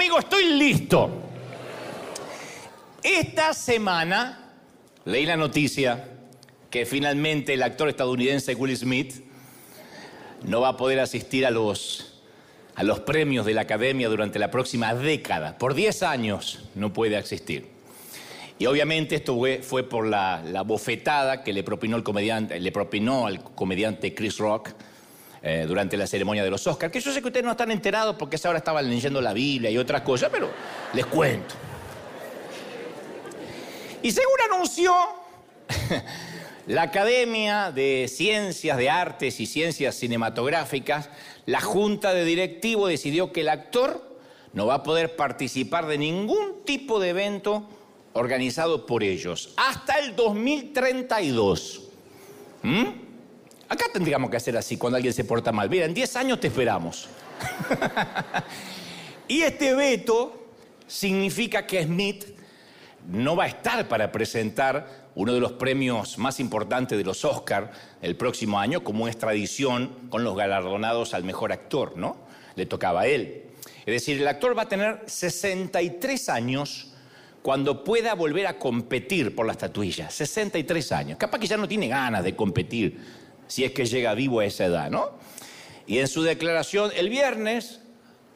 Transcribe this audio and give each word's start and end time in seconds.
Conmigo, 0.00 0.18
estoy 0.18 0.44
listo. 0.54 1.10
Esta 3.02 3.52
semana 3.52 4.54
leí 5.04 5.26
la 5.26 5.36
noticia 5.36 6.08
que 6.70 6.86
finalmente 6.86 7.52
el 7.52 7.62
actor 7.62 7.90
estadounidense 7.90 8.54
Will 8.54 8.74
Smith 8.74 9.22
no 10.44 10.62
va 10.62 10.68
a 10.68 10.76
poder 10.78 11.00
asistir 11.00 11.44
a 11.44 11.50
los, 11.50 12.14
a 12.76 12.82
los 12.82 13.00
premios 13.00 13.44
de 13.44 13.52
la 13.52 13.60
Academia 13.60 14.08
durante 14.08 14.38
la 14.38 14.50
próxima 14.50 14.94
década. 14.94 15.58
Por 15.58 15.74
10 15.74 16.02
años 16.04 16.60
no 16.74 16.94
puede 16.94 17.18
asistir. 17.18 17.68
Y 18.58 18.64
obviamente 18.64 19.16
esto 19.16 19.38
fue, 19.60 19.82
por 19.82 20.06
la, 20.06 20.42
la, 20.46 20.62
bofetada 20.62 21.42
que 21.42 21.52
le 21.52 21.62
propinó, 21.62 21.98
el 21.98 22.02
comediante, 22.02 22.58
le 22.58 22.72
propinó 22.72 23.26
al 23.26 23.44
comediante 23.44 24.14
Chris 24.14 24.38
Rock 24.38 24.70
eh, 25.42 25.64
durante 25.66 25.96
la 25.96 26.06
ceremonia 26.06 26.44
de 26.44 26.50
los 26.50 26.66
Oscars. 26.66 26.92
Que 26.92 27.00
yo 27.00 27.12
sé 27.12 27.20
que 27.20 27.28
ustedes 27.28 27.44
no 27.44 27.52
están 27.52 27.70
enterados 27.70 28.16
porque 28.16 28.38
ahora 28.44 28.58
estaban 28.58 28.88
leyendo 28.88 29.20
la 29.20 29.32
Biblia 29.32 29.70
y 29.70 29.78
otras 29.78 30.02
cosas, 30.02 30.28
pero 30.30 30.50
les 30.92 31.06
cuento. 31.06 31.54
Y 34.02 34.12
según 34.12 34.36
anunció 34.52 34.94
la 36.66 36.82
Academia 36.82 37.70
de 37.70 38.06
Ciencias 38.08 38.76
de 38.76 38.90
Artes 38.90 39.40
y 39.40 39.46
Ciencias 39.46 39.94
Cinematográficas, 39.94 41.10
la 41.46 41.60
Junta 41.60 42.12
de 42.12 42.24
Directivo 42.24 42.86
decidió 42.86 43.32
que 43.32 43.40
el 43.40 43.48
actor 43.48 44.18
no 44.52 44.66
va 44.66 44.74
a 44.74 44.82
poder 44.82 45.16
participar 45.16 45.86
de 45.86 45.98
ningún 45.98 46.64
tipo 46.64 47.00
de 47.00 47.10
evento 47.10 47.68
organizado 48.12 48.86
por 48.86 49.02
ellos 49.02 49.54
hasta 49.56 49.98
el 49.98 50.16
2032. 50.16 51.82
¿Mm? 52.62 53.09
Acá 53.70 53.84
tendríamos 53.92 54.28
que 54.30 54.36
hacer 54.36 54.56
así 54.56 54.76
cuando 54.76 54.96
alguien 54.96 55.14
se 55.14 55.22
porta 55.22 55.52
mal. 55.52 55.70
Mira, 55.70 55.86
en 55.86 55.94
10 55.94 56.16
años 56.16 56.40
te 56.40 56.48
esperamos. 56.48 57.08
y 59.28 59.42
este 59.42 59.74
veto 59.76 60.48
significa 60.88 61.64
que 61.64 61.84
Smith 61.84 62.24
no 63.06 63.36
va 63.36 63.44
a 63.44 63.46
estar 63.46 63.86
para 63.86 64.10
presentar 64.10 65.08
uno 65.14 65.32
de 65.32 65.38
los 65.38 65.52
premios 65.52 66.18
más 66.18 66.40
importantes 66.40 66.98
de 66.98 67.04
los 67.04 67.24
Oscar 67.24 67.70
el 68.02 68.16
próximo 68.16 68.58
año, 68.58 68.82
como 68.82 69.06
es 69.06 69.16
tradición 69.16 70.08
con 70.10 70.24
los 70.24 70.36
galardonados 70.36 71.14
al 71.14 71.22
mejor 71.22 71.52
actor, 71.52 71.96
¿no? 71.96 72.16
Le 72.56 72.66
tocaba 72.66 73.02
a 73.02 73.06
él. 73.06 73.44
Es 73.86 73.94
decir, 73.94 74.20
el 74.20 74.26
actor 74.26 74.58
va 74.58 74.62
a 74.62 74.68
tener 74.68 75.04
63 75.06 76.28
años 76.28 76.88
cuando 77.42 77.84
pueda 77.84 78.14
volver 78.14 78.48
a 78.48 78.58
competir 78.58 79.32
por 79.32 79.46
la 79.46 79.52
estatuilla. 79.52 80.10
63 80.10 80.90
años. 80.90 81.18
Capaz 81.18 81.38
que 81.38 81.46
ya 81.46 81.56
no 81.56 81.68
tiene 81.68 81.86
ganas 81.86 82.24
de 82.24 82.34
competir 82.34 83.19
si 83.50 83.64
es 83.64 83.72
que 83.72 83.84
llega 83.84 84.14
vivo 84.14 84.40
a 84.40 84.44
esa 84.44 84.66
edad, 84.66 84.90
¿no? 84.90 85.10
Y 85.86 85.98
en 85.98 86.06
su 86.06 86.22
declaración 86.22 86.92
el 86.94 87.08
viernes, 87.08 87.80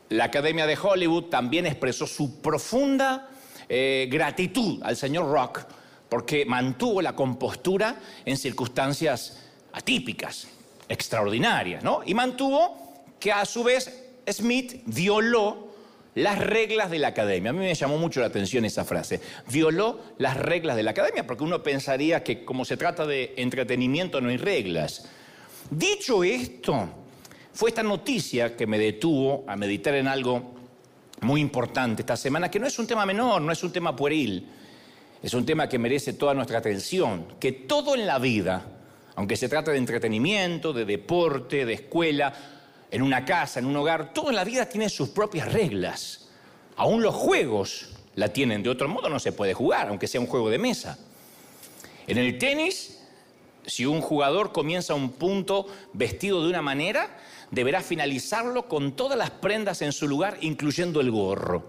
la 0.09 0.25
Academia 0.25 0.67
de 0.67 0.77
Hollywood 0.77 1.27
también 1.27 1.67
expresó 1.67 2.07
su 2.09 2.41
profunda 2.41 3.29
eh, 3.69 4.09
gratitud 4.11 4.83
al 4.83 4.97
señor 4.97 5.31
Rock 5.31 5.61
porque 6.09 6.45
mantuvo 6.45 7.01
la 7.01 7.15
compostura 7.15 7.97
en 8.25 8.37
circunstancias 8.37 9.41
atípicas, 9.73 10.49
extraordinarias, 10.89 11.85
¿no? 11.85 12.03
Y 12.05 12.13
mantuvo 12.13 13.05
que 13.21 13.31
a 13.31 13.45
su 13.45 13.63
vez 13.63 13.93
Smith 14.29 14.83
violó 14.87 15.74
las 16.15 16.39
reglas 16.39 16.91
de 16.91 16.99
la 16.99 17.09
academia. 17.09 17.51
A 17.51 17.53
mí 17.53 17.61
me 17.61 17.75
llamó 17.75 17.99
mucho 17.99 18.21
la 18.21 18.27
atención 18.27 18.65
esa 18.65 18.85
frase. 18.85 19.21
Violó 19.51 20.01
las 20.19 20.37
reglas 20.37 20.77
de 20.77 20.83
la 20.83 20.93
academia, 20.93 21.27
porque 21.27 21.45
uno 21.45 21.63
pensaría 21.63 22.23
que 22.23 22.45
como 22.45 22.65
se 22.65 22.77
trata 22.77 23.07
de 23.07 23.35
entretenimiento 23.37 24.21
no 24.21 24.29
hay 24.29 24.37
reglas. 24.37 25.09
Dicho 25.71 26.23
esto, 26.23 26.89
fue 27.53 27.71
esta 27.71 27.83
noticia 27.83 28.57
que 28.57 28.67
me 28.67 28.79
detuvo 28.79 29.45
a 29.49 29.57
meditar 29.57 29.95
en 29.95 30.09
algo 30.09 30.55
muy 31.21 31.41
importante 31.41 32.03
esta 32.03 32.17
semana, 32.17 32.51
que 32.51 32.61
no 32.61 32.67
es 32.67 32.79
un 32.79 32.87
tema 32.87 33.07
menor, 33.07 33.41
no 33.41 33.51
es 33.51 33.63
un 33.65 33.73
tema 33.73 33.97
pueril, 33.97 34.47
es 35.23 35.33
un 35.33 35.47
tema 35.47 35.69
que 35.69 35.79
merece 35.79 36.13
toda 36.13 36.35
nuestra 36.35 36.59
atención, 36.59 37.27
que 37.41 37.53
todo 37.53 37.95
en 37.95 38.07
la 38.07 38.19
vida, 38.19 38.67
aunque 39.17 39.37
se 39.37 39.49
trate 39.49 39.71
de 39.71 39.79
entretenimiento, 39.79 40.73
de 40.73 40.85
deporte, 40.85 41.65
de 41.65 41.73
escuela, 41.73 42.33
en 42.91 43.03
una 43.03 43.25
casa, 43.25 43.59
en 43.59 43.67
un 43.67 43.77
hogar, 43.77 44.13
todo 44.13 44.31
en 44.31 44.37
la 44.37 44.45
vida 44.45 44.69
tiene 44.69 44.89
sus 44.89 45.09
propias 45.11 45.53
reglas. 45.53 46.29
Aún 46.77 47.03
los 47.03 47.15
juegos 47.15 47.91
la 48.15 48.33
tienen, 48.33 48.63
de 48.63 48.71
otro 48.71 48.89
modo 48.89 49.09
no 49.09 49.19
se 49.19 49.33
puede 49.33 49.55
jugar, 49.55 49.89
aunque 49.89 50.07
sea 50.07 50.21
un 50.21 50.27
juego 50.27 50.51
de 50.51 50.59
mesa. 50.59 50.99
En 52.07 52.19
el 52.19 52.39
tenis, 52.39 53.01
si 53.67 53.87
un 53.87 54.01
jugador 54.01 54.53
comienza 54.53 54.95
un 54.95 55.13
punto 55.13 55.67
vestido 55.93 56.43
de 56.43 56.51
una 56.51 56.63
manera, 56.63 57.19
deberá 57.51 57.81
finalizarlo 57.81 58.69
con 58.69 58.93
todas 58.93 59.19
las 59.19 59.31
prendas 59.31 59.83
en 59.83 59.93
su 59.93 60.07
lugar, 60.09 60.39
incluyendo 60.41 61.01
el 61.01 61.11
gorro. 61.11 61.65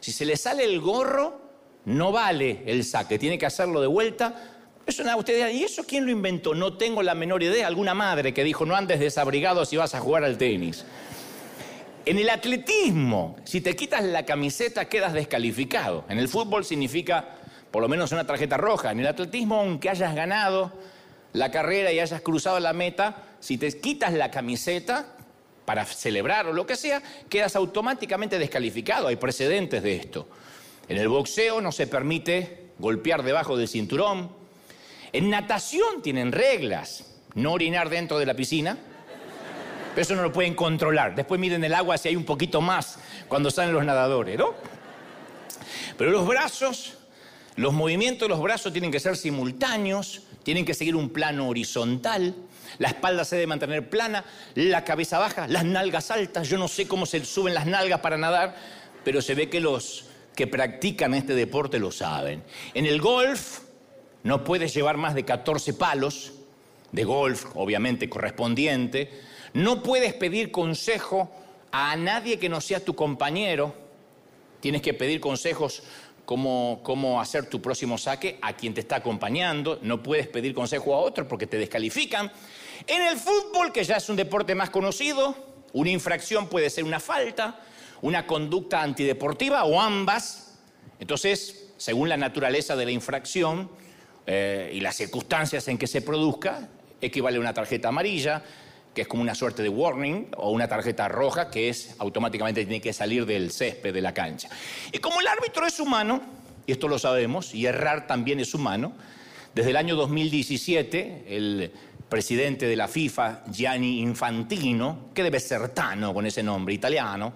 Si 0.00 0.12
se 0.12 0.24
le 0.24 0.36
sale 0.36 0.64
el 0.64 0.80
gorro, 0.80 1.40
no 1.84 2.12
vale 2.12 2.62
el 2.66 2.84
saque, 2.84 3.18
tiene 3.18 3.38
que 3.38 3.46
hacerlo 3.46 3.80
de 3.80 3.86
vuelta 3.86 4.57
eso 4.88 5.04
nada, 5.04 5.16
ustedes 5.16 5.54
¿y 5.54 5.64
eso 5.64 5.84
quién 5.86 6.06
lo 6.06 6.10
inventó? 6.10 6.54
No 6.54 6.76
tengo 6.78 7.02
la 7.02 7.14
menor 7.14 7.42
idea. 7.42 7.66
Alguna 7.66 7.92
madre 7.92 8.32
que 8.32 8.42
dijo, 8.42 8.64
no 8.64 8.74
andes 8.74 8.98
desabrigado 8.98 9.64
si 9.66 9.76
vas 9.76 9.94
a 9.94 10.00
jugar 10.00 10.24
al 10.24 10.38
tenis. 10.38 10.84
En 12.06 12.18
el 12.18 12.30
atletismo, 12.30 13.36
si 13.44 13.60
te 13.60 13.76
quitas 13.76 14.02
la 14.02 14.24
camiseta 14.24 14.86
quedas 14.86 15.12
descalificado. 15.12 16.04
En 16.08 16.18
el 16.18 16.26
fútbol 16.26 16.64
significa 16.64 17.36
por 17.70 17.82
lo 17.82 17.88
menos 17.88 18.12
una 18.12 18.26
tarjeta 18.26 18.56
roja. 18.56 18.90
En 18.90 19.00
el 19.00 19.06
atletismo, 19.06 19.60
aunque 19.60 19.90
hayas 19.90 20.14
ganado 20.14 20.72
la 21.34 21.50
carrera 21.50 21.92
y 21.92 22.00
hayas 22.00 22.22
cruzado 22.22 22.58
la 22.58 22.72
meta, 22.72 23.24
si 23.40 23.58
te 23.58 23.78
quitas 23.78 24.14
la 24.14 24.30
camiseta 24.30 25.16
para 25.66 25.84
celebrar 25.84 26.46
o 26.46 26.54
lo 26.54 26.66
que 26.66 26.76
sea, 26.76 27.02
quedas 27.28 27.56
automáticamente 27.56 28.38
descalificado. 28.38 29.08
Hay 29.08 29.16
precedentes 29.16 29.82
de 29.82 29.96
esto. 29.96 30.28
En 30.88 30.96
el 30.96 31.08
boxeo 31.08 31.60
no 31.60 31.72
se 31.72 31.86
permite 31.86 32.70
golpear 32.78 33.22
debajo 33.22 33.58
del 33.58 33.68
cinturón, 33.68 34.37
en 35.12 35.30
natación 35.30 36.02
tienen 36.02 36.32
reglas. 36.32 37.04
No 37.34 37.52
orinar 37.52 37.88
dentro 37.88 38.18
de 38.18 38.26
la 38.26 38.34
piscina. 38.34 38.76
Pero 39.94 40.02
eso 40.02 40.14
no 40.14 40.22
lo 40.22 40.32
pueden 40.32 40.54
controlar. 40.54 41.14
Después 41.14 41.40
miren 41.40 41.64
el 41.64 41.74
agua 41.74 41.98
si 41.98 42.08
hay 42.08 42.16
un 42.16 42.24
poquito 42.24 42.60
más 42.60 42.98
cuando 43.26 43.50
salen 43.50 43.72
los 43.74 43.84
nadadores, 43.84 44.38
¿no? 44.38 44.54
Pero 45.96 46.10
los 46.10 46.26
brazos, 46.26 46.94
los 47.56 47.72
movimientos 47.72 48.28
de 48.28 48.28
los 48.28 48.40
brazos 48.40 48.72
tienen 48.72 48.92
que 48.92 49.00
ser 49.00 49.16
simultáneos, 49.16 50.22
tienen 50.42 50.64
que 50.64 50.74
seguir 50.74 50.94
un 50.94 51.10
plano 51.10 51.48
horizontal. 51.48 52.34
La 52.78 52.88
espalda 52.88 53.24
se 53.24 53.36
debe 53.36 53.48
mantener 53.48 53.90
plana, 53.90 54.24
la 54.54 54.84
cabeza 54.84 55.18
baja, 55.18 55.48
las 55.48 55.64
nalgas 55.64 56.10
altas. 56.10 56.48
Yo 56.48 56.58
no 56.58 56.68
sé 56.68 56.86
cómo 56.86 57.06
se 57.06 57.24
suben 57.24 57.54
las 57.54 57.66
nalgas 57.66 58.00
para 58.00 58.16
nadar, 58.16 58.54
pero 59.04 59.20
se 59.20 59.34
ve 59.34 59.48
que 59.48 59.60
los 59.60 60.04
que 60.36 60.46
practican 60.46 61.14
este 61.14 61.34
deporte 61.34 61.80
lo 61.80 61.90
saben. 61.90 62.44
En 62.74 62.86
el 62.86 63.00
golf, 63.00 63.60
no 64.22 64.44
puedes 64.44 64.74
llevar 64.74 64.96
más 64.96 65.14
de 65.14 65.24
14 65.24 65.74
palos 65.74 66.32
de 66.92 67.04
golf, 67.04 67.46
obviamente 67.54 68.08
correspondiente, 68.08 69.10
no 69.52 69.82
puedes 69.82 70.14
pedir 70.14 70.50
consejo 70.50 71.30
a 71.70 71.96
nadie 71.96 72.38
que 72.38 72.48
no 72.48 72.60
sea 72.60 72.84
tu 72.84 72.94
compañero, 72.94 73.74
tienes 74.60 74.82
que 74.82 74.94
pedir 74.94 75.20
consejos 75.20 75.82
cómo, 76.24 76.80
cómo 76.82 77.20
hacer 77.20 77.48
tu 77.48 77.60
próximo 77.60 77.98
saque 77.98 78.38
a 78.42 78.54
quien 78.54 78.74
te 78.74 78.80
está 78.80 78.96
acompañando, 78.96 79.78
no 79.82 80.02
puedes 80.02 80.28
pedir 80.28 80.54
consejo 80.54 80.94
a 80.94 80.98
otro 80.98 81.26
porque 81.26 81.46
te 81.46 81.58
descalifican. 81.58 82.30
En 82.86 83.02
el 83.02 83.16
fútbol, 83.16 83.72
que 83.72 83.84
ya 83.84 83.96
es 83.96 84.08
un 84.08 84.16
deporte 84.16 84.54
más 84.54 84.70
conocido, 84.70 85.34
una 85.72 85.90
infracción 85.90 86.48
puede 86.48 86.70
ser 86.70 86.84
una 86.84 87.00
falta, 87.00 87.60
una 88.00 88.26
conducta 88.26 88.82
antideportiva 88.82 89.64
o 89.64 89.80
ambas. 89.80 90.58
Entonces, 91.00 91.70
según 91.76 92.08
la 92.08 92.16
naturaleza 92.16 92.76
de 92.76 92.84
la 92.84 92.90
infracción, 92.90 93.70
eh, 94.30 94.70
y 94.74 94.80
las 94.80 94.94
circunstancias 94.94 95.66
en 95.68 95.78
que 95.78 95.86
se 95.86 96.02
produzca, 96.02 96.68
equivale 97.00 97.38
a 97.38 97.40
una 97.40 97.54
tarjeta 97.54 97.88
amarilla, 97.88 98.42
que 98.94 99.00
es 99.00 99.08
como 99.08 99.22
una 99.22 99.34
suerte 99.34 99.62
de 99.62 99.70
warning, 99.70 100.26
o 100.36 100.50
una 100.50 100.68
tarjeta 100.68 101.08
roja, 101.08 101.50
que 101.50 101.70
es 101.70 101.96
automáticamente 101.98 102.60
tiene 102.66 102.82
que 102.82 102.92
salir 102.92 103.24
del 103.24 103.50
césped 103.50 103.94
de 103.94 104.02
la 104.02 104.12
cancha. 104.12 104.50
Y 104.92 104.98
como 104.98 105.20
el 105.20 105.26
árbitro 105.26 105.66
es 105.66 105.80
humano, 105.80 106.20
y 106.66 106.72
esto 106.72 106.88
lo 106.88 106.98
sabemos, 106.98 107.54
y 107.54 107.64
errar 107.64 108.06
también 108.06 108.38
es 108.38 108.52
humano, 108.52 108.92
desde 109.54 109.70
el 109.70 109.76
año 109.76 109.96
2017, 109.96 111.24
el 111.28 111.72
presidente 112.10 112.66
de 112.66 112.76
la 112.76 112.86
FIFA, 112.86 113.44
Gianni 113.50 114.00
Infantino, 114.00 115.06
que 115.14 115.22
debe 115.22 115.40
ser 115.40 115.70
Tano 115.70 116.12
con 116.12 116.26
ese 116.26 116.42
nombre 116.42 116.74
italiano, 116.74 117.32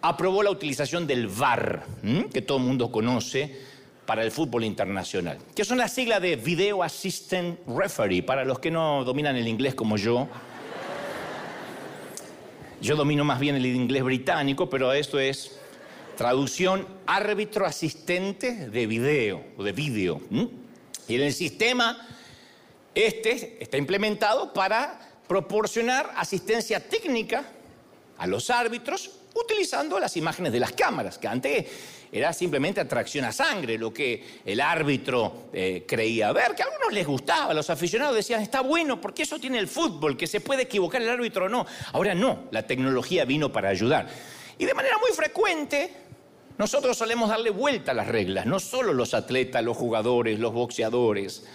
aprobó 0.00 0.44
la 0.44 0.50
utilización 0.50 1.08
del 1.08 1.26
VAR, 1.26 1.82
que 2.32 2.42
todo 2.42 2.58
el 2.58 2.64
mundo 2.64 2.92
conoce, 2.92 3.69
para 4.10 4.24
el 4.24 4.32
fútbol 4.32 4.64
internacional, 4.64 5.38
que 5.54 5.64
son 5.64 5.78
las 5.78 5.92
siglas 5.92 6.20
de 6.20 6.34
Video 6.34 6.82
Assistant 6.82 7.60
Referee, 7.68 8.24
para 8.24 8.44
los 8.44 8.58
que 8.58 8.68
no 8.68 9.04
dominan 9.04 9.36
el 9.36 9.46
inglés 9.46 9.76
como 9.76 9.96
yo. 9.96 10.26
Yo 12.80 12.96
domino 12.96 13.22
más 13.22 13.38
bien 13.38 13.54
el 13.54 13.64
inglés 13.64 14.02
británico, 14.02 14.68
pero 14.68 14.92
esto 14.92 15.20
es 15.20 15.60
traducción 16.16 16.88
árbitro 17.06 17.64
asistente 17.64 18.68
de 18.68 18.86
video 18.88 19.44
o 19.56 19.62
de 19.62 19.70
vídeo. 19.70 20.20
Y 21.06 21.14
en 21.14 21.22
el 21.22 21.32
sistema, 21.32 22.04
este 22.96 23.62
está 23.62 23.76
implementado 23.76 24.52
para 24.52 24.98
proporcionar 25.28 26.10
asistencia 26.16 26.80
técnica 26.80 27.44
a 28.18 28.26
los 28.26 28.50
árbitros 28.50 29.20
utilizando 29.36 30.00
las 30.00 30.16
imágenes 30.16 30.52
de 30.52 30.58
las 30.58 30.72
cámaras, 30.72 31.16
que 31.16 31.28
antes 31.28 31.66
era 32.12 32.32
simplemente 32.32 32.80
atracción 32.80 33.24
a 33.24 33.32
sangre, 33.32 33.78
lo 33.78 33.92
que 33.92 34.40
el 34.44 34.60
árbitro 34.60 35.50
eh, 35.52 35.84
creía 35.86 36.32
ver, 36.32 36.54
que 36.56 36.62
a 36.62 36.66
algunos 36.66 36.92
les 36.92 37.06
gustaba, 37.06 37.54
los 37.54 37.70
aficionados 37.70 38.16
decían, 38.16 38.42
está 38.42 38.62
bueno, 38.62 39.00
porque 39.00 39.22
eso 39.22 39.38
tiene 39.38 39.58
el 39.58 39.68
fútbol, 39.68 40.16
que 40.16 40.26
se 40.26 40.40
puede 40.40 40.62
equivocar 40.62 41.00
el 41.02 41.08
árbitro 41.08 41.46
o 41.46 41.48
no. 41.48 41.66
Ahora 41.92 42.14
no, 42.14 42.44
la 42.50 42.66
tecnología 42.66 43.24
vino 43.24 43.52
para 43.52 43.68
ayudar. 43.68 44.08
Y 44.58 44.64
de 44.64 44.74
manera 44.74 44.98
muy 44.98 45.10
frecuente, 45.12 45.92
nosotros 46.58 46.96
solemos 46.96 47.30
darle 47.30 47.50
vuelta 47.50 47.92
a 47.92 47.94
las 47.94 48.08
reglas, 48.08 48.44
no 48.44 48.58
solo 48.58 48.92
los 48.92 49.14
atletas, 49.14 49.62
los 49.62 49.76
jugadores, 49.76 50.38
los 50.40 50.52
boxeadores, 50.52 51.46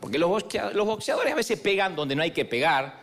porque 0.00 0.18
los 0.18 0.30
boxeadores 0.30 1.32
a 1.32 1.36
veces 1.36 1.60
pegan 1.60 1.94
donde 1.94 2.16
no 2.16 2.22
hay 2.22 2.30
que 2.30 2.46
pegar, 2.46 3.00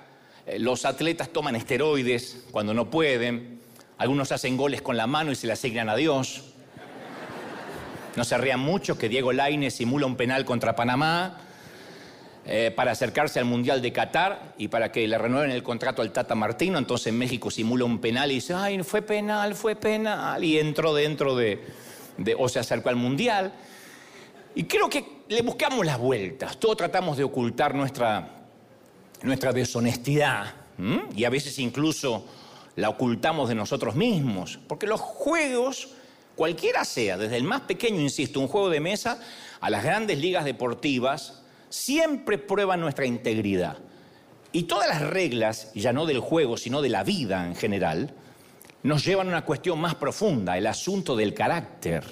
eh, 0.48 0.58
los 0.58 0.84
atletas 0.84 1.30
toman 1.30 1.56
esteroides 1.56 2.46
cuando 2.50 2.74
no 2.74 2.90
pueden, 2.90 3.62
algunos 4.00 4.32
hacen 4.32 4.58
goles 4.58 4.82
con 4.82 4.98
la 4.98 5.06
mano 5.06 5.32
y 5.32 5.36
se 5.36 5.46
le 5.46 5.54
asignan 5.54 5.90
a 5.90 5.96
Dios. 5.96 6.56
No 8.18 8.24
se 8.24 8.36
rían 8.36 8.60
mucho 8.60 8.98
que 8.98 9.10
Diego 9.10 9.31
Laine 9.31 9.69
simula 9.69 10.08
un 10.08 10.16
penal 10.16 10.44
contra 10.44 10.75
Panamá 10.75 11.38
eh, 12.48 12.74
para 12.75 12.90
acercarse 12.94 13.38
al 13.38 13.46
Mundial 13.46 13.80
de 13.80 13.94
Qatar 13.94 14.56
y 14.58 14.69
para 14.69 14.92
que 14.92 15.08
le 15.08 15.19
renueven 15.19 15.52
el 15.52 15.62
contrato 15.62 16.02
al 16.02 16.12
Tata 16.12 16.34
Martino. 16.34 16.80
Entonces 16.80 17.14
México 17.14 17.52
simula 17.52 17.86
un 17.86 18.00
penal 18.00 18.31
y 18.31 18.36
dice, 18.36 18.56
ay, 18.56 18.81
fue 18.81 19.04
penal, 19.04 19.54
fue 19.54 19.75
penal. 19.75 20.44
Y 20.44 20.58
entró 20.58 20.96
dentro 20.96 21.36
de, 21.36 21.62
o 22.40 22.50
se 22.50 22.58
acercó 22.58 22.90
al 22.90 22.96
Mundial. 22.96 23.54
Y 24.56 24.64
creo 24.64 24.90
que 24.90 25.06
le 25.28 25.44
buscamos 25.44 25.86
las 25.86 26.00
vueltas. 26.00 26.58
Todos 26.58 26.75
tratamos 26.75 27.18
de 27.18 27.24
ocultar 27.24 27.75
nuestra, 27.75 28.30
nuestra 29.22 29.54
deshonestidad. 29.54 30.56
Y 31.16 31.24
a 31.24 31.30
veces 31.30 31.60
incluso 31.60 32.25
la 32.78 32.90
ocultamos 32.90 33.48
de 33.48 33.54
nosotros 33.54 33.94
mismos. 33.94 34.58
Porque 34.68 34.88
los 34.88 35.02
juegos, 35.02 35.90
cualquiera 36.38 36.86
sea, 36.86 37.18
desde 37.18 37.36
el 37.36 37.44
más 37.44 37.62
pequeño, 37.62 38.00
insisto, 38.00 38.39
un 38.39 38.48
juego 38.48 38.69
de 38.69 38.80
mesa, 38.80 39.19
a 39.60 39.69
las 39.69 39.84
grandes 39.84 40.19
ligas 40.19 40.45
deportivas, 40.45 41.42
siempre 41.68 42.38
prueba 42.38 42.78
nuestra 42.78 43.06
integridad. 43.06 43.80
Y 44.54 44.63
todas 44.63 44.88
las 44.88 45.01
reglas, 45.01 45.72
ya 45.74 45.92
no 45.92 46.06
del 46.06 46.19
juego, 46.19 46.56
sino 46.56 46.81
de 46.81 46.89
la 46.89 47.04
vida 47.04 47.45
en 47.45 47.56
general, 47.56 48.13
nos 48.84 49.04
llevan 49.04 49.28
a 49.28 49.31
una 49.31 49.45
cuestión 49.45 49.81
más 49.81 49.95
profunda, 49.95 50.57
el 50.57 50.68
asunto 50.68 51.16
del 51.16 51.34
carácter. 51.34 52.04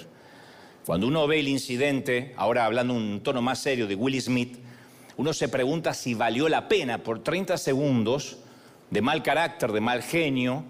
Cuando 0.84 1.06
uno 1.06 1.26
ve 1.26 1.40
el 1.40 1.48
incidente, 1.48 2.34
ahora 2.36 2.66
hablando 2.66 2.94
un 2.94 3.20
tono 3.22 3.40
más 3.40 3.60
serio 3.60 3.86
de 3.86 3.94
Will 3.94 4.20
Smith, 4.20 4.58
uno 5.16 5.32
se 5.32 5.48
pregunta 5.48 5.94
si 5.94 6.14
valió 6.14 6.48
la 6.48 6.68
pena 6.68 6.98
por 6.98 7.22
30 7.22 7.56
segundos 7.56 8.38
de 8.90 9.02
mal 9.02 9.22
carácter, 9.22 9.72
de 9.72 9.80
mal 9.80 10.02
genio, 10.02 10.64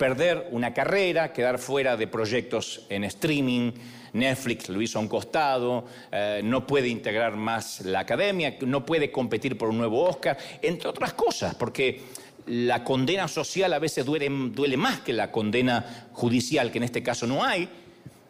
perder 0.00 0.48
una 0.50 0.72
carrera, 0.72 1.30
quedar 1.30 1.58
fuera 1.58 1.94
de 1.94 2.06
proyectos 2.06 2.86
en 2.88 3.04
streaming, 3.04 3.72
Netflix 4.14 4.70
lo 4.70 4.80
hizo 4.80 4.98
a 4.98 5.02
un 5.02 5.08
costado, 5.08 5.84
eh, 6.10 6.40
no 6.42 6.66
puede 6.66 6.88
integrar 6.88 7.36
más 7.36 7.82
la 7.82 8.00
academia, 8.00 8.56
no 8.62 8.86
puede 8.86 9.12
competir 9.12 9.58
por 9.58 9.68
un 9.68 9.76
nuevo 9.76 10.02
Oscar, 10.02 10.38
entre 10.62 10.88
otras 10.88 11.12
cosas, 11.12 11.54
porque 11.54 12.00
la 12.46 12.82
condena 12.82 13.28
social 13.28 13.74
a 13.74 13.78
veces 13.78 14.06
duele, 14.06 14.30
duele 14.30 14.78
más 14.78 15.00
que 15.00 15.12
la 15.12 15.30
condena 15.30 16.08
judicial, 16.14 16.72
que 16.72 16.78
en 16.78 16.84
este 16.84 17.02
caso 17.02 17.26
no 17.26 17.44
hay, 17.44 17.68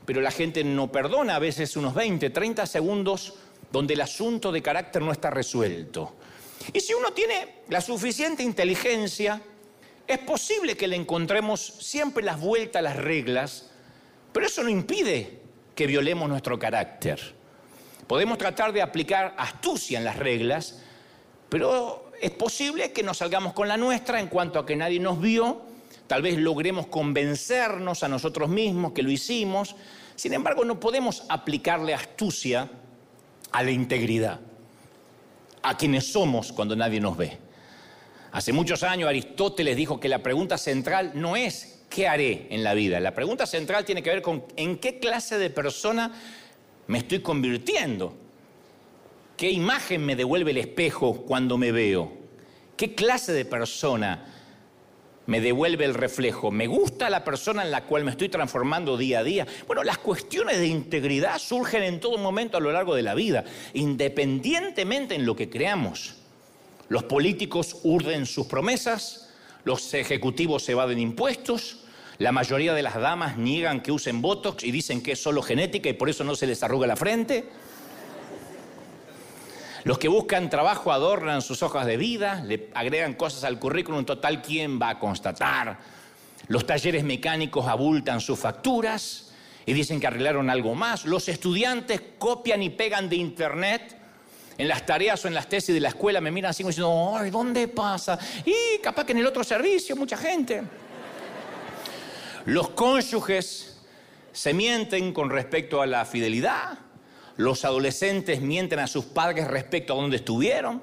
pero 0.05 0.21
la 0.21 0.33
gente 0.33 0.65
no 0.65 0.91
perdona 0.91 1.37
a 1.37 1.39
veces 1.39 1.77
unos 1.77 1.95
20, 1.95 2.31
30 2.31 2.67
segundos 2.67 3.35
donde 3.71 3.95
el 3.95 4.01
asunto 4.01 4.51
de 4.51 4.61
carácter 4.61 5.03
no 5.03 5.13
está 5.13 5.31
resuelto. 5.31 6.17
Y 6.73 6.81
si 6.81 6.95
uno 6.95 7.13
tiene 7.13 7.61
la 7.69 7.81
suficiente 7.81 8.43
inteligencia, 8.43 9.41
es 10.11 10.19
posible 10.19 10.77
que 10.77 10.89
le 10.89 10.97
encontremos 10.97 11.61
siempre 11.61 12.25
las 12.25 12.41
vueltas 12.41 12.81
a 12.81 12.83
las 12.83 12.97
reglas, 12.97 13.71
pero 14.33 14.45
eso 14.45 14.65
no 14.65 14.69
impide 14.69 15.39
que 15.77 15.87
violemos 15.87 16.29
nuestro 16.29 16.59
carácter. 16.59 17.21
Podemos 18.09 18.37
tratar 18.37 18.73
de 18.73 18.83
aplicar 18.83 19.37
astucia 19.39 19.99
en 19.99 20.05
las 20.05 20.17
reglas, 20.17 20.83
pero 21.49 22.11
es 22.21 22.33
posible 22.33 22.91
que 22.91 23.05
nos 23.05 23.19
salgamos 23.19 23.53
con 23.53 23.69
la 23.69 23.77
nuestra 23.77 24.19
en 24.19 24.27
cuanto 24.27 24.59
a 24.59 24.67
que 24.67 24.75
nadie 24.75 24.99
nos 24.99 25.21
vio, 25.21 25.62
tal 26.09 26.23
vez 26.23 26.39
logremos 26.39 26.89
convencernos 26.89 28.03
a 28.03 28.09
nosotros 28.09 28.49
mismos 28.49 28.91
que 28.91 29.05
lo 29.05 29.12
hicimos, 29.12 29.77
sin 30.17 30.35
embargo 30.35 30.65
no 30.65 30.81
podemos 30.81 31.23
aplicarle 31.29 31.95
astucia 31.95 32.69
a 33.53 33.62
la 33.62 33.71
integridad, 33.71 34.41
a 35.62 35.77
quienes 35.77 36.11
somos 36.11 36.53
cuando 36.53 36.75
nadie 36.75 36.99
nos 36.99 37.17
ve. 37.17 37.50
Hace 38.32 38.53
muchos 38.53 38.82
años 38.82 39.09
Aristóteles 39.09 39.77
dijo 39.77 39.99
que 39.99 40.09
la 40.09 40.23
pregunta 40.23 40.56
central 40.56 41.12
no 41.15 41.37
es 41.37 41.81
¿qué 41.91 42.06
haré 42.06 42.47
en 42.50 42.62
la 42.62 42.75
vida? 42.75 43.00
La 43.00 43.12
pregunta 43.12 43.44
central 43.44 43.85
tiene 43.85 44.03
que 44.03 44.11
ver 44.11 44.23
con 44.23 44.44
en 44.56 44.79
qué 44.79 44.99
clase 44.99 45.37
de 45.37 45.50
persona 45.50 46.12
me 46.87 46.99
estoy 46.99 47.21
convirtiendo. 47.21 48.15
¿Qué 49.37 49.50
imagen 49.50 50.05
me 50.06 50.17
devuelve 50.17 50.53
el 50.53 50.59
espejo 50.59 51.23
cuando 51.23 51.59
me 51.59 51.73
veo? 51.73 52.12
¿Qué 52.77 52.94
clase 52.94 53.32
de 53.32 53.44
persona 53.44 54.27
me 55.26 55.41
devuelve 55.41 55.85
el 55.85 55.94
reflejo? 55.94 56.50
¿Me 56.50 56.67
gusta 56.67 57.11
la 57.11 57.25
persona 57.25 57.62
en 57.62 57.71
la 57.71 57.85
cual 57.85 58.05
me 58.05 58.11
estoy 58.12 58.29
transformando 58.29 58.97
día 58.97 59.21
a 59.21 59.25
día? 59.25 59.47
Bueno, 59.67 59.83
las 59.83 59.99
cuestiones 59.99 60.59
de 60.59 60.67
integridad 60.67 61.38
surgen 61.38 61.83
en 61.83 62.00
todo 62.00 62.19
momento 62.19 62.56
a 62.56 62.61
lo 62.61 62.71
largo 62.71 62.94
de 62.94 63.03
la 63.03 63.15
vida, 63.15 63.44
independientemente 63.75 65.15
en 65.15 65.26
lo 65.26 65.35
que 65.35 65.50
creamos. 65.50 66.20
Los 66.91 67.05
políticos 67.05 67.77
urden 67.85 68.27
sus 68.27 68.49
promesas, 68.49 69.29
los 69.63 69.95
ejecutivos 69.95 70.69
evaden 70.69 70.99
impuestos, 70.99 71.85
la 72.19 72.33
mayoría 72.33 72.75
de 72.75 72.83
las 72.83 72.97
damas 72.97 73.39
niegan 73.39 73.81
que 73.81 73.93
usen 73.93 74.21
Botox 74.21 74.65
y 74.65 74.73
dicen 74.73 75.01
que 75.01 75.13
es 75.13 75.23
solo 75.23 75.41
genética 75.41 75.89
y 75.89 75.93
por 75.93 76.11
eso 76.11 76.25
no 76.25 76.35
se 76.35 76.49
les 76.49 76.65
arruga 76.65 76.89
la 76.89 76.97
frente. 76.97 77.49
Los 79.85 79.99
que 79.99 80.09
buscan 80.09 80.51
trabajo 80.51 80.91
adornan 80.91 81.43
sus 81.43 81.63
hojas 81.63 81.87
de 81.87 81.97
vida, 81.97 82.43
le 82.45 82.71
agregan 82.75 83.15
cosas 83.15 83.45
al 83.45 83.61
currículum 83.61 84.05
total, 84.05 84.43
¿quién 84.43 84.83
va 84.83 84.89
a 84.89 84.99
constatar? 84.99 85.79
Los 86.49 86.67
talleres 86.67 87.05
mecánicos 87.05 87.69
abultan 87.69 88.21
sus 88.21 88.37
facturas 88.37 89.31
y 89.65 89.75
dicen 89.75 90.01
que 90.01 90.09
arreglaron 90.09 90.51
algo 90.51 90.75
más. 90.75 91.05
Los 91.05 91.29
estudiantes 91.29 92.03
copian 92.19 92.64
y 92.64 92.71
pegan 92.71 93.09
de 93.09 93.14
internet 93.14 94.00
en 94.61 94.69
las 94.69 94.85
tareas 94.85 95.25
o 95.25 95.29
en 95.29 95.33
las 95.33 95.49
tesis 95.49 95.75
de 95.75 95.81
la 95.81 95.88
escuela, 95.88 96.21
me 96.21 96.31
miran 96.31 96.50
así 96.50 96.62
como 96.62 96.69
diciendo, 96.69 97.17
ay, 97.17 97.31
¿dónde 97.31 97.67
pasa? 97.67 98.19
Y 98.45 98.79
capaz 98.83 99.07
que 99.07 99.12
en 99.12 99.19
el 99.19 99.26
otro 99.26 99.43
servicio, 99.43 99.97
mucha 99.97 100.19
gente. 100.19 100.62
Los 102.45 102.69
cónyuges 102.69 103.79
se 104.33 104.52
mienten 104.52 105.14
con 105.14 105.31
respecto 105.31 105.81
a 105.81 105.87
la 105.87 106.05
fidelidad. 106.05 106.79
Los 107.38 107.64
adolescentes 107.64 108.43
mienten 108.43 108.81
a 108.81 108.87
sus 108.87 109.07
padres 109.07 109.49
respecto 109.49 109.95
a 109.95 109.97
dónde 109.97 110.17
estuvieron. 110.17 110.83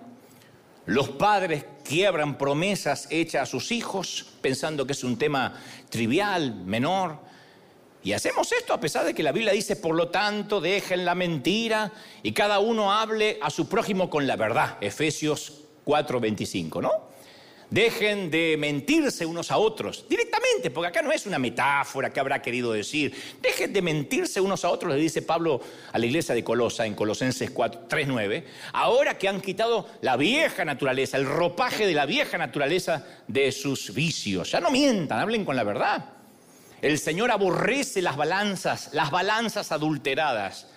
Los 0.87 1.09
padres 1.09 1.63
quiebran 1.83 2.39
promesas 2.39 3.07
hechas 3.11 3.43
a 3.43 3.45
sus 3.45 3.71
hijos 3.71 4.25
pensando 4.41 4.87
que 4.87 4.93
es 4.93 5.03
un 5.03 5.19
tema 5.19 5.53
trivial, 5.91 6.55
menor. 6.65 7.19
Y 8.03 8.13
hacemos 8.13 8.51
esto 8.51 8.73
a 8.73 8.79
pesar 8.79 9.05
de 9.05 9.13
que 9.13 9.23
la 9.23 9.31
Biblia 9.31 9.53
dice, 9.53 9.75
por 9.75 9.95
lo 9.95 10.09
tanto, 10.09 10.61
dejen 10.61 11.03
la 11.03 11.15
mentira 11.15 11.91
y 12.23 12.31
cada 12.31 12.59
uno 12.59 12.93
hable 12.93 13.37
a 13.41 13.49
su 13.49 13.67
prójimo 13.67 14.09
con 14.09 14.27
la 14.27 14.35
verdad. 14.35 14.77
Efesios 14.81 15.63
4:25, 15.85 16.81
¿no? 16.81 17.07
Dejen 17.69 18.31
de 18.31 18.55
mentirse 18.57 19.25
unos 19.25 19.51
a 19.51 19.57
otros, 19.57 20.05
directamente, 20.07 20.71
porque 20.71 20.87
acá 20.87 21.01
no 21.01 21.11
es 21.11 21.25
una 21.25 21.37
metáfora 21.37 22.13
que 22.13 22.21
habrá 22.21 22.41
querido 22.41 22.71
decir. 22.71 23.13
Dejen 23.41 23.73
de 23.73 23.81
mentirse 23.81 24.39
unos 24.39 24.63
a 24.63 24.69
otros, 24.69 24.93
le 24.93 25.01
dice 25.01 25.21
Pablo 25.21 25.59
a 25.91 25.99
la 25.99 26.05
iglesia 26.05 26.33
de 26.33 26.45
Colosa 26.45 26.85
en 26.85 26.95
Colosenses 26.95 27.53
3.9. 27.53 28.45
Ahora 28.71 29.17
que 29.17 29.27
han 29.27 29.41
quitado 29.41 29.85
la 29.99 30.15
vieja 30.15 30.63
naturaleza, 30.63 31.17
el 31.17 31.25
ropaje 31.25 31.85
de 31.85 31.93
la 31.93 32.05
vieja 32.05 32.37
naturaleza 32.37 33.05
de 33.27 33.51
sus 33.51 33.93
vicios. 33.93 34.49
Ya 34.51 34.61
no 34.61 34.71
mientan, 34.71 35.19
hablen 35.19 35.43
con 35.43 35.57
la 35.57 35.65
verdad. 35.65 36.16
El 36.81 36.99
Señor 36.99 37.31
aborrece 37.31 38.01
las 38.01 38.17
balanzas, 38.17 38.89
las 38.93 39.11
balanzas 39.11 39.71
adulteradas 39.71 40.67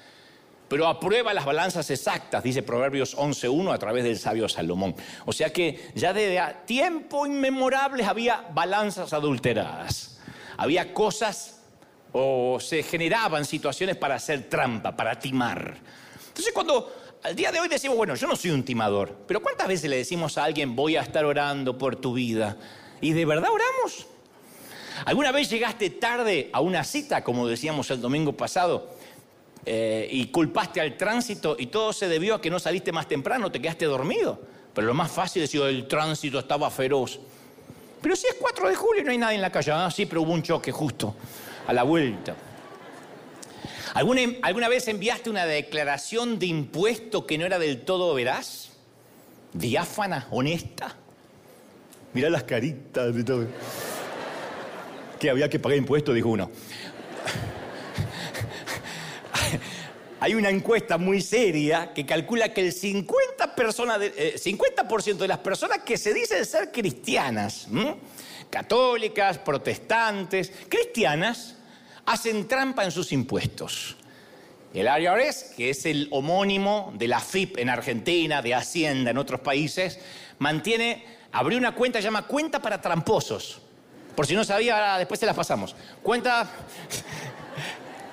pero 0.70 0.86
aprueba 0.86 1.34
las 1.34 1.44
balanzas 1.44 1.90
exactas, 1.90 2.44
dice 2.44 2.62
Proverbios 2.62 3.16
11.1 3.16 3.74
a 3.74 3.78
través 3.78 4.04
del 4.04 4.16
sabio 4.16 4.48
Salomón. 4.48 4.94
O 5.26 5.32
sea 5.32 5.52
que 5.52 5.90
ya 5.96 6.12
desde 6.12 6.40
tiempo 6.64 7.26
inmemorables 7.26 8.06
había 8.06 8.46
balanzas 8.54 9.12
adulteradas, 9.12 10.20
había 10.56 10.94
cosas 10.94 11.58
o 12.12 12.58
se 12.60 12.84
generaban 12.84 13.44
situaciones 13.44 13.96
para 13.96 14.14
hacer 14.14 14.48
trampa, 14.48 14.94
para 14.94 15.18
timar. 15.18 15.76
Entonces 16.28 16.52
cuando 16.54 17.18
al 17.24 17.34
día 17.34 17.50
de 17.50 17.58
hoy 17.58 17.66
decimos, 17.66 17.96
bueno, 17.96 18.14
yo 18.14 18.28
no 18.28 18.36
soy 18.36 18.52
un 18.52 18.62
timador, 18.62 19.24
pero 19.26 19.42
¿cuántas 19.42 19.66
veces 19.66 19.90
le 19.90 19.96
decimos 19.96 20.38
a 20.38 20.44
alguien, 20.44 20.76
voy 20.76 20.94
a 20.94 21.00
estar 21.00 21.24
orando 21.24 21.76
por 21.76 21.96
tu 21.96 22.14
vida? 22.14 22.56
¿Y 23.00 23.12
de 23.12 23.24
verdad 23.24 23.50
oramos? 23.50 24.06
¿Alguna 25.04 25.32
vez 25.32 25.48
llegaste 25.50 25.90
tarde 25.90 26.50
a 26.52 26.60
una 26.60 26.84
cita, 26.84 27.24
como 27.24 27.46
decíamos 27.46 27.90
el 27.90 28.00
domingo 28.00 28.32
pasado? 28.32 28.88
Eh, 29.66 30.08
y 30.10 30.26
culpaste 30.28 30.80
al 30.80 30.96
tránsito 30.96 31.54
y 31.58 31.66
todo 31.66 31.92
se 31.92 32.08
debió 32.08 32.36
a 32.36 32.40
que 32.40 32.48
no 32.48 32.58
saliste 32.58 32.92
más 32.92 33.06
temprano, 33.06 33.52
te 33.52 33.60
quedaste 33.60 33.84
dormido. 33.84 34.40
Pero 34.74 34.86
lo 34.86 34.94
más 34.94 35.10
fácil 35.10 35.42
es 35.42 35.50
decir, 35.50 35.66
el 35.66 35.86
tránsito 35.88 36.38
estaba 36.38 36.70
feroz. 36.70 37.20
Pero 38.00 38.16
si 38.16 38.26
es 38.26 38.36
4 38.40 38.68
de 38.68 38.74
julio 38.74 39.02
y 39.02 39.04
no 39.04 39.10
hay 39.10 39.18
nadie 39.18 39.36
en 39.36 39.42
la 39.42 39.52
calle. 39.52 39.72
Ah, 39.72 39.90
sí, 39.90 40.06
pero 40.06 40.22
hubo 40.22 40.32
un 40.32 40.42
choque 40.42 40.72
justo 40.72 41.14
a 41.66 41.72
la 41.72 41.82
vuelta. 41.82 42.34
¿Alguna, 43.94 44.22
¿Alguna 44.42 44.68
vez 44.68 44.86
enviaste 44.88 45.28
una 45.28 45.44
declaración 45.44 46.38
de 46.38 46.46
impuesto 46.46 47.26
que 47.26 47.36
no 47.36 47.44
era 47.44 47.58
del 47.58 47.82
todo 47.82 48.14
veraz? 48.14 48.70
¿Diáfana? 49.52 50.28
¿Honesta? 50.30 50.96
Mirá 52.14 52.30
las 52.30 52.44
caritas 52.44 53.14
de 53.14 53.24
todo. 53.24 53.46
Que 55.20 55.30
había 55.30 55.48
que 55.48 55.60
pagar 55.60 55.78
impuestos, 55.78 56.14
dijo 56.14 56.30
uno. 56.30 56.50
Hay 60.20 60.34
una 60.34 60.50
encuesta 60.50 60.98
muy 60.98 61.20
seria 61.22 61.92
que 61.94 62.04
calcula 62.04 62.52
que 62.52 62.60
el 62.60 62.74
50%, 62.74 63.54
personas 63.54 64.00
de, 64.00 64.12
eh, 64.16 65.14
de 65.14 65.28
las 65.28 65.38
personas 65.38 65.78
que 65.78 65.96
se 65.96 66.12
dicen 66.12 66.44
ser 66.44 66.72
cristianas, 66.72 67.68
católicas, 68.50 69.38
protestantes, 69.38 70.52
cristianas, 70.68 71.56
hacen 72.04 72.48
trampa 72.48 72.84
en 72.84 72.90
sus 72.90 73.12
impuestos. 73.12 73.96
El 74.74 74.86
IRS, 74.86 75.54
que 75.56 75.70
es 75.70 75.86
el 75.86 76.08
homónimo 76.10 76.92
de 76.96 77.08
la 77.08 77.20
FIP 77.20 77.58
en 77.58 77.70
Argentina, 77.70 78.42
de 78.42 78.54
Hacienda 78.54 79.10
en 79.10 79.18
otros 79.18 79.40
países, 79.40 79.98
mantiene, 80.38 81.04
abrió 81.32 81.58
una 81.58 81.74
cuenta, 81.74 81.98
se 81.98 82.04
llama 82.04 82.26
cuenta 82.26 82.60
para 82.60 82.80
tramposos. 82.80 83.62
Por 84.14 84.26
si 84.26 84.34
no 84.34 84.44
sabía, 84.44 84.96
después 84.98 85.20
se 85.20 85.26
las 85.26 85.36
pasamos. 85.36 85.74
Cuenta 86.02 86.48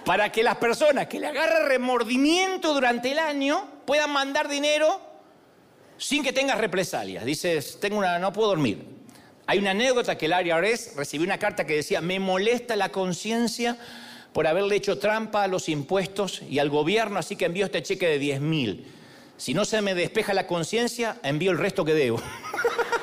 para 0.06 0.32
que 0.32 0.42
las 0.42 0.56
personas 0.56 1.08
que 1.08 1.20
le 1.20 1.28
agarran 1.28 1.68
remordimiento 1.68 2.74
durante 2.74 3.12
el 3.12 3.20
año 3.20 3.68
puedan 3.86 4.12
mandar 4.12 4.48
dinero 4.48 5.02
sin 5.98 6.24
que 6.24 6.32
tengas 6.32 6.58
represalias. 6.58 7.26
Dices, 7.26 7.78
tengo 7.82 7.98
una, 7.98 8.18
no 8.20 8.32
puedo 8.32 8.50
dormir. 8.50 8.86
Hay 9.48 9.60
una 9.60 9.72
anécdota 9.72 10.18
que 10.18 10.28
el 10.28 10.48
IRS 10.48 10.96
recibió 10.96 11.26
una 11.26 11.40
carta 11.40 11.66
que 11.66 11.76
decía, 11.76 12.02
me 12.02 12.20
molesta 12.20 12.76
la 12.76 12.90
conciencia 12.90 13.78
por 14.34 14.46
haberle 14.46 14.76
hecho 14.76 15.00
trampa 15.00 15.44
a 15.44 15.48
los 15.48 15.68
impuestos 15.70 16.42
y 16.42 16.60
al 16.60 16.70
gobierno, 16.70 17.18
así 17.20 17.36
que 17.36 17.46
envío 17.46 17.66
este 17.66 17.82
cheque 17.82 18.08
de 18.08 18.20
10 18.20 18.42
mil. 18.42 18.94
Si 19.38 19.54
no 19.54 19.66
se 19.66 19.82
me 19.82 19.96
despeja 19.96 20.34
la 20.34 20.48
conciencia, 20.48 21.18
envío 21.24 21.52
el 21.52 21.58
resto 21.58 21.84
que 21.84 21.94
debo. 21.94 22.22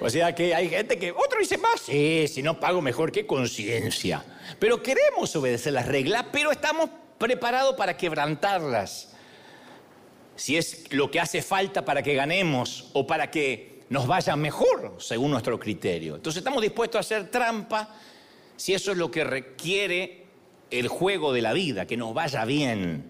O 0.00 0.10
sea 0.10 0.34
que 0.34 0.54
hay 0.54 0.68
gente 0.68 0.98
que, 0.98 1.12
otro 1.12 1.38
dice 1.38 1.56
más, 1.56 1.80
sí, 1.80 2.26
si 2.28 2.42
no 2.42 2.60
pago 2.60 2.82
mejor, 2.82 3.10
qué 3.10 3.26
conciencia. 3.26 4.22
Pero 4.58 4.82
queremos 4.82 5.34
obedecer 5.34 5.72
las 5.72 5.86
reglas, 5.86 6.26
pero 6.30 6.52
estamos 6.52 6.90
preparados 7.16 7.74
para 7.74 7.96
quebrantarlas. 7.96 9.14
Si 10.36 10.58
es 10.58 10.92
lo 10.92 11.10
que 11.10 11.20
hace 11.20 11.40
falta 11.40 11.84
para 11.86 12.02
que 12.02 12.14
ganemos 12.14 12.90
o 12.92 13.06
para 13.06 13.30
que 13.30 13.84
nos 13.88 14.06
vaya 14.06 14.36
mejor, 14.36 14.96
según 14.98 15.30
nuestro 15.30 15.58
criterio. 15.58 16.16
Entonces 16.16 16.40
estamos 16.40 16.60
dispuestos 16.60 16.98
a 16.98 17.00
hacer 17.00 17.30
trampa 17.30 17.88
si 18.56 18.74
eso 18.74 18.92
es 18.92 18.98
lo 18.98 19.10
que 19.10 19.24
requiere 19.24 20.26
el 20.70 20.88
juego 20.88 21.32
de 21.32 21.40
la 21.40 21.52
vida, 21.52 21.86
que 21.86 21.96
nos 21.96 22.12
vaya 22.12 22.44
bien. 22.44 23.06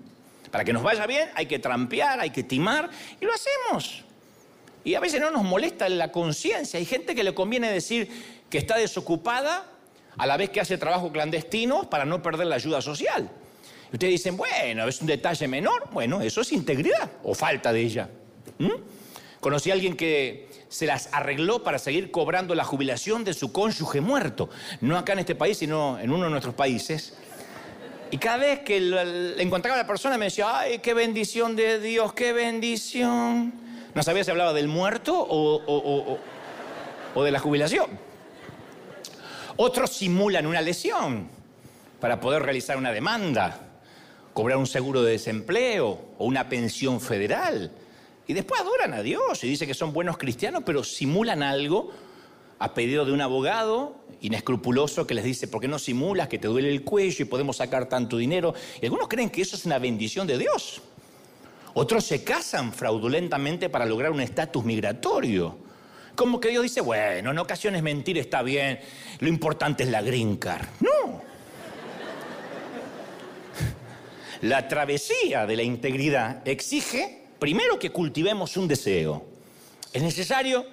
Para 0.51 0.65
que 0.65 0.73
nos 0.73 0.83
vaya 0.83 1.07
bien 1.07 1.29
hay 1.35 1.47
que 1.47 1.59
trampear, 1.59 2.21
hay 2.21 2.31
que 2.31 2.45
timar, 2.45 2.89
y 3.21 3.25
lo 3.25 3.33
hacemos. 3.33 4.04
Y 4.85 4.95
a 4.95 5.01
veces 5.01 5.21
no 5.21 5.31
nos 5.31 5.43
molesta 5.43 5.89
la 5.89 6.13
conciencia. 6.13 6.79
Hay 6.79 6.85
gente 6.85 7.15
que 7.15 7.25
le 7.25 7.35
conviene 7.35 7.73
decir 7.73 8.09
que 8.51 8.59
está 8.59 8.77
desocupada 8.77 9.67
a 10.17 10.27
la 10.27 10.37
vez 10.37 10.51
que 10.51 10.61
hace 10.61 10.79
trabajo 10.79 11.11
clandestino 11.11 11.89
para 11.89 12.05
no 12.05 12.23
perder 12.23 12.47
la 12.47 12.57
ayuda 12.57 12.83
social. 12.83 13.31
Y 13.91 13.95
ustedes 13.95 14.13
dicen, 14.13 14.37
bueno, 14.37 14.87
es 14.87 15.01
un 15.01 15.07
detalle 15.07 15.49
menor. 15.49 15.89
Bueno, 15.91 16.21
eso 16.21 16.43
es 16.43 16.53
integridad 16.53 17.11
o 17.23 17.35
falta 17.35 17.73
de 17.73 17.81
ella. 17.81 18.11
¿Mm? 18.59 18.71
Conocí 19.41 19.71
a 19.71 19.75
alguien 19.75 19.97
que 19.97 20.49
se 20.69 20.87
las 20.87 21.09
arregló 21.13 21.63
para 21.63 21.79
seguir 21.79 22.11
cobrando 22.11 22.55
la 22.55 22.65
jubilación 22.65 23.25
de 23.25 23.35
su 23.35 23.53
cónyuge 23.53 24.01
muerto. 24.01 24.51
No 24.81 24.99
acá 24.99 25.15
en 25.15 25.21
este 25.21 25.35
país, 25.35 25.59
sino 25.59 25.99
en 25.99 26.11
uno 26.11 26.25
de 26.25 26.31
nuestros 26.31 26.55
países. 26.55 27.15
Y 28.11 28.19
cada 28.19 28.37
vez 28.37 28.61
que 28.61 28.77
encontraba 29.39 29.77
a 29.79 29.83
la 29.83 29.87
persona 29.87 30.19
me 30.19 30.27
decía, 30.27 30.59
ay, 30.59 30.79
qué 30.81 30.95
bendición 30.95 31.57
de 31.57 31.81
Dios, 31.81 32.13
qué 32.13 32.33
bendición. 32.33 33.64
No 33.95 34.03
sabía 34.03 34.25
si 34.25 34.31
hablaba 34.31 34.53
del 34.53 34.67
muerto 34.67 35.15
o, 35.17 36.19
de 37.23 37.31
la 37.31 37.39
jubilación. 37.39 37.87
Otros 39.57 39.91
simulan 39.91 40.47
una 40.47 40.61
lesión 40.61 41.29
para 42.01 42.21
poder 42.21 42.43
realizar 42.43 42.77
una 42.77 42.91
demanda, 42.91 43.61
cobrar 44.33 44.59
un 44.59 44.67
seguro 44.67 45.03
de 45.03 45.13
desempleo 45.13 46.09
o 46.19 46.25
una 46.25 46.49
pensión 46.49 47.01
federal. 47.01 47.71
Y 48.27 48.33
después 48.33 48.61
adoran 48.61 48.95
a 48.95 49.03
Dios 49.03 49.45
y 49.45 49.49
dicen 49.49 49.69
que 49.69 49.75
son 49.75 49.93
buenos 49.93 50.19
cristianos, 50.19 50.65
pero 50.67 50.83
simulan 50.83 51.43
algo 51.43 51.93
a 52.59 52.75
pedido 52.75 53.05
de 53.05 53.13
un 53.13 53.21
abogado 53.21 53.95
inescrupuloso 54.23 55.07
que 55.07 55.15
les 55.15 55.25
dice, 55.25 55.47
¿por 55.47 55.61
qué 55.61 55.69
no 55.69 55.79
simulas 55.79 56.29
que 56.29 56.39
te 56.39 56.49
duele 56.49 56.71
el 56.71 56.83
cuello 56.83 57.23
y 57.23 57.27
podemos 57.27 57.59
sacar 57.59 57.89
tanto 57.89 58.17
dinero? 58.17 58.55
Y 58.81 58.87
algunos 58.87 59.07
creen 59.07 59.31
que 59.31 59.43
eso 59.43 59.55
es 59.55 59.65
una 59.67 59.79
bendición 59.79 60.27
de 60.27 60.39
Dios. 60.39 60.83
Otros 61.75 62.05
se 62.05 62.23
casan 62.23 62.73
fraudulentamente 62.73 63.69
para 63.69 63.85
lograr 63.85 64.13
un 64.13 64.21
estatus 64.21 64.65
migratorio. 64.65 65.59
Como 66.15 66.39
que 66.39 66.51
Dios 66.51 66.63
dice, 66.63 66.81
bueno, 66.81 67.33
en 67.33 67.39
ocasiones 67.39 67.83
mentir 67.83 68.17
está 68.19 68.43
bien, 68.43 68.79
lo 69.19 69.29
importante 69.29 69.83
es 69.83 69.89
la 69.89 70.01
green 70.01 70.37
card. 70.37 70.67
No. 70.81 71.21
La 74.43 74.69
travesía 74.69 75.47
de 75.47 75.57
la 75.57 75.63
integridad 75.63 76.47
exige, 76.47 77.23
primero, 77.39 77.79
que 77.79 77.91
cultivemos 77.91 78.57
un 78.57 78.69
deseo. 78.69 79.25
Es 79.93 80.03
necesario 80.03 80.67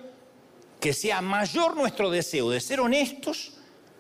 que 0.80 0.94
sea 0.94 1.22
mayor 1.22 1.76
nuestro 1.76 2.12
deseo 2.12 2.50
de 2.50 2.60
ser 2.60 2.80
honestos 2.80 3.54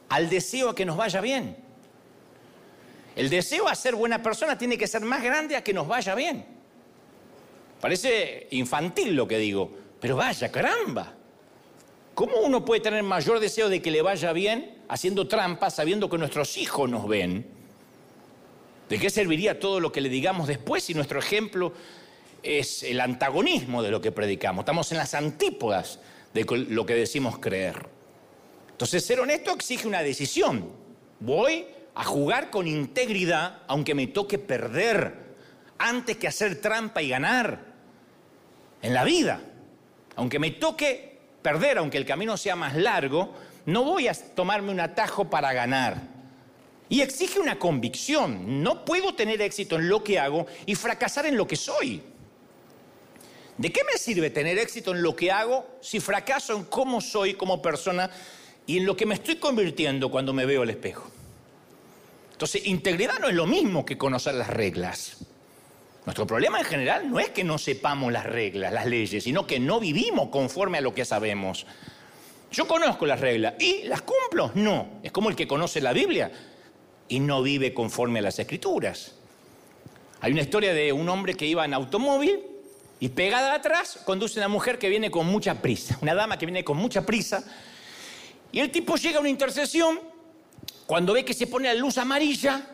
al 0.09 0.29
deseo 0.29 0.69
a 0.69 0.75
que 0.75 0.85
nos 0.85 0.97
vaya 0.97 1.21
bien. 1.21 1.55
El 3.15 3.29
deseo 3.29 3.67
a 3.67 3.75
ser 3.75 3.95
buena 3.95 4.21
persona 4.21 4.57
tiene 4.57 4.77
que 4.77 4.87
ser 4.87 5.01
más 5.01 5.23
grande 5.23 5.55
a 5.55 5.63
que 5.63 5.73
nos 5.73 5.87
vaya 5.87 6.15
bien. 6.15 6.60
Parece 7.81 8.47
infantil 8.51 9.15
lo 9.15 9.27
que 9.27 9.39
digo, 9.39 9.71
pero 9.99 10.15
vaya, 10.15 10.51
caramba. 10.51 11.15
¿Cómo 12.13 12.37
uno 12.41 12.63
puede 12.63 12.81
tener 12.81 13.01
mayor 13.01 13.39
deseo 13.39 13.69
de 13.69 13.81
que 13.81 13.89
le 13.89 14.03
vaya 14.03 14.31
bien 14.33 14.83
haciendo 14.87 15.27
trampas 15.27 15.75
sabiendo 15.75 16.09
que 16.09 16.19
nuestros 16.19 16.57
hijos 16.57 16.87
nos 16.89 17.07
ven? 17.07 17.47
¿De 18.87 18.99
qué 18.99 19.09
serviría 19.09 19.59
todo 19.59 19.79
lo 19.79 19.91
que 19.91 20.01
le 20.01 20.09
digamos 20.09 20.47
después 20.47 20.83
si 20.83 20.93
nuestro 20.93 21.17
ejemplo 21.17 21.73
es 22.43 22.83
el 22.83 22.99
antagonismo 22.99 23.81
de 23.81 23.89
lo 23.89 23.99
que 23.99 24.11
predicamos? 24.11 24.61
Estamos 24.61 24.91
en 24.91 24.99
las 24.99 25.15
antípodas 25.15 25.99
de 26.33 26.45
lo 26.69 26.85
que 26.85 26.93
decimos 26.93 27.39
creer. 27.39 27.87
Entonces, 28.69 29.05
ser 29.05 29.21
honesto 29.21 29.51
exige 29.51 29.87
una 29.87 30.03
decisión. 30.03 30.69
Voy 31.19 31.65
a 31.95 32.03
jugar 32.03 32.51
con 32.51 32.67
integridad 32.67 33.59
aunque 33.67 33.95
me 33.95 34.07
toque 34.07 34.37
perder 34.37 35.31
antes 35.77 36.17
que 36.17 36.27
hacer 36.27 36.61
trampa 36.61 37.01
y 37.01 37.09
ganar 37.09 37.70
en 38.81 38.93
la 38.93 39.03
vida. 39.03 39.41
Aunque 40.15 40.39
me 40.39 40.51
toque 40.51 41.19
perder, 41.41 41.77
aunque 41.77 41.97
el 41.97 42.05
camino 42.05 42.37
sea 42.37 42.55
más 42.55 42.75
largo, 42.75 43.33
no 43.65 43.83
voy 43.83 44.07
a 44.07 44.13
tomarme 44.13 44.71
un 44.71 44.79
atajo 44.79 45.29
para 45.29 45.53
ganar. 45.53 46.01
Y 46.89 47.01
exige 47.01 47.39
una 47.39 47.57
convicción. 47.57 48.61
No 48.61 48.83
puedo 48.83 49.15
tener 49.15 49.41
éxito 49.41 49.77
en 49.77 49.87
lo 49.87 50.03
que 50.03 50.19
hago 50.19 50.45
y 50.65 50.75
fracasar 50.75 51.25
en 51.25 51.37
lo 51.37 51.47
que 51.47 51.55
soy. 51.55 52.01
¿De 53.57 53.71
qué 53.71 53.81
me 53.83 53.97
sirve 53.97 54.29
tener 54.29 54.57
éxito 54.57 54.91
en 54.91 55.01
lo 55.01 55.15
que 55.15 55.31
hago 55.31 55.77
si 55.81 55.99
fracaso 55.99 56.55
en 56.55 56.65
cómo 56.65 56.99
soy 56.99 57.35
como 57.35 57.61
persona 57.61 58.09
y 58.65 58.79
en 58.79 58.85
lo 58.85 58.97
que 58.97 59.05
me 59.05 59.15
estoy 59.15 59.35
convirtiendo 59.35 60.09
cuando 60.09 60.33
me 60.33 60.45
veo 60.45 60.63
al 60.63 60.69
espejo? 60.69 61.09
Entonces, 62.31 62.65
integridad 62.65 63.19
no 63.19 63.29
es 63.29 63.35
lo 63.35 63.45
mismo 63.45 63.85
que 63.85 63.97
conocer 63.97 64.33
las 64.33 64.47
reglas. 64.47 65.17
Nuestro 66.05 66.25
problema 66.25 66.59
en 66.59 66.65
general 66.65 67.09
no 67.09 67.19
es 67.19 67.29
que 67.29 67.43
no 67.43 67.57
sepamos 67.57 68.11
las 68.11 68.25
reglas, 68.25 68.73
las 68.73 68.87
leyes, 68.87 69.23
sino 69.23 69.45
que 69.45 69.59
no 69.59 69.79
vivimos 69.79 70.29
conforme 70.29 70.79
a 70.79 70.81
lo 70.81 70.95
que 70.95 71.05
sabemos. 71.05 71.67
Yo 72.51 72.67
conozco 72.67 73.05
las 73.05 73.19
reglas 73.19 73.53
y 73.59 73.83
las 73.83 74.01
cumplo. 74.01 74.51
No, 74.55 74.99
es 75.03 75.11
como 75.11 75.29
el 75.29 75.35
que 75.35 75.47
conoce 75.47 75.79
la 75.79 75.93
Biblia 75.93 76.31
y 77.07 77.19
no 77.19 77.43
vive 77.43 77.73
conforme 77.73 78.19
a 78.19 78.23
las 78.23 78.39
escrituras. 78.39 79.13
Hay 80.21 80.31
una 80.31 80.41
historia 80.41 80.73
de 80.73 80.91
un 80.91 81.07
hombre 81.07 81.35
que 81.35 81.45
iba 81.45 81.63
en 81.65 81.73
automóvil 81.73 82.39
y 82.99 83.09
pegada 83.09 83.53
atrás 83.53 83.99
conduce 84.03 84.39
una 84.39 84.47
mujer 84.47 84.79
que 84.79 84.89
viene 84.89 85.11
con 85.11 85.27
mucha 85.27 85.61
prisa, 85.61 85.97
una 86.01 86.13
dama 86.15 86.37
que 86.37 86.45
viene 86.45 86.63
con 86.63 86.77
mucha 86.77 87.05
prisa. 87.05 87.43
Y 88.51 88.59
el 88.59 88.71
tipo 88.71 88.95
llega 88.95 89.17
a 89.17 89.21
una 89.21 89.29
intersección, 89.29 89.99
cuando 90.85 91.13
ve 91.13 91.23
que 91.23 91.33
se 91.33 91.47
pone 91.47 91.67
la 91.67 91.73
luz 91.73 91.97
amarilla, 91.97 92.67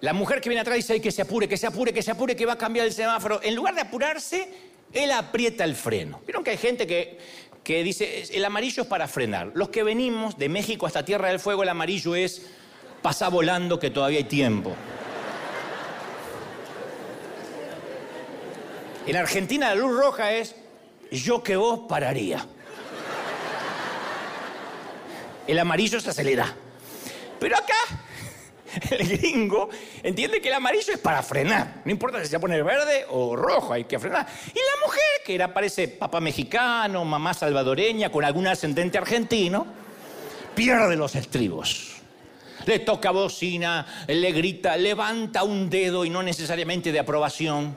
la 0.00 0.12
mujer 0.12 0.40
que 0.40 0.48
viene 0.48 0.60
atrás 0.60 0.76
dice 0.76 1.00
que 1.00 1.10
se 1.10 1.22
apure, 1.22 1.48
que 1.48 1.56
se 1.56 1.66
apure, 1.66 1.92
que 1.92 2.02
se 2.02 2.10
apure, 2.10 2.36
que 2.36 2.46
va 2.46 2.54
a 2.54 2.58
cambiar 2.58 2.86
el 2.86 2.92
semáforo. 2.92 3.40
En 3.42 3.54
lugar 3.54 3.74
de 3.74 3.82
apurarse, 3.82 4.48
él 4.92 5.10
aprieta 5.10 5.64
el 5.64 5.74
freno. 5.74 6.20
Vieron 6.26 6.44
que 6.44 6.50
hay 6.50 6.58
gente 6.58 6.86
que, 6.86 7.18
que 7.62 7.82
dice, 7.82 8.24
el 8.30 8.44
amarillo 8.44 8.82
es 8.82 8.88
para 8.88 9.08
frenar. 9.08 9.52
Los 9.54 9.70
que 9.70 9.82
venimos 9.82 10.36
de 10.36 10.48
México 10.48 10.86
hasta 10.86 11.04
Tierra 11.04 11.28
del 11.28 11.40
Fuego, 11.40 11.62
el 11.62 11.68
amarillo 11.68 12.14
es 12.14 12.42
pasa 13.02 13.28
volando 13.28 13.78
que 13.78 13.90
todavía 13.90 14.18
hay 14.18 14.24
tiempo. 14.24 14.74
En 19.06 19.16
Argentina 19.16 19.68
la 19.68 19.74
luz 19.74 19.94
roja 19.98 20.32
es 20.32 20.54
yo 21.10 21.42
que 21.42 21.56
vos 21.56 21.80
pararía. 21.88 22.46
El 25.46 25.58
amarillo 25.58 26.00
se 26.00 26.10
acelera. 26.10 26.54
Pero 27.38 27.56
acá 27.56 27.74
el 28.90 29.08
gringo 29.18 29.68
entiende 30.02 30.40
que 30.40 30.48
el 30.48 30.54
amarillo 30.54 30.92
es 30.92 30.98
para 30.98 31.22
frenar. 31.22 31.82
No 31.84 31.90
importa 31.90 32.20
si 32.22 32.26
se 32.26 32.38
pone 32.38 32.62
verde 32.62 33.06
o 33.08 33.36
rojo, 33.36 33.72
hay 33.72 33.84
que 33.84 33.98
frenar. 33.98 34.26
Y 34.48 34.58
la 34.58 34.86
mujer, 34.86 35.02
que 35.24 35.34
era, 35.34 35.52
parece 35.52 35.88
papá 35.88 36.20
mexicano, 36.20 37.04
mamá 37.04 37.34
salvadoreña, 37.34 38.10
con 38.10 38.24
algún 38.24 38.46
ascendente 38.46 38.98
argentino, 38.98 39.66
pierde 40.54 40.96
los 40.96 41.14
estribos. 41.14 41.94
Le 42.66 42.78
toca 42.78 43.10
bocina, 43.10 43.86
le 44.06 44.32
grita, 44.32 44.76
levanta 44.76 45.44
un 45.44 45.68
dedo 45.68 46.04
y 46.04 46.10
no 46.10 46.22
necesariamente 46.22 46.92
de 46.92 46.98
aprobación. 46.98 47.76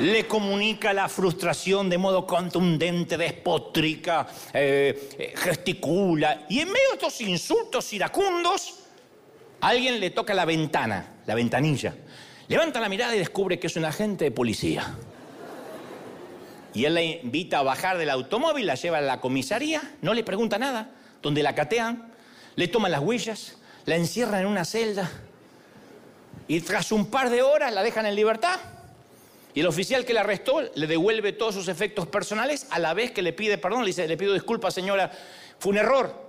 Le 0.00 0.26
comunica 0.26 0.92
la 0.92 1.08
frustración 1.08 1.88
de 1.90 1.98
modo 1.98 2.26
contundente, 2.26 3.16
despotrica, 3.16 4.28
eh, 4.52 5.10
eh, 5.18 5.32
gesticula. 5.36 6.46
Y 6.48 6.60
en 6.60 6.68
medio 6.68 6.90
de 6.90 6.94
estos 6.94 7.20
insultos 7.20 7.92
iracundos, 7.92 8.77
alguien 9.60 10.00
le 10.00 10.10
toca 10.10 10.34
la 10.34 10.44
ventana, 10.44 11.06
la 11.26 11.34
ventanilla. 11.34 11.94
Levanta 12.48 12.80
la 12.80 12.88
mirada 12.88 13.14
y 13.14 13.18
descubre 13.18 13.58
que 13.58 13.66
es 13.66 13.76
un 13.76 13.84
agente 13.84 14.24
de 14.24 14.30
policía. 14.30 14.94
Y 16.74 16.84
él 16.84 16.94
la 16.94 17.02
invita 17.02 17.58
a 17.58 17.62
bajar 17.62 17.98
del 17.98 18.10
automóvil, 18.10 18.66
la 18.66 18.74
lleva 18.74 18.98
a 18.98 19.02
la 19.02 19.20
comisaría, 19.20 19.82
no 20.02 20.14
le 20.14 20.22
pregunta 20.22 20.58
nada, 20.58 20.90
donde 21.22 21.42
la 21.42 21.54
catean, 21.54 22.12
le 22.56 22.68
toman 22.68 22.92
las 22.92 23.00
huellas, 23.00 23.56
la 23.84 23.96
encierran 23.96 24.40
en 24.40 24.46
una 24.46 24.64
celda 24.64 25.10
y 26.46 26.60
tras 26.62 26.92
un 26.92 27.06
par 27.06 27.30
de 27.30 27.42
horas 27.42 27.72
la 27.72 27.82
dejan 27.82 28.06
en 28.06 28.14
libertad. 28.14 28.58
Y 29.54 29.60
el 29.60 29.66
oficial 29.66 30.04
que 30.04 30.14
la 30.14 30.20
arrestó 30.20 30.62
le 30.74 30.86
devuelve 30.86 31.32
todos 31.32 31.54
sus 31.54 31.68
efectos 31.68 32.06
personales 32.06 32.66
a 32.70 32.78
la 32.78 32.94
vez 32.94 33.12
que 33.12 33.22
le 33.22 33.32
pide 33.32 33.58
perdón, 33.58 33.80
le 33.80 33.88
dice, 33.88 34.08
le 34.08 34.16
pido 34.16 34.32
disculpas 34.32 34.74
señora, 34.74 35.10
fue 35.58 35.72
un 35.72 35.78
error. 35.78 36.27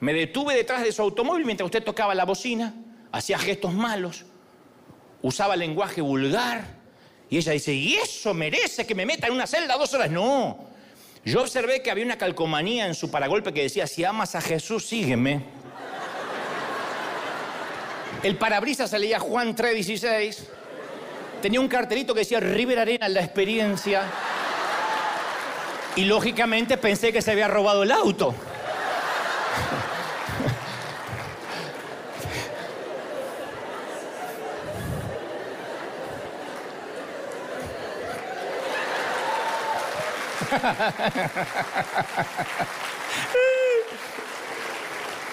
Me 0.00 0.12
detuve 0.12 0.54
detrás 0.54 0.82
de 0.82 0.92
su 0.92 1.02
automóvil 1.02 1.44
mientras 1.44 1.66
usted 1.66 1.82
tocaba 1.82 2.14
la 2.14 2.24
bocina, 2.24 2.74
hacía 3.12 3.38
gestos 3.38 3.72
malos, 3.72 4.24
usaba 5.22 5.56
lenguaje 5.56 6.00
vulgar. 6.00 6.64
Y 7.30 7.38
ella 7.38 7.52
dice, 7.52 7.72
¿y 7.72 7.94
eso 7.94 8.34
merece 8.34 8.86
que 8.86 8.94
me 8.94 9.06
meta 9.06 9.26
en 9.26 9.32
una 9.32 9.46
celda 9.46 9.76
dos 9.76 9.92
horas? 9.94 10.10
No. 10.10 10.58
Yo 11.24 11.40
observé 11.40 11.82
que 11.82 11.90
había 11.90 12.04
una 12.04 12.18
calcomanía 12.18 12.86
en 12.86 12.94
su 12.94 13.10
paragolpe 13.10 13.52
que 13.52 13.62
decía, 13.62 13.86
si 13.86 14.04
amas 14.04 14.34
a 14.34 14.40
Jesús, 14.40 14.84
sígueme. 14.84 15.42
El 18.22 18.36
parabrisas 18.36 18.90
se 18.90 18.98
leía 18.98 19.18
Juan 19.18 19.56
3.16. 19.56 20.44
Tenía 21.40 21.60
un 21.60 21.68
cartelito 21.68 22.14
que 22.14 22.20
decía 22.20 22.40
River 22.40 22.78
Arena, 22.78 23.08
la 23.08 23.20
experiencia. 23.20 24.02
Y 25.96 26.04
lógicamente 26.04 26.76
pensé 26.76 27.12
que 27.12 27.22
se 27.22 27.30
había 27.30 27.48
robado 27.48 27.82
el 27.82 27.92
auto. 27.92 28.34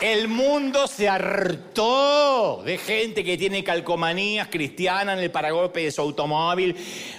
El 0.01 0.27
mundo 0.29 0.87
se 0.87 1.07
hartó 1.07 2.63
de 2.65 2.79
gente 2.79 3.23
que 3.23 3.37
tiene 3.37 3.63
calcomanías 3.63 4.47
cristianas 4.47 5.15
en 5.15 5.23
el 5.23 5.29
paragolpe 5.29 5.83
de 5.83 5.91
su 5.91 6.01
automóvil, 6.01 6.75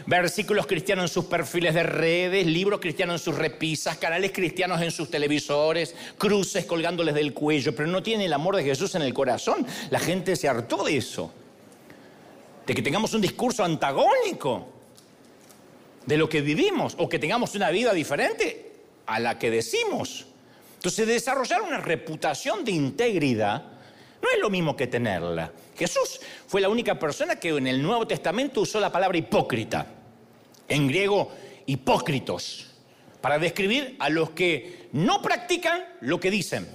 versículos 0.06 0.66
cristianos 0.66 1.04
en 1.04 1.08
sus 1.08 1.26
perfiles 1.26 1.74
de 1.74 1.84
redes, 1.84 2.44
libros 2.44 2.80
cristianos 2.80 3.20
en 3.20 3.24
sus 3.24 3.36
repisas, 3.38 3.98
canales 3.98 4.32
cristianos 4.32 4.82
en 4.82 4.90
sus 4.90 5.08
televisores, 5.08 5.94
cruces 6.18 6.64
colgándoles 6.64 7.14
del 7.14 7.32
cuello, 7.32 7.72
pero 7.72 7.86
no 7.86 8.02
tiene 8.02 8.24
el 8.24 8.32
amor 8.32 8.56
de 8.56 8.64
Jesús 8.64 8.96
en 8.96 9.02
el 9.02 9.14
corazón. 9.14 9.64
La 9.90 10.00
gente 10.00 10.34
se 10.34 10.48
hartó 10.48 10.82
de 10.82 10.96
eso, 10.96 11.32
de 12.66 12.74
que 12.74 12.82
tengamos 12.82 13.14
un 13.14 13.20
discurso 13.20 13.62
antagónico 13.62 14.81
de 16.06 16.16
lo 16.16 16.28
que 16.28 16.40
vivimos 16.40 16.94
o 16.98 17.08
que 17.08 17.18
tengamos 17.18 17.54
una 17.54 17.70
vida 17.70 17.92
diferente 17.92 18.72
a 19.06 19.20
la 19.20 19.38
que 19.38 19.50
decimos. 19.50 20.26
Entonces, 20.74 21.06
desarrollar 21.06 21.62
una 21.62 21.78
reputación 21.78 22.64
de 22.64 22.72
integridad 22.72 23.62
no 24.22 24.28
es 24.30 24.40
lo 24.40 24.50
mismo 24.50 24.76
que 24.76 24.86
tenerla. 24.86 25.52
Jesús 25.76 26.20
fue 26.46 26.60
la 26.60 26.68
única 26.68 26.98
persona 26.98 27.36
que 27.36 27.50
en 27.50 27.66
el 27.66 27.82
Nuevo 27.82 28.06
Testamento 28.06 28.60
usó 28.60 28.78
la 28.80 28.92
palabra 28.92 29.18
hipócrita, 29.18 29.86
en 30.68 30.86
griego 30.86 31.32
hipócritos, 31.66 32.68
para 33.20 33.38
describir 33.38 33.96
a 33.98 34.08
los 34.08 34.30
que 34.30 34.88
no 34.92 35.22
practican 35.22 35.84
lo 36.00 36.18
que 36.18 36.30
dicen 36.30 36.68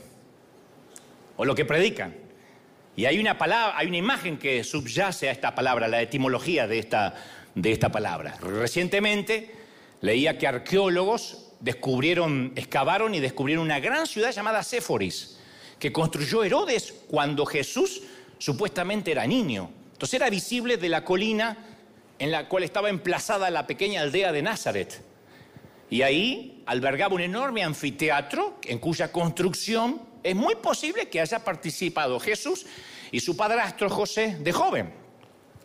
o 1.35 1.45
lo 1.45 1.55
que 1.55 1.65
predican. 1.65 2.15
Y 2.95 3.05
hay 3.05 3.19
una 3.19 3.37
palabra, 3.37 3.77
hay 3.77 3.87
una 3.87 3.97
imagen 3.97 4.37
que 4.37 4.63
subyace 4.63 5.29
a 5.29 5.31
esta 5.31 5.53
palabra, 5.53 5.87
la 5.87 6.01
etimología 6.01 6.67
de 6.67 6.79
esta, 6.79 7.13
de 7.57 7.71
esta 7.71 7.91
palabra. 7.91 8.37
Recientemente 8.39 9.51
leía 10.01 10.37
que 10.37 10.47
arqueólogos 10.47 11.45
descubrieron, 11.59 12.53
excavaron 12.55 13.15
y 13.15 13.19
descubrieron 13.19 13.65
una 13.65 13.79
gran 13.79 14.05
ciudad 14.05 14.31
llamada 14.31 14.61
Séforis, 14.61 15.39
que 15.79 15.91
construyó 15.91 16.43
Herodes 16.43 16.93
cuando 17.09 17.47
Jesús 17.47 18.03
supuestamente 18.37 19.11
era 19.11 19.25
niño. 19.25 19.71
Entonces 19.93 20.13
era 20.13 20.29
visible 20.29 20.77
de 20.77 20.89
la 20.89 21.03
colina 21.03 21.57
en 22.19 22.29
la 22.29 22.47
cual 22.47 22.63
estaba 22.63 22.89
emplazada 22.89 23.49
la 23.49 23.65
pequeña 23.65 24.01
aldea 24.01 24.31
de 24.31 24.43
Nazaret. 24.43 25.01
Y 25.89 26.03
ahí 26.03 26.61
albergaba 26.67 27.15
un 27.15 27.21
enorme 27.21 27.63
anfiteatro 27.63 28.59
en 28.65 28.77
cuya 28.77 29.11
construcción 29.11 30.01
es 30.21 30.35
muy 30.35 30.55
posible 30.55 31.09
que 31.09 31.21
haya 31.21 31.43
participado 31.43 32.19
Jesús 32.19 32.67
y 33.11 33.19
su 33.19 33.35
padrastro 33.35 33.89
José 33.89 34.37
de 34.41 34.51
joven. 34.51 34.93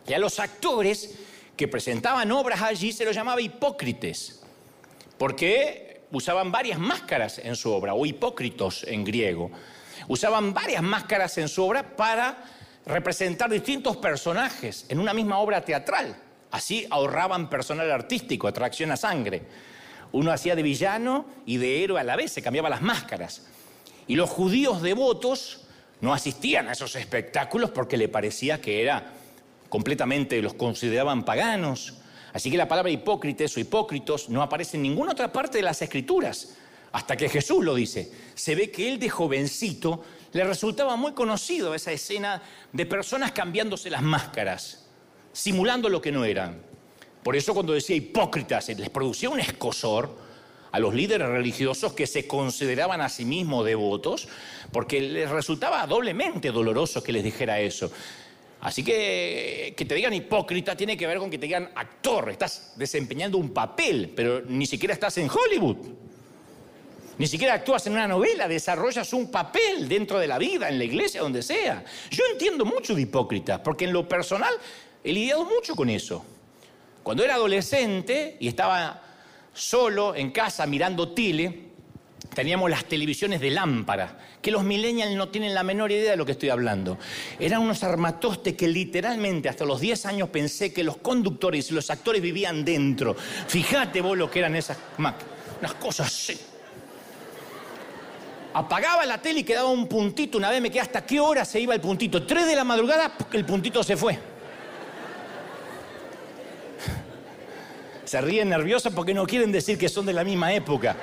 Y 0.07 0.13
a 0.13 0.19
los 0.19 0.39
actores 0.39 1.19
que 1.55 1.67
presentaban 1.67 2.31
obras 2.31 2.61
allí 2.61 2.91
se 2.91 3.05
los 3.05 3.15
llamaba 3.15 3.41
hipócrites 3.41 4.43
porque 5.17 6.01
usaban 6.11 6.51
varias 6.51 6.79
máscaras 6.79 7.39
en 7.39 7.55
su 7.55 7.71
obra, 7.71 7.93
o 7.93 8.05
hipócritos 8.05 8.85
en 8.87 9.03
griego. 9.03 9.51
Usaban 10.07 10.53
varias 10.53 10.83
máscaras 10.83 11.37
en 11.37 11.47
su 11.47 11.63
obra 11.63 11.95
para 11.95 12.43
representar 12.85 13.49
distintos 13.49 13.97
personajes 13.97 14.85
en 14.89 14.99
una 14.99 15.13
misma 15.13 15.39
obra 15.39 15.61
teatral. 15.61 16.15
Así 16.51 16.85
ahorraban 16.89 17.49
personal 17.49 17.89
artístico, 17.89 18.47
atracción 18.47 18.91
a 18.91 18.97
sangre. 18.97 19.43
Uno 20.11 20.31
hacía 20.31 20.55
de 20.55 20.61
villano 20.61 21.25
y 21.45 21.57
de 21.57 21.83
héroe 21.83 21.99
a 21.99 22.03
la 22.03 22.15
vez, 22.15 22.31
se 22.31 22.41
cambiaban 22.41 22.71
las 22.71 22.81
máscaras. 22.81 23.47
Y 24.05 24.15
los 24.15 24.29
judíos 24.29 24.81
devotos 24.81 25.61
no 26.01 26.13
asistían 26.13 26.67
a 26.67 26.73
esos 26.73 26.95
espectáculos 26.95 27.71
porque 27.71 27.97
le 27.97 28.09
parecía 28.09 28.61
que 28.61 28.81
era 28.81 29.13
completamente, 29.73 30.39
los 30.39 30.53
consideraban 30.53 31.25
paganos, 31.25 31.95
Así 32.33 32.49
que 32.49 32.57
la 32.57 32.67
palabra 32.67 32.91
hipócrites 32.91 33.55
o 33.55 33.59
hipócritos 33.59 34.27
no 34.27 34.41
aparece 34.41 34.77
en 34.77 34.83
ninguna 34.83 35.11
otra 35.11 35.31
parte 35.31 35.59
de 35.59 35.63
las 35.63 35.81
escrituras, 35.83 36.57
hasta 36.91 37.15
que 37.15 37.29
Jesús 37.29 37.63
lo 37.63 37.75
dice. 37.75 38.11
Se 38.33 38.55
ve 38.55 38.71
que 38.71 38.91
él 38.91 38.99
de 38.99 39.09
jovencito 39.09 40.03
le 40.31 40.43
resultaba 40.43 40.95
muy 40.95 41.13
conocido 41.13 41.75
esa 41.75 41.91
escena 41.91 42.41
de 42.71 42.87
personas 42.87 43.31
cambiándose 43.31 43.91
las 43.91 44.01
máscaras, 44.01 44.87
simulando 45.31 45.89
lo 45.89 46.01
que 46.01 46.11
no 46.11 46.25
eran. 46.25 46.59
Por 47.23 47.35
eso 47.35 47.53
cuando 47.53 47.73
decía 47.73 47.95
hipócritas, 47.95 48.69
les 48.69 48.89
producía 48.89 49.29
un 49.29 49.39
escosor 49.39 50.17
a 50.71 50.79
los 50.79 50.95
líderes 50.95 51.27
religiosos 51.29 51.93
que 51.93 52.07
se 52.07 52.25
consideraban 52.27 52.99
a 53.01 53.09
sí 53.09 53.25
mismos 53.25 53.63
devotos, 53.63 54.27
porque 54.71 54.99
les 55.01 55.29
resultaba 55.29 55.85
doblemente 55.85 56.51
doloroso 56.51 57.03
que 57.03 57.11
les 57.11 57.23
dijera 57.23 57.59
eso. 57.59 57.91
Así 58.63 58.81
que 58.81 59.73
que 59.75 59.83
te 59.83 59.93
digan 59.93 60.13
hipócrita 60.13 60.75
tiene 60.75 60.95
que 60.95 61.05
ver 61.05 61.17
con 61.17 61.29
que 61.29 61.37
te 61.37 61.47
digan 61.47 61.69
actor, 61.75 62.29
estás 62.29 62.73
desempeñando 62.77 63.37
un 63.37 63.53
papel, 63.53 64.13
pero 64.15 64.41
ni 64.41 64.65
siquiera 64.65 64.93
estás 64.93 65.17
en 65.17 65.29
Hollywood. 65.29 65.77
Ni 67.17 67.27
siquiera 67.27 67.55
actúas 67.55 67.85
en 67.87 67.93
una 67.93 68.07
novela, 68.07 68.47
desarrollas 68.47 69.11
un 69.11 69.29
papel 69.29 69.89
dentro 69.89 70.17
de 70.17 70.27
la 70.27 70.37
vida, 70.37 70.69
en 70.69 70.77
la 70.77 70.85
iglesia, 70.85 71.21
donde 71.21 71.43
sea. 71.43 71.83
Yo 72.09 72.23
entiendo 72.31 72.63
mucho 72.63 72.95
de 72.95 73.01
hipócrita, 73.01 73.61
porque 73.61 73.83
en 73.83 73.91
lo 73.91 74.07
personal 74.07 74.53
he 75.03 75.11
lidiado 75.11 75.43
mucho 75.43 75.75
con 75.75 75.89
eso. 75.89 76.25
Cuando 77.03 77.21
era 77.23 77.35
adolescente 77.35 78.37
y 78.39 78.47
estaba 78.47 79.03
solo 79.53 80.15
en 80.15 80.31
casa 80.31 80.65
mirando 80.65 81.13
tele, 81.13 81.72
teníamos 82.33 82.69
las 82.69 82.85
televisiones 82.85 83.41
de 83.41 83.51
lámpara, 83.51 84.17
que 84.41 84.51
los 84.51 84.63
millennials 84.63 85.15
no 85.15 85.29
tienen 85.29 85.53
la 85.53 85.63
menor 85.63 85.91
idea 85.91 86.11
de 86.11 86.17
lo 86.17 86.25
que 86.25 86.33
estoy 86.33 86.49
hablando. 86.49 86.97
Eran 87.39 87.61
unos 87.61 87.83
armatostes 87.83 88.55
que 88.55 88.67
literalmente 88.67 89.49
hasta 89.49 89.65
los 89.65 89.79
10 89.79 90.05
años 90.05 90.29
pensé 90.29 90.73
que 90.73 90.83
los 90.83 90.97
conductores 90.97 91.69
y 91.71 91.73
los 91.73 91.89
actores 91.89 92.21
vivían 92.21 92.63
dentro. 92.65 93.15
Fíjate 93.15 94.01
vos 94.01 94.17
lo 94.17 94.29
que 94.29 94.39
eran 94.39 94.55
esas 94.55 94.77
unas 94.97 95.73
cosas 95.75 96.07
así. 96.07 96.39
Apagaba 98.53 99.05
la 99.05 99.19
tele 99.19 99.39
y 99.39 99.43
quedaba 99.43 99.69
un 99.69 99.87
puntito. 99.87 100.37
Una 100.37 100.49
vez 100.49 100.61
me 100.61 100.69
quedé 100.69 100.81
hasta 100.81 101.05
qué 101.05 101.19
hora 101.19 101.43
se 101.43 101.59
iba 101.59 101.73
el 101.73 101.81
puntito. 101.81 102.23
Tres 102.23 102.45
de 102.45 102.55
la 102.55 102.63
madrugada, 102.63 103.13
el 103.31 103.45
puntito 103.45 103.81
se 103.83 103.97
fue. 103.97 104.17
Se 108.05 108.21
ríen 108.21 108.49
nerviosos 108.49 108.93
porque 108.93 109.13
no 109.13 109.25
quieren 109.25 109.51
decir 109.51 109.77
que 109.77 109.89
son 109.89 110.05
de 110.05 110.13
la 110.13 110.23
misma 110.23 110.53
época. 110.53 110.95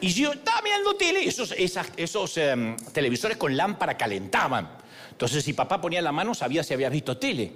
Y 0.00 0.12
yo 0.12 0.32
estaba 0.32 0.60
mirando 0.62 0.94
tele 0.96 1.24
esos, 1.24 1.54
esos 1.56 2.36
em, 2.36 2.76
televisores 2.92 3.36
con 3.36 3.56
lámpara 3.56 3.96
calentaban. 3.96 4.68
Entonces, 5.10 5.44
si 5.44 5.52
papá 5.52 5.80
ponía 5.80 6.02
la 6.02 6.12
mano, 6.12 6.34
sabía 6.34 6.62
si 6.62 6.74
había 6.74 6.88
visto 6.88 7.16
tele. 7.16 7.52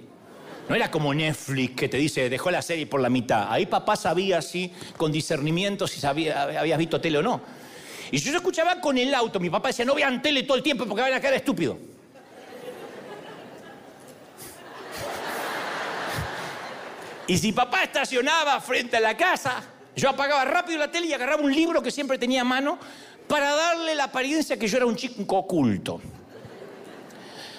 No 0.67 0.75
era 0.75 0.89
como 0.91 1.13
Netflix 1.13 1.75
que 1.75 1.89
te 1.89 1.97
dice, 1.97 2.29
dejó 2.29 2.51
la 2.51 2.61
serie 2.61 2.85
por 2.87 3.01
la 3.01 3.09
mitad. 3.09 3.51
Ahí 3.51 3.65
papá 3.65 3.95
sabía 3.95 4.37
así, 4.37 4.71
con 4.97 5.11
discernimiento, 5.11 5.87
si 5.87 5.99
sabía, 5.99 6.43
habías 6.43 6.77
visto 6.77 7.01
tele 7.01 7.17
o 7.17 7.21
no. 7.23 7.41
Y 8.11 8.17
yo 8.17 8.35
escuchaba 8.35 8.79
con 8.79 8.97
el 8.97 9.13
auto, 9.13 9.39
mi 9.39 9.49
papá 9.49 9.69
decía, 9.69 9.85
no 9.85 9.95
vean 9.95 10.21
tele 10.21 10.43
todo 10.43 10.57
el 10.57 10.63
tiempo 10.63 10.85
porque 10.85 11.01
van 11.01 11.13
a 11.13 11.19
quedar 11.19 11.33
estúpido. 11.35 11.77
Y 17.27 17.37
si 17.37 17.51
papá 17.51 17.83
estacionaba 17.83 18.59
frente 18.59 18.97
a 18.97 18.99
la 18.99 19.15
casa, 19.15 19.63
yo 19.99 20.09
apagaba 20.09 20.45
rápido 20.45 20.79
la 20.79 20.89
tele 20.89 21.07
y 21.07 21.13
agarraba 21.13 21.41
un 21.41 21.53
libro 21.53 21.81
que 21.81 21.91
siempre 21.91 22.17
tenía 22.17 22.41
a 22.41 22.45
mano 22.45 22.79
para 23.27 23.55
darle 23.55 23.93
la 23.95 24.05
apariencia 24.05 24.57
que 24.57 24.67
yo 24.67 24.77
era 24.77 24.85
un 24.85 24.95
chico 24.95 25.37
oculto. 25.37 26.01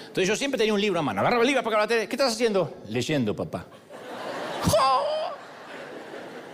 Entonces 0.07 0.27
yo 0.27 0.35
siempre 0.35 0.57
tenía 0.57 0.73
un 0.73 0.81
libro 0.81 0.99
a 0.99 1.03
mano. 1.03 1.21
Agarraba 1.21 1.41
el 1.41 1.47
libro, 1.47 1.61
apagaba 1.61 1.83
la 1.83 1.87
tele. 1.87 2.07
¿Qué 2.09 2.15
estás 2.15 2.33
haciendo? 2.33 2.81
Leyendo, 2.89 3.35
papá. 3.35 3.65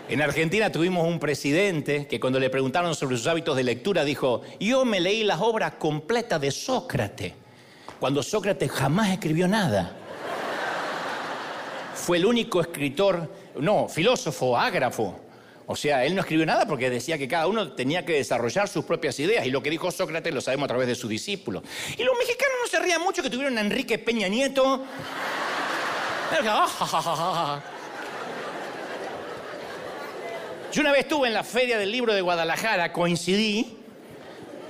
En 0.10 0.21
Argentina 0.21 0.71
tuvimos 0.71 1.06
un 1.06 1.19
presidente 1.19 2.08
que 2.08 2.17
cuando 2.17 2.39
le 2.39 2.50
preguntaron 2.50 2.95
sobre 2.95 3.17
sus 3.17 3.28
hábitos 3.28 3.58
de 3.58 3.63
lectura 3.65 4.06
dijo, 4.06 4.41
yo 4.58 4.86
me 4.86 5.02
leí 5.02 5.26
las 5.26 5.41
obras 5.41 5.73
completas 5.73 6.39
de 6.39 6.50
Sócrates, 6.50 7.34
cuando 8.00 8.23
Sócrates 8.23 8.71
jamás 8.71 9.10
escribió 9.10 9.50
nada. 9.50 9.91
Fue 11.93 12.15
el 12.15 12.26
único 12.26 12.62
escritor, 12.62 13.30
no, 13.60 13.89
filósofo, 13.89 14.58
ágrafo. 14.58 15.27
O 15.70 15.76
sea, 15.76 16.06
él 16.06 16.16
no 16.16 16.22
escribió 16.22 16.46
nada 16.46 16.66
porque 16.66 16.90
decía 16.90 17.18
que 17.18 17.28
cada 17.28 17.46
uno 17.46 17.74
tenía 17.74 18.06
que 18.06 18.14
desarrollar 18.14 18.70
sus 18.70 18.86
propias 18.86 19.20
ideas 19.20 19.46
y 19.46 19.52
lo 19.52 19.62
que 19.62 19.70
dijo 19.70 19.92
Sócrates 19.92 20.34
lo 20.34 20.40
sabemos 20.40 20.64
a 20.64 20.68
través 20.70 20.88
de 20.88 20.96
sus 20.96 21.10
discípulos. 21.10 21.62
Y 21.98 22.04
los 22.04 22.18
mexicanos 22.18 22.56
no 22.62 22.68
se 22.70 22.80
rían 22.80 23.02
mucho 23.02 23.22
que 23.22 23.30
tuvieron 23.30 23.58
a 23.58 23.62
Enrique 23.62 24.00
Peña 24.00 24.30
Nieto. 24.30 24.86
Yo 30.72 30.82
una 30.82 30.92
vez 30.94 31.02
estuve 31.02 31.28
en 31.28 31.34
la 31.34 31.44
Feria 31.44 31.78
del 31.78 31.92
Libro 31.92 32.14
de 32.14 32.22
Guadalajara, 32.22 32.94
coincidí, 32.94 33.78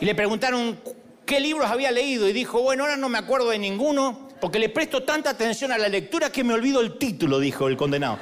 y 0.02 0.06
le 0.06 0.16
preguntaron 0.16 0.80
qué 1.28 1.40
libros 1.40 1.70
había 1.70 1.92
leído 1.92 2.28
y 2.28 2.34
dijo, 2.34 2.64
bueno, 2.64 2.86
ahora 2.86 2.98
no 2.98 3.08
me 3.08 3.20
acuerdo 3.20 3.50
de 3.50 3.60
ninguno, 3.60 4.30
porque 4.42 4.58
le 4.58 4.70
presto 4.70 5.04
tanta 5.04 5.30
atención 5.30 5.72
a 5.72 5.78
la 5.78 5.90
lectura 5.90 6.32
que 6.32 6.44
me 6.44 6.56
olvido 6.56 6.82
el 6.82 6.98
título, 6.98 7.40
dijo 7.40 7.68
el 7.68 7.78
condenado. 7.78 8.18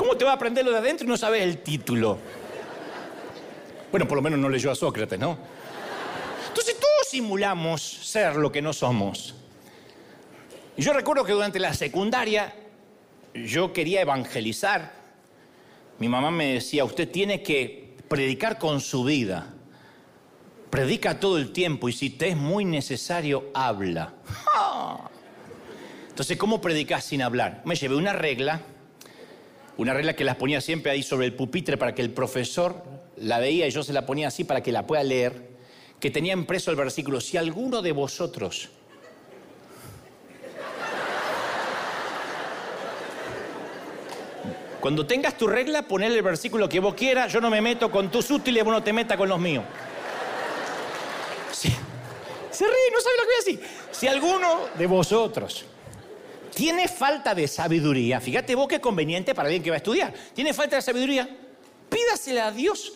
¿Cómo 0.00 0.16
te 0.16 0.24
va 0.24 0.30
a 0.30 0.34
aprender 0.36 0.64
lo 0.64 0.70
de 0.70 0.78
adentro 0.78 1.04
y 1.04 1.10
no 1.10 1.16
sabes 1.18 1.42
el 1.42 1.58
título? 1.58 2.16
Bueno, 3.90 4.08
por 4.08 4.16
lo 4.16 4.22
menos 4.22 4.38
no 4.38 4.48
leyó 4.48 4.70
a 4.70 4.74
Sócrates, 4.74 5.18
¿no? 5.18 5.36
Entonces 6.48 6.80
todos 6.80 7.06
simulamos 7.06 7.82
ser 7.82 8.36
lo 8.36 8.50
que 8.50 8.62
no 8.62 8.72
somos. 8.72 9.34
Y 10.78 10.80
yo 10.80 10.94
recuerdo 10.94 11.22
que 11.22 11.34
durante 11.34 11.58
la 11.58 11.74
secundaria 11.74 12.54
yo 13.34 13.74
quería 13.74 14.00
evangelizar. 14.00 14.90
Mi 15.98 16.08
mamá 16.08 16.30
me 16.30 16.54
decía, 16.54 16.82
usted 16.82 17.10
tiene 17.10 17.42
que 17.42 17.98
predicar 18.08 18.58
con 18.58 18.80
su 18.80 19.04
vida. 19.04 19.52
Predica 20.70 21.20
todo 21.20 21.36
el 21.36 21.52
tiempo 21.52 21.90
y 21.90 21.92
si 21.92 22.08
te 22.08 22.28
es 22.28 22.38
muy 22.38 22.64
necesario, 22.64 23.50
habla. 23.52 24.14
Entonces, 26.08 26.38
¿cómo 26.38 26.62
predicas 26.62 27.04
sin 27.04 27.20
hablar? 27.20 27.60
Me 27.66 27.74
llevé 27.74 27.96
una 27.96 28.14
regla, 28.14 28.62
una 29.80 29.94
regla 29.94 30.12
que 30.12 30.24
las 30.24 30.36
ponía 30.36 30.60
siempre 30.60 30.92
ahí 30.92 31.02
sobre 31.02 31.24
el 31.24 31.32
pupitre 31.32 31.78
para 31.78 31.94
que 31.94 32.02
el 32.02 32.10
profesor 32.10 32.84
la 33.16 33.38
veía 33.38 33.66
y 33.66 33.70
yo 33.70 33.82
se 33.82 33.94
la 33.94 34.04
ponía 34.04 34.28
así 34.28 34.44
para 34.44 34.62
que 34.62 34.72
la 34.72 34.86
pueda 34.86 35.02
leer, 35.02 35.48
que 35.98 36.10
tenía 36.10 36.34
impreso 36.34 36.70
el 36.70 36.76
versículo, 36.76 37.18
si 37.18 37.38
alguno 37.38 37.80
de 37.80 37.92
vosotros 37.92 38.68
Cuando 44.80 45.06
tengas 45.06 45.36
tu 45.36 45.46
regla, 45.46 45.82
ponle 45.82 46.06
el 46.06 46.22
versículo 46.22 46.66
que 46.66 46.80
vos 46.80 46.94
quieras. 46.94 47.30
Yo 47.30 47.38
no 47.42 47.50
me 47.50 47.60
meto 47.60 47.90
con 47.90 48.10
tus 48.10 48.30
útiles, 48.30 48.64
vos 48.64 48.72
no 48.72 48.82
te 48.82 48.94
metas 48.94 49.18
con 49.18 49.28
los 49.28 49.38
míos. 49.38 49.62
Se 51.52 51.68
ríe, 52.64 52.90
no 52.90 53.00
sabe 53.02 53.14
lo 53.18 53.22
que 53.22 53.26
voy 53.26 53.34
a 53.34 53.44
decir. 53.44 53.60
Si 53.90 54.08
alguno 54.08 54.60
de 54.78 54.86
vosotros 54.86 55.66
tiene 56.54 56.88
falta 56.88 57.34
de 57.34 57.48
sabiduría, 57.48 58.20
fíjate 58.20 58.54
vos 58.54 58.68
qué 58.68 58.80
conveniente 58.80 59.34
para 59.34 59.46
alguien 59.46 59.62
que 59.62 59.70
va 59.70 59.76
a 59.76 59.78
estudiar. 59.78 60.12
Tiene 60.34 60.52
falta 60.52 60.76
de 60.76 60.82
sabiduría, 60.82 61.28
pídasela 61.88 62.48
a 62.48 62.52
Dios, 62.52 62.92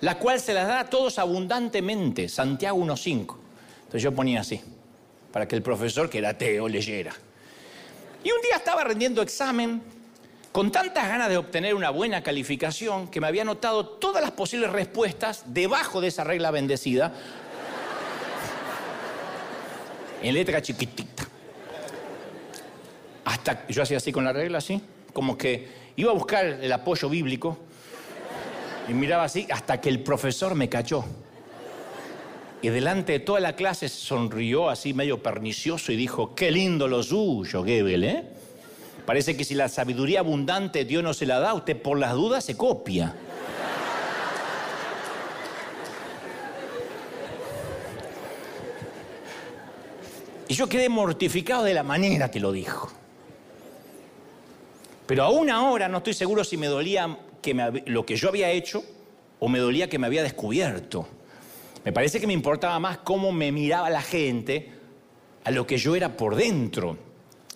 la 0.00 0.18
cual 0.18 0.40
se 0.40 0.52
la 0.52 0.64
da 0.64 0.80
a 0.80 0.90
todos 0.90 1.18
abundantemente. 1.18 2.28
Santiago 2.28 2.78
1.5. 2.78 3.36
Entonces 3.80 4.02
yo 4.02 4.14
ponía 4.14 4.40
así, 4.40 4.60
para 5.32 5.46
que 5.48 5.56
el 5.56 5.62
profesor, 5.62 6.08
que 6.08 6.18
era 6.18 6.30
ateo, 6.30 6.68
leyera. 6.68 7.12
Y 8.22 8.30
un 8.30 8.40
día 8.42 8.56
estaba 8.56 8.84
rendiendo 8.84 9.22
examen 9.22 9.82
con 10.52 10.72
tantas 10.72 11.08
ganas 11.08 11.28
de 11.28 11.36
obtener 11.36 11.74
una 11.74 11.90
buena 11.90 12.22
calificación 12.22 13.08
que 13.08 13.20
me 13.20 13.28
había 13.28 13.42
anotado 13.42 13.86
todas 13.86 14.20
las 14.20 14.32
posibles 14.32 14.70
respuestas 14.70 15.44
debajo 15.46 16.00
de 16.00 16.08
esa 16.08 16.24
regla 16.24 16.50
bendecida, 16.50 17.12
en 20.22 20.34
letra 20.34 20.60
chiquitita. 20.60 21.29
Hasta 23.30 23.64
yo 23.68 23.84
hacía 23.84 23.98
así 23.98 24.10
con 24.10 24.24
la 24.24 24.32
regla, 24.32 24.58
así, 24.58 24.80
como 25.12 25.38
que 25.38 25.68
iba 25.94 26.10
a 26.10 26.14
buscar 26.14 26.44
el 26.44 26.72
apoyo 26.72 27.08
bíblico 27.08 27.58
y 28.88 28.92
miraba 28.92 29.22
así 29.22 29.46
hasta 29.52 29.80
que 29.80 29.88
el 29.88 30.00
profesor 30.00 30.56
me 30.56 30.68
cachó. 30.68 31.04
Y 32.60 32.70
delante 32.70 33.12
de 33.12 33.20
toda 33.20 33.38
la 33.38 33.54
clase 33.54 33.88
sonrió 33.88 34.68
así 34.68 34.94
medio 34.94 35.22
pernicioso 35.22 35.92
y 35.92 35.96
dijo, 35.96 36.34
qué 36.34 36.50
lindo 36.50 36.88
lo 36.88 37.04
suyo, 37.04 37.62
Gebel, 37.64 38.02
¿eh? 38.02 38.24
Parece 39.06 39.36
que 39.36 39.44
si 39.44 39.54
la 39.54 39.68
sabiduría 39.68 40.18
abundante 40.20 40.84
Dios 40.84 41.04
no 41.04 41.14
se 41.14 41.24
la 41.24 41.38
da, 41.38 41.54
usted 41.54 41.80
por 41.80 42.00
las 42.00 42.14
dudas 42.14 42.42
se 42.42 42.56
copia. 42.56 43.14
Y 50.48 50.54
yo 50.54 50.68
quedé 50.68 50.88
mortificado 50.88 51.62
de 51.62 51.74
la 51.74 51.84
manera 51.84 52.28
que 52.28 52.40
lo 52.40 52.50
dijo. 52.50 52.90
Pero 55.10 55.24
aún 55.24 55.50
ahora 55.50 55.88
no 55.88 55.98
estoy 55.98 56.14
seguro 56.14 56.44
si 56.44 56.56
me 56.56 56.68
dolía 56.68 57.18
que 57.42 57.52
lo 57.86 58.06
que 58.06 58.14
yo 58.14 58.28
había 58.28 58.48
hecho 58.48 58.84
o 59.40 59.48
me 59.48 59.58
dolía 59.58 59.88
que 59.88 59.98
me 59.98 60.06
había 60.06 60.22
descubierto. 60.22 61.08
Me 61.84 61.92
parece 61.92 62.20
que 62.20 62.28
me 62.28 62.32
importaba 62.32 62.78
más 62.78 62.98
cómo 62.98 63.32
me 63.32 63.50
miraba 63.50 63.90
la 63.90 64.02
gente 64.02 64.70
a 65.42 65.50
lo 65.50 65.66
que 65.66 65.78
yo 65.78 65.96
era 65.96 66.16
por 66.16 66.36
dentro. 66.36 66.96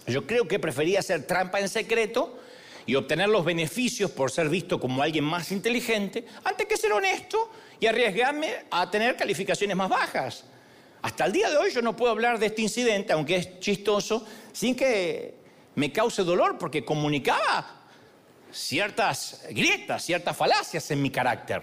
Yo 0.09 0.27
creo 0.27 0.49
que 0.49 0.59
prefería 0.59 0.99
hacer 0.99 1.29
trampa 1.29 1.61
en 1.61 1.69
secreto 1.69 2.40
y 2.87 2.97
obtener 2.97 3.29
los 3.29 3.45
beneficios 3.45 4.11
por 4.11 4.33
ser 4.33 4.49
visto 4.49 4.81
como 4.81 5.01
alguien 5.01 5.23
más 5.23 5.53
inteligente, 5.53 6.27
antes 6.43 6.67
que 6.67 6.77
ser 6.77 6.90
honesto 6.90 7.53
y 7.79 7.87
arriesgarme 7.87 8.64
a 8.69 8.90
tener 8.90 9.14
calificaciones 9.14 9.77
más 9.77 9.88
bajas. 9.88 10.45
Hasta 11.03 11.27
el 11.27 11.31
día 11.31 11.51
de 11.51 11.57
hoy 11.57 11.71
yo 11.71 11.83
no 11.83 11.95
puedo 11.95 12.11
hablar 12.11 12.40
de 12.40 12.47
este 12.47 12.62
incidente, 12.62 13.12
aunque 13.12 13.37
es 13.37 13.61
chistoso, 13.61 14.27
sin 14.53 14.75
que 14.75 15.43
me 15.75 15.93
cause 15.93 16.23
dolor, 16.25 16.59
porque 16.59 16.85
comunicaba 16.85 17.83
ciertas 18.53 19.45
grietas, 19.51 20.05
ciertas 20.05 20.37
falacias 20.37 20.91
en 20.91 21.03
mi 21.03 21.11
carácter. 21.11 21.63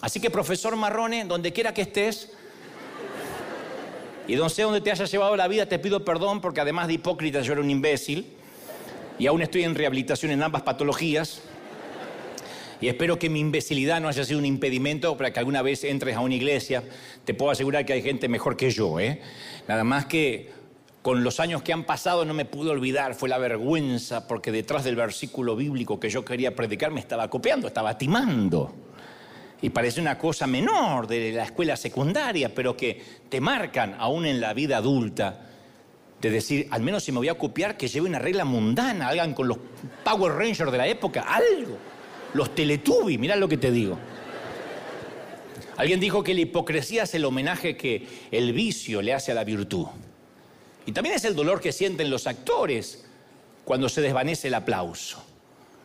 Así 0.00 0.20
que, 0.20 0.30
profesor 0.30 0.74
Marrone, 0.76 1.24
donde 1.24 1.52
quiera 1.52 1.74
que 1.74 1.82
estés, 1.82 2.32
y 4.26 4.36
no 4.36 4.48
sé 4.48 4.62
dónde 4.62 4.80
te 4.80 4.90
haya 4.90 5.04
llevado 5.06 5.36
la 5.36 5.48
vida, 5.48 5.66
te 5.66 5.78
pido 5.78 6.04
perdón 6.04 6.40
porque 6.40 6.60
además 6.60 6.86
de 6.86 6.94
hipócrita 6.94 7.40
yo 7.40 7.52
era 7.52 7.62
un 7.62 7.70
imbécil 7.70 8.32
y 9.18 9.26
aún 9.26 9.42
estoy 9.42 9.64
en 9.64 9.74
rehabilitación 9.74 10.30
en 10.30 10.42
ambas 10.42 10.62
patologías. 10.62 11.42
Y 12.80 12.88
espero 12.88 13.18
que 13.18 13.28
mi 13.28 13.40
imbecilidad 13.40 14.00
no 14.00 14.08
haya 14.08 14.24
sido 14.24 14.38
un 14.38 14.46
impedimento 14.46 15.16
para 15.16 15.32
que 15.32 15.40
alguna 15.40 15.62
vez 15.62 15.84
entres 15.84 16.16
a 16.16 16.20
una 16.20 16.34
iglesia. 16.34 16.82
Te 17.24 17.34
puedo 17.34 17.50
asegurar 17.50 17.84
que 17.84 17.92
hay 17.92 18.02
gente 18.02 18.28
mejor 18.28 18.56
que 18.56 18.70
yo, 18.70 18.98
¿eh? 19.00 19.20
Nada 19.68 19.84
más 19.84 20.06
que 20.06 20.50
con 21.02 21.24
los 21.24 21.40
años 21.40 21.62
que 21.62 21.72
han 21.72 21.84
pasado 21.84 22.24
no 22.24 22.34
me 22.34 22.44
pude 22.44 22.70
olvidar, 22.70 23.14
fue 23.14 23.28
la 23.28 23.38
vergüenza, 23.38 24.28
porque 24.28 24.52
detrás 24.52 24.84
del 24.84 24.96
versículo 24.96 25.56
bíblico 25.56 25.98
que 25.98 26.10
yo 26.10 26.24
quería 26.24 26.54
predicar 26.54 26.90
me 26.90 27.00
estaba 27.00 27.28
copiando, 27.28 27.66
estaba 27.68 27.96
timando 27.96 28.74
y 29.62 29.70
parece 29.70 30.00
una 30.00 30.16
cosa 30.16 30.46
menor 30.46 31.06
de 31.06 31.32
la 31.32 31.44
escuela 31.44 31.76
secundaria, 31.76 32.54
pero 32.54 32.76
que 32.76 33.02
te 33.28 33.40
marcan 33.40 33.94
aún 33.98 34.24
en 34.24 34.40
la 34.40 34.54
vida 34.54 34.78
adulta, 34.78 35.46
de 36.20 36.30
decir, 36.30 36.66
al 36.70 36.82
menos 36.82 37.04
si 37.04 37.12
me 37.12 37.18
voy 37.18 37.28
a 37.28 37.36
copiar, 37.36 37.76
que 37.76 37.88
lleve 37.88 38.08
una 38.08 38.18
regla 38.18 38.44
mundana, 38.44 39.08
hagan 39.08 39.34
con 39.34 39.48
los 39.48 39.58
Power 40.04 40.32
Rangers 40.32 40.72
de 40.72 40.78
la 40.78 40.86
época, 40.86 41.22
algo. 41.22 41.76
Los 42.34 42.54
Teletubbies, 42.54 43.18
mirá 43.18 43.36
lo 43.36 43.48
que 43.48 43.56
te 43.56 43.70
digo. 43.70 43.98
Alguien 45.76 45.98
dijo 45.98 46.22
que 46.22 46.34
la 46.34 46.40
hipocresía 46.40 47.04
es 47.04 47.14
el 47.14 47.24
homenaje 47.24 47.76
que 47.76 48.06
el 48.30 48.52
vicio 48.52 49.02
le 49.02 49.14
hace 49.14 49.32
a 49.32 49.34
la 49.34 49.44
virtud. 49.44 49.86
Y 50.90 50.92
también 50.92 51.14
es 51.14 51.24
el 51.24 51.36
dolor 51.36 51.60
que 51.60 51.70
sienten 51.70 52.10
los 52.10 52.26
actores 52.26 53.04
cuando 53.64 53.88
se 53.88 54.00
desvanece 54.00 54.48
el 54.48 54.54
aplauso. 54.54 55.22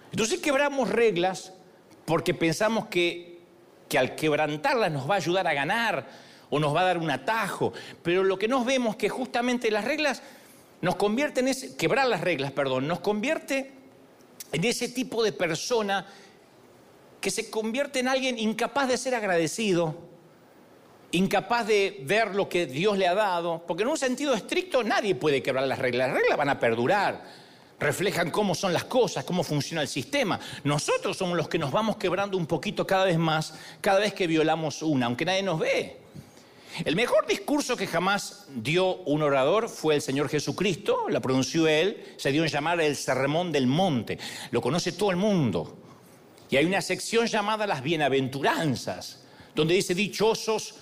Entonces 0.10 0.39
quebramos 0.39 0.89
reglas 0.89 1.54
porque 2.06 2.34
pensamos 2.34 2.88
que, 2.88 3.38
que 3.88 4.00
al 4.00 4.15
quebrantarlas 4.15 4.91
nos 4.91 5.08
va 5.08 5.13
a 5.13 5.18
ayudar 5.18 5.46
a 5.46 5.54
ganar 5.54 6.08
o 6.50 6.58
nos 6.58 6.76
va 6.76 6.82
a 6.82 6.86
dar 6.86 6.98
un 6.98 7.12
atajo. 7.12 7.72
Pero 8.02 8.24
lo 8.24 8.39
que 8.39 8.48
nos 8.48 8.65
vemos 8.65 8.96
es 8.96 8.96
que 8.96 9.10
justamente 9.10 9.70
las 9.70 9.86
reglas 9.86 10.24
nos 10.82 10.96
convierten 10.96 11.50
en 11.50 11.78
quebrar 11.78 12.08
las 12.08 12.22
reglas, 12.22 12.52
perdón, 12.52 12.88
nos 12.88 13.00
convierte 13.00 13.74
en 14.54 14.63
ese 14.63 14.89
tipo 14.89 15.24
de 15.24 15.34
persona 15.34 16.08
que 17.22 17.30
se 17.30 17.52
convierte 17.52 18.00
en 18.00 18.08
alguien 18.08 18.39
incapaz 18.39 18.88
de 18.88 18.98
ser 18.98 19.13
agradecido, 19.13 20.14
incapaz 21.15 21.67
de 21.67 22.01
ver 22.04 22.36
lo 22.36 22.49
que 22.49 22.65
Dios 22.65 22.97
le 22.97 23.08
ha 23.08 23.15
dado, 23.15 23.63
porque 23.65 23.84
en 23.84 23.89
un 23.89 23.97
sentido 23.97 24.34
estricto 24.34 24.84
nadie 24.84 25.15
puede 25.15 25.41
quebrar 25.41 25.67
las 25.67 25.80
reglas, 25.80 26.10
las 26.10 26.17
reglas 26.17 26.38
van 26.38 26.49
a 26.49 26.60
perdurar, 26.60 27.23
reflejan 27.80 28.32
cómo 28.32 28.56
son 28.56 28.73
las 28.73 28.86
cosas, 28.86 29.23
cómo 29.23 29.43
funciona 29.43 29.82
el 29.82 29.88
sistema. 29.88 30.39
Nosotros 30.63 31.17
somos 31.17 31.38
los 31.38 31.49
que 31.49 31.60
nos 31.60 31.71
vamos 31.71 31.97
quebrando 31.97 32.38
un 32.38 32.45
poquito 32.45 32.86
cada 32.86 33.06
vez 33.06 33.17
más, 33.17 33.54
cada 33.82 33.99
vez 33.99 34.13
que 34.13 34.28
violamos 34.28 34.82
una, 34.82 35.06
aunque 35.08 35.25
nadie 35.25 35.43
nos 35.43 35.60
ve. 35.60 35.97
El 36.84 36.97
mejor 36.97 37.25
discurso 37.25 37.78
que 37.78 37.88
jamás 37.88 38.47
dio 38.54 38.97
un 39.04 39.21
orador 39.21 39.69
fue 39.69 39.95
el 39.95 40.01
Señor 40.01 40.28
Jesucristo, 40.28 41.08
la 41.08 41.21
pronunció 41.21 41.67
él, 41.67 42.15
se 42.17 42.34
dio 42.34 42.43
en 42.43 42.49
llamar 42.49 42.82
el 42.82 42.97
Sermón 42.97 43.54
del 43.54 43.65
Monte, 43.65 44.19
lo 44.51 44.62
conoce 44.62 44.91
todo 44.91 45.12
el 45.12 45.15
mundo. 45.15 45.78
Y 46.49 46.58
hay 46.58 46.65
una 46.65 46.82
sección 46.82 47.28
llamada 47.28 47.65
las 47.65 47.82
bienaventuranzas, 47.82 49.21
donde 49.56 49.73
dice 49.73 49.95
dichosos 49.95 50.75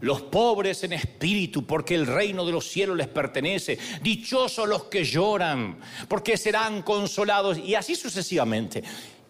los 0.00 0.22
pobres 0.22 0.82
en 0.84 0.92
espíritu, 0.92 1.66
porque 1.66 1.94
el 1.94 2.06
reino 2.06 2.44
de 2.44 2.52
los 2.52 2.66
cielos 2.68 2.96
les 2.96 3.08
pertenece. 3.08 3.78
Dichosos 4.02 4.68
los 4.68 4.84
que 4.84 5.04
lloran, 5.04 5.78
porque 6.08 6.36
serán 6.36 6.82
consolados. 6.82 7.58
Y 7.58 7.74
así 7.74 7.94
sucesivamente. 7.94 8.82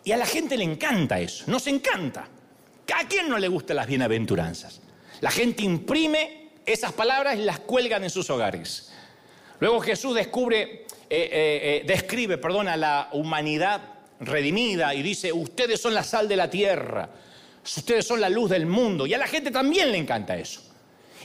Y 0.04 0.12
a 0.12 0.16
la 0.16 0.26
gente 0.26 0.56
le 0.56 0.64
encanta 0.64 1.20
eso, 1.20 1.44
nos 1.46 1.66
encanta. 1.66 2.28
¿A 2.92 3.08
quién 3.08 3.28
no 3.28 3.38
le 3.38 3.48
gustan 3.48 3.76
las 3.76 3.86
bienaventuranzas? 3.86 4.80
La 5.20 5.30
gente 5.30 5.62
imprime 5.62 6.50
esas 6.66 6.92
palabras 6.92 7.38
y 7.38 7.42
las 7.42 7.60
cuelgan 7.60 8.04
en 8.04 8.10
sus 8.10 8.28
hogares. 8.30 8.92
Luego 9.60 9.80
Jesús 9.80 10.14
descubre, 10.14 10.62
eh, 10.62 10.86
eh, 11.10 11.28
eh, 11.30 11.84
describe 11.86 12.38
perdón, 12.38 12.68
a 12.68 12.76
la 12.76 13.10
humanidad 13.12 13.82
redimida 14.20 14.94
y 14.94 15.02
dice, 15.02 15.32
ustedes 15.32 15.80
son 15.80 15.94
la 15.94 16.02
sal 16.02 16.28
de 16.28 16.36
la 16.36 16.50
tierra, 16.50 17.10
ustedes 17.76 18.06
son 18.06 18.20
la 18.20 18.28
luz 18.28 18.50
del 18.50 18.66
mundo. 18.66 19.06
Y 19.06 19.14
a 19.14 19.18
la 19.18 19.26
gente 19.26 19.50
también 19.50 19.92
le 19.92 19.98
encanta 19.98 20.36
eso. 20.36 20.62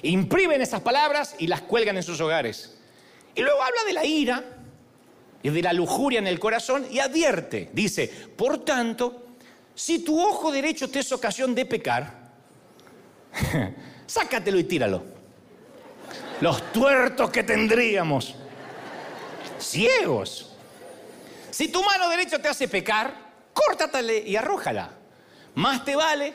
Imprimen 0.04 0.62
esas 0.62 0.82
palabras 0.82 1.36
y 1.40 1.48
las 1.48 1.62
cuelgan 1.62 1.98
en 1.98 2.04
sus 2.04 2.20
hogares. 2.22 2.78
Y 3.34 3.42
luego 3.42 3.62
habla 3.62 3.84
de 3.86 3.94
la 3.94 4.06
ira 4.06 4.44
y 5.42 5.50
de 5.50 5.62
la 5.62 5.74
lujuria 5.74 6.20
en 6.20 6.28
el 6.28 6.40
corazón 6.40 6.88
y 6.90 7.00
advierte, 7.00 7.70
dice, 7.74 8.08
por 8.08 8.64
tanto, 8.64 9.26
si 9.74 10.00
tu 10.00 10.20
ojo 10.20 10.52
derecho 10.52 10.90
te 10.90 11.00
es 11.00 11.12
ocasión 11.12 11.54
de 11.54 11.66
pecar, 11.66 12.32
sácatelo 14.08 14.58
y 14.58 14.64
tíralo. 14.64 15.04
Los 16.42 16.72
tuertos 16.72 17.30
que 17.30 17.44
tendríamos. 17.44 18.36
Ciegos. 19.60 20.54
Si 21.52 21.70
tu 21.70 21.82
mano 21.84 22.10
derecha 22.10 22.40
te 22.40 22.48
hace 22.48 22.68
pecar, 22.68 23.14
córtatale 23.54 24.20
y 24.20 24.36
arrójala. 24.36 24.92
Más 25.56 25.84
te 25.84 25.96
vale 25.96 26.34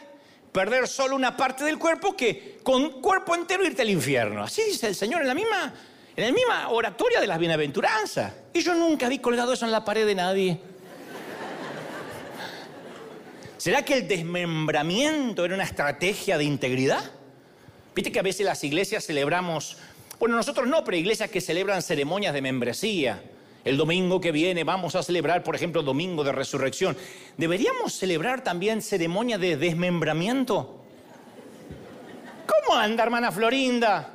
perder 0.52 0.88
solo 0.88 1.14
una 1.14 1.36
parte 1.36 1.64
del 1.64 1.78
cuerpo 1.78 2.16
que 2.16 2.58
con 2.62 3.00
cuerpo 3.00 3.34
entero 3.34 3.64
irte 3.64 3.82
al 3.82 3.90
infierno. 3.90 4.42
Así 4.42 4.62
dice 4.62 4.88
el 4.88 4.94
Señor 4.94 5.22
en 5.22 5.28
la 5.28 5.34
misma, 5.34 5.72
en 6.16 6.24
la 6.26 6.32
misma 6.32 6.68
oratoria 6.70 7.20
de 7.20 7.26
las 7.26 7.38
bienaventuranzas. 7.38 8.32
Y 8.52 8.60
yo 8.60 8.74
nunca 8.74 9.08
vi 9.08 9.18
colgado 9.18 9.52
eso 9.52 9.64
en 9.64 9.72
la 9.72 9.84
pared 9.84 10.06
de 10.06 10.14
nadie. 10.14 10.60
¿Será 13.58 13.84
que 13.84 13.92
el 13.92 14.08
desmembramiento 14.08 15.44
era 15.44 15.54
una 15.54 15.64
estrategia 15.64 16.38
de 16.38 16.44
integridad? 16.44 17.04
Viste 17.94 18.10
que 18.10 18.18
a 18.18 18.22
veces 18.22 18.46
las 18.46 18.64
iglesias 18.64 19.04
celebramos, 19.04 19.76
bueno, 20.18 20.34
nosotros 20.34 20.66
no, 20.66 20.82
pero 20.82 20.96
iglesias 20.96 21.30
que 21.30 21.42
celebran 21.42 21.82
ceremonias 21.82 22.32
de 22.32 22.40
membresía. 22.40 23.22
El 23.64 23.76
domingo 23.76 24.20
que 24.20 24.32
viene 24.32 24.64
vamos 24.64 24.94
a 24.96 25.02
celebrar, 25.02 25.42
por 25.42 25.54
ejemplo, 25.54 25.82
Domingo 25.82 26.24
de 26.24 26.32
Resurrección. 26.32 26.96
¿Deberíamos 27.36 27.92
celebrar 27.92 28.42
también 28.42 28.80
ceremonia 28.80 29.36
de 29.36 29.56
desmembramiento? 29.56 30.80
¿Cómo 32.46 32.78
anda, 32.78 33.02
hermana 33.02 33.30
Florinda? 33.30 34.14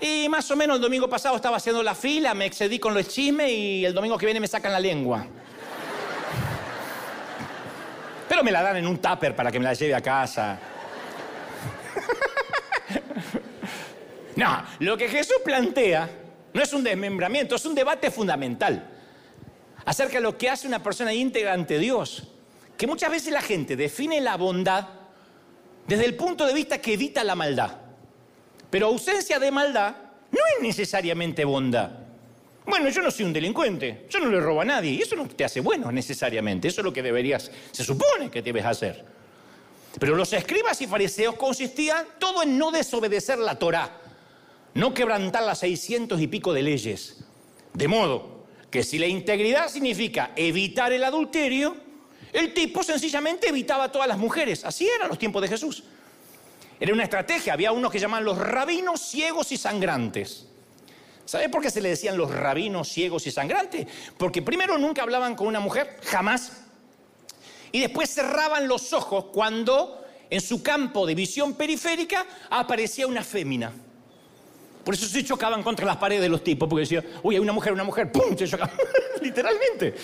Y 0.00 0.28
más 0.28 0.50
o 0.50 0.56
menos 0.56 0.76
el 0.76 0.82
domingo 0.82 1.08
pasado 1.08 1.36
estaba 1.36 1.58
haciendo 1.58 1.82
la 1.82 1.94
fila, 1.94 2.34
me 2.34 2.46
excedí 2.46 2.78
con 2.78 2.92
los 2.92 3.08
chismes 3.08 3.50
y 3.50 3.84
el 3.84 3.94
domingo 3.94 4.18
que 4.18 4.26
viene 4.26 4.40
me 4.40 4.48
sacan 4.48 4.72
la 4.72 4.80
lengua. 4.80 5.26
Pero 8.28 8.42
me 8.42 8.50
la 8.50 8.62
dan 8.62 8.76
en 8.76 8.86
un 8.86 8.98
tupper 8.98 9.34
para 9.34 9.50
que 9.52 9.58
me 9.58 9.64
la 9.64 9.74
lleve 9.74 9.94
a 9.94 10.00
casa. 10.00 10.58
No, 14.36 14.62
lo 14.80 14.98
que 14.98 15.08
Jesús 15.08 15.36
plantea 15.42 16.10
no 16.56 16.62
es 16.62 16.72
un 16.72 16.82
desmembramiento, 16.82 17.54
es 17.54 17.66
un 17.66 17.74
debate 17.74 18.10
fundamental 18.10 18.88
acerca 19.84 20.14
de 20.14 20.22
lo 20.22 20.38
que 20.38 20.48
hace 20.48 20.66
una 20.66 20.82
persona 20.82 21.12
íntegra 21.12 21.52
ante 21.52 21.78
Dios. 21.78 22.28
Que 22.78 22.86
muchas 22.86 23.10
veces 23.10 23.30
la 23.30 23.42
gente 23.42 23.76
define 23.76 24.22
la 24.22 24.38
bondad 24.38 24.88
desde 25.86 26.06
el 26.06 26.16
punto 26.16 26.46
de 26.46 26.54
vista 26.54 26.80
que 26.80 26.94
evita 26.94 27.22
la 27.24 27.34
maldad. 27.34 27.76
Pero 28.70 28.86
ausencia 28.86 29.38
de 29.38 29.50
maldad 29.50 29.96
no 30.30 30.40
es 30.56 30.62
necesariamente 30.62 31.44
bondad. 31.44 31.90
Bueno, 32.64 32.88
yo 32.88 33.02
no 33.02 33.10
soy 33.10 33.26
un 33.26 33.34
delincuente, 33.34 34.06
yo 34.08 34.18
no 34.18 34.30
le 34.30 34.40
robo 34.40 34.62
a 34.62 34.64
nadie, 34.64 34.92
y 34.92 35.02
eso 35.02 35.14
no 35.14 35.28
te 35.28 35.44
hace 35.44 35.60
bueno 35.60 35.92
necesariamente, 35.92 36.68
eso 36.68 36.80
es 36.80 36.84
lo 36.86 36.92
que 36.92 37.02
deberías, 37.02 37.50
se 37.70 37.84
supone 37.84 38.30
que 38.30 38.40
debes 38.40 38.64
hacer. 38.64 39.04
Pero 40.00 40.16
los 40.16 40.32
escribas 40.32 40.80
y 40.80 40.86
fariseos 40.86 41.34
consistían 41.36 42.06
todo 42.18 42.42
en 42.42 42.56
no 42.56 42.70
desobedecer 42.70 43.38
la 43.38 43.58
Torah 43.58 44.05
no 44.76 44.92
quebrantar 44.92 45.42
las 45.42 45.60
seiscientos 45.60 46.20
y 46.20 46.26
pico 46.26 46.52
de 46.52 46.62
leyes. 46.62 47.24
De 47.72 47.88
modo 47.88 48.44
que 48.70 48.84
si 48.84 48.98
la 48.98 49.06
integridad 49.06 49.68
significa 49.68 50.32
evitar 50.36 50.92
el 50.92 51.02
adulterio, 51.02 51.74
el 52.30 52.52
tipo 52.52 52.82
sencillamente 52.82 53.48
evitaba 53.48 53.84
a 53.84 53.92
todas 53.92 54.06
las 54.06 54.18
mujeres. 54.18 54.64
Así 54.64 54.86
eran 54.86 55.08
los 55.08 55.18
tiempos 55.18 55.40
de 55.40 55.48
Jesús. 55.48 55.82
Era 56.78 56.92
una 56.92 57.04
estrategia. 57.04 57.54
Había 57.54 57.72
unos 57.72 57.90
que 57.90 57.98
llamaban 57.98 58.26
los 58.26 58.36
rabinos 58.36 59.00
ciegos 59.00 59.50
y 59.50 59.56
sangrantes. 59.56 60.46
¿Sabe 61.24 61.48
por 61.48 61.62
qué 61.62 61.70
se 61.70 61.80
le 61.80 61.88
decían 61.88 62.18
los 62.18 62.30
rabinos 62.30 62.86
ciegos 62.88 63.26
y 63.26 63.30
sangrantes? 63.30 63.86
Porque 64.18 64.42
primero 64.42 64.76
nunca 64.76 65.02
hablaban 65.02 65.36
con 65.36 65.46
una 65.46 65.58
mujer, 65.58 65.98
jamás. 66.04 66.64
Y 67.72 67.80
después 67.80 68.10
cerraban 68.10 68.68
los 68.68 68.92
ojos 68.92 69.26
cuando 69.32 70.04
en 70.28 70.42
su 70.42 70.62
campo 70.62 71.06
de 71.06 71.14
visión 71.14 71.54
periférica 71.54 72.26
aparecía 72.50 73.06
una 73.06 73.24
fémina. 73.24 73.72
Por 74.86 74.94
eso 74.94 75.08
se 75.08 75.24
chocaban 75.24 75.64
contra 75.64 75.84
las 75.84 75.96
paredes 75.96 76.22
de 76.22 76.28
los 76.28 76.44
tipos, 76.44 76.68
porque 76.68 76.82
decían, 76.82 77.04
uy, 77.24 77.34
hay 77.34 77.40
una 77.40 77.52
mujer, 77.52 77.72
una 77.72 77.82
mujer, 77.82 78.12
¡pum! 78.12 78.38
Se 78.38 78.46
chocaban. 78.46 78.72
Literalmente. 79.20 79.94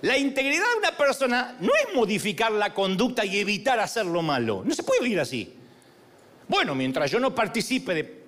La 0.00 0.16
integridad 0.16 0.64
de 0.72 0.78
una 0.78 0.96
persona 0.96 1.58
no 1.60 1.72
es 1.74 1.94
modificar 1.94 2.50
la 2.52 2.72
conducta 2.72 3.22
y 3.26 3.38
evitar 3.38 3.78
hacer 3.78 4.06
lo 4.06 4.22
malo. 4.22 4.62
No 4.64 4.74
se 4.74 4.82
puede 4.82 5.02
vivir 5.02 5.20
así. 5.20 5.54
Bueno, 6.48 6.74
mientras 6.74 7.10
yo 7.10 7.20
no 7.20 7.34
participe 7.34 7.92
de 7.92 8.22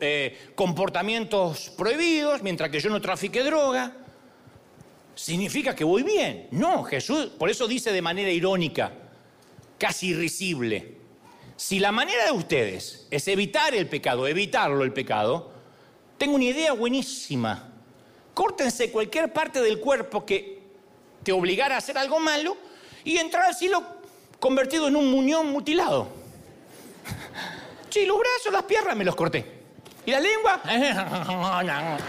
eh, 0.00 0.38
comportamientos 0.54 1.70
prohibidos, 1.76 2.44
mientras 2.44 2.70
que 2.70 2.78
yo 2.78 2.88
no 2.88 3.00
trafique 3.00 3.42
droga, 3.42 3.96
significa 5.16 5.74
que 5.74 5.82
voy 5.82 6.04
bien. 6.04 6.46
No, 6.52 6.84
Jesús, 6.84 7.32
por 7.36 7.50
eso 7.50 7.66
dice 7.66 7.90
de 7.90 8.00
manera 8.00 8.30
irónica, 8.30 8.92
casi 9.76 10.10
irrisible, 10.10 10.98
si 11.56 11.78
la 11.78 11.92
manera 11.92 12.24
de 12.24 12.32
ustedes 12.32 13.06
es 13.10 13.28
evitar 13.28 13.74
el 13.74 13.88
pecado, 13.88 14.26
evitarlo 14.26 14.82
el 14.82 14.92
pecado, 14.92 15.52
tengo 16.18 16.34
una 16.34 16.44
idea 16.44 16.72
buenísima. 16.72 17.70
Córtense 18.32 18.90
cualquier 18.90 19.32
parte 19.32 19.60
del 19.60 19.78
cuerpo 19.78 20.26
que 20.26 20.62
te 21.22 21.32
obligara 21.32 21.76
a 21.76 21.78
hacer 21.78 21.96
algo 21.96 22.18
malo 22.18 22.56
y 23.04 23.18
entrar 23.18 23.44
al 23.44 23.54
cielo 23.54 23.84
convertido 24.40 24.88
en 24.88 24.96
un 24.96 25.10
muñón 25.10 25.50
mutilado. 25.50 26.08
Sí, 27.90 28.04
los 28.06 28.18
brazos, 28.18 28.52
las 28.52 28.64
piernas 28.64 28.96
me 28.96 29.04
los 29.04 29.14
corté. 29.14 29.46
¿Y 30.04 30.10
la 30.10 30.18
lengua? 30.18 30.60
La 30.64 32.00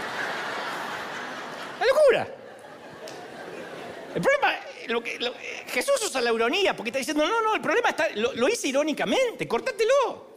locura. 1.86 2.26
El 4.12 4.20
problema 4.20 4.65
Jesús 5.68 5.94
usa 6.04 6.20
la 6.20 6.32
ironía 6.32 6.76
porque 6.76 6.90
está 6.90 6.98
diciendo, 6.98 7.26
no, 7.26 7.42
no, 7.42 7.54
el 7.54 7.60
problema 7.60 7.90
está, 7.90 8.08
lo, 8.14 8.48
hice 8.48 8.68
irónicamente, 8.68 9.46
córtatelo. 9.46 10.36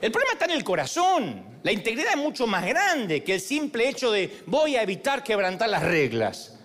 El 0.00 0.10
problema 0.10 0.32
está 0.32 0.44
en 0.46 0.50
el 0.52 0.64
corazón. 0.64 1.60
La 1.62 1.72
integridad 1.72 2.12
es 2.12 2.18
mucho 2.18 2.46
más 2.46 2.66
grande 2.66 3.24
que 3.24 3.34
el 3.34 3.40
simple 3.40 3.88
hecho 3.88 4.10
de 4.10 4.42
voy 4.46 4.76
a 4.76 4.82
evitar 4.82 5.22
quebrantar 5.22 5.68
las 5.68 5.82
reglas. 5.82 6.58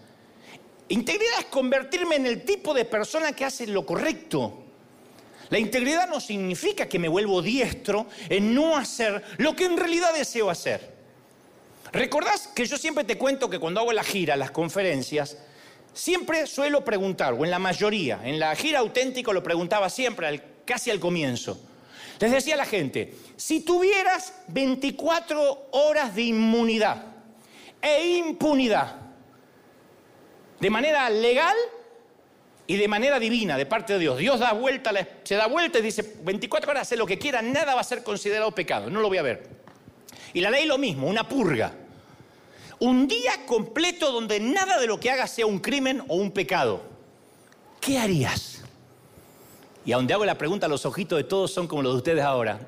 Integridad 0.89 1.39
es 1.39 1.45
convertirme 1.45 2.15
en 2.15 2.25
el 2.25 2.43
tipo 2.43 2.73
de 2.73 2.85
persona 2.85 3.33
que 3.33 3.45
hace 3.45 3.67
lo 3.67 3.85
correcto. 3.85 4.65
La 5.49 5.59
integridad 5.59 6.07
no 6.09 6.19
significa 6.19 6.87
que 6.87 6.99
me 6.99 7.07
vuelvo 7.07 7.41
diestro 7.41 8.07
en 8.27 8.53
no 8.53 8.75
hacer 8.75 9.23
lo 9.37 9.55
que 9.55 9.65
en 9.65 9.77
realidad 9.77 10.13
deseo 10.13 10.49
hacer. 10.49 10.99
¿Recordás 11.91 12.47
que 12.47 12.65
yo 12.65 12.77
siempre 12.77 13.03
te 13.03 13.17
cuento 13.17 13.49
que 13.49 13.59
cuando 13.59 13.79
hago 13.79 13.93
la 13.93 14.03
gira, 14.03 14.35
las 14.35 14.51
conferencias, 14.51 15.37
siempre 15.99 16.47
suelo 16.47 16.83
preguntar, 16.83 17.33
o 17.33 17.43
en 17.43 17.51
la 17.51 17.59
mayoría, 17.59 18.21
en 18.23 18.39
la 18.39 18.55
gira 18.55 18.79
auténtica 18.79 19.33
lo 19.33 19.43
preguntaba 19.43 19.89
siempre, 19.89 20.41
casi 20.65 20.89
al 20.89 20.99
comienzo. 20.99 21.59
Les 22.19 22.31
decía 22.31 22.53
a 22.53 22.57
la 22.57 22.65
gente, 22.65 23.13
si 23.35 23.61
tuvieras 23.61 24.33
24 24.47 25.69
horas 25.71 26.15
de 26.15 26.23
inmunidad 26.23 27.03
e 27.81 28.17
impunidad, 28.17 28.95
de 30.59 30.69
manera 30.69 31.09
legal 31.09 31.55
y 32.65 32.75
de 32.75 32.87
manera 32.87 33.19
divina, 33.19 33.57
de 33.57 33.65
parte 33.65 33.93
de 33.93 33.99
Dios, 33.99 34.17
Dios 34.17 34.39
da 34.39 34.53
vuelta, 34.53 34.91
se 35.23 35.35
da 35.35 35.47
vuelta 35.47 35.79
y 35.79 35.81
dice, 35.81 36.15
24 36.23 36.71
horas, 36.71 36.81
hace 36.83 36.97
lo 36.97 37.05
que 37.05 37.17
quiera, 37.17 37.41
nada 37.41 37.75
va 37.75 37.81
a 37.81 37.85
ser 37.85 38.03
considerado 38.03 38.51
pecado, 38.51 38.89
no 38.89 39.01
lo 39.01 39.09
voy 39.09 39.17
a 39.17 39.23
ver. 39.23 39.49
Y 40.33 40.41
la 40.41 40.49
ley 40.49 40.65
lo 40.65 40.77
mismo, 40.77 41.07
una 41.07 41.27
purga. 41.27 41.73
Un 42.79 43.07
día 43.07 43.45
completo 43.45 44.11
donde 44.11 44.39
nada 44.39 44.79
de 44.79 44.87
lo 44.87 44.99
que 44.99 45.11
hagas 45.11 45.31
sea 45.31 45.45
un 45.45 45.59
crimen 45.59 46.01
o 46.07 46.15
un 46.15 46.31
pecado. 46.31 46.81
¿Qué 47.81 47.97
harías? 47.97 48.61
Y 49.85 49.91
a 49.91 49.97
donde 49.97 50.13
hago 50.13 50.23
la 50.25 50.37
pregunta, 50.37 50.67
los 50.67 50.85
ojitos 50.85 51.17
de 51.17 51.23
todos 51.23 51.51
son 51.51 51.67
como 51.67 51.81
los 51.81 51.93
de 51.93 51.97
ustedes 51.97 52.23
ahora. 52.23 52.59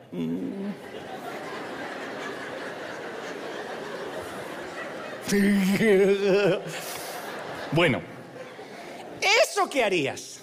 Bueno, 7.73 8.01
eso 9.21 9.69
que 9.69 9.81
harías, 9.81 10.41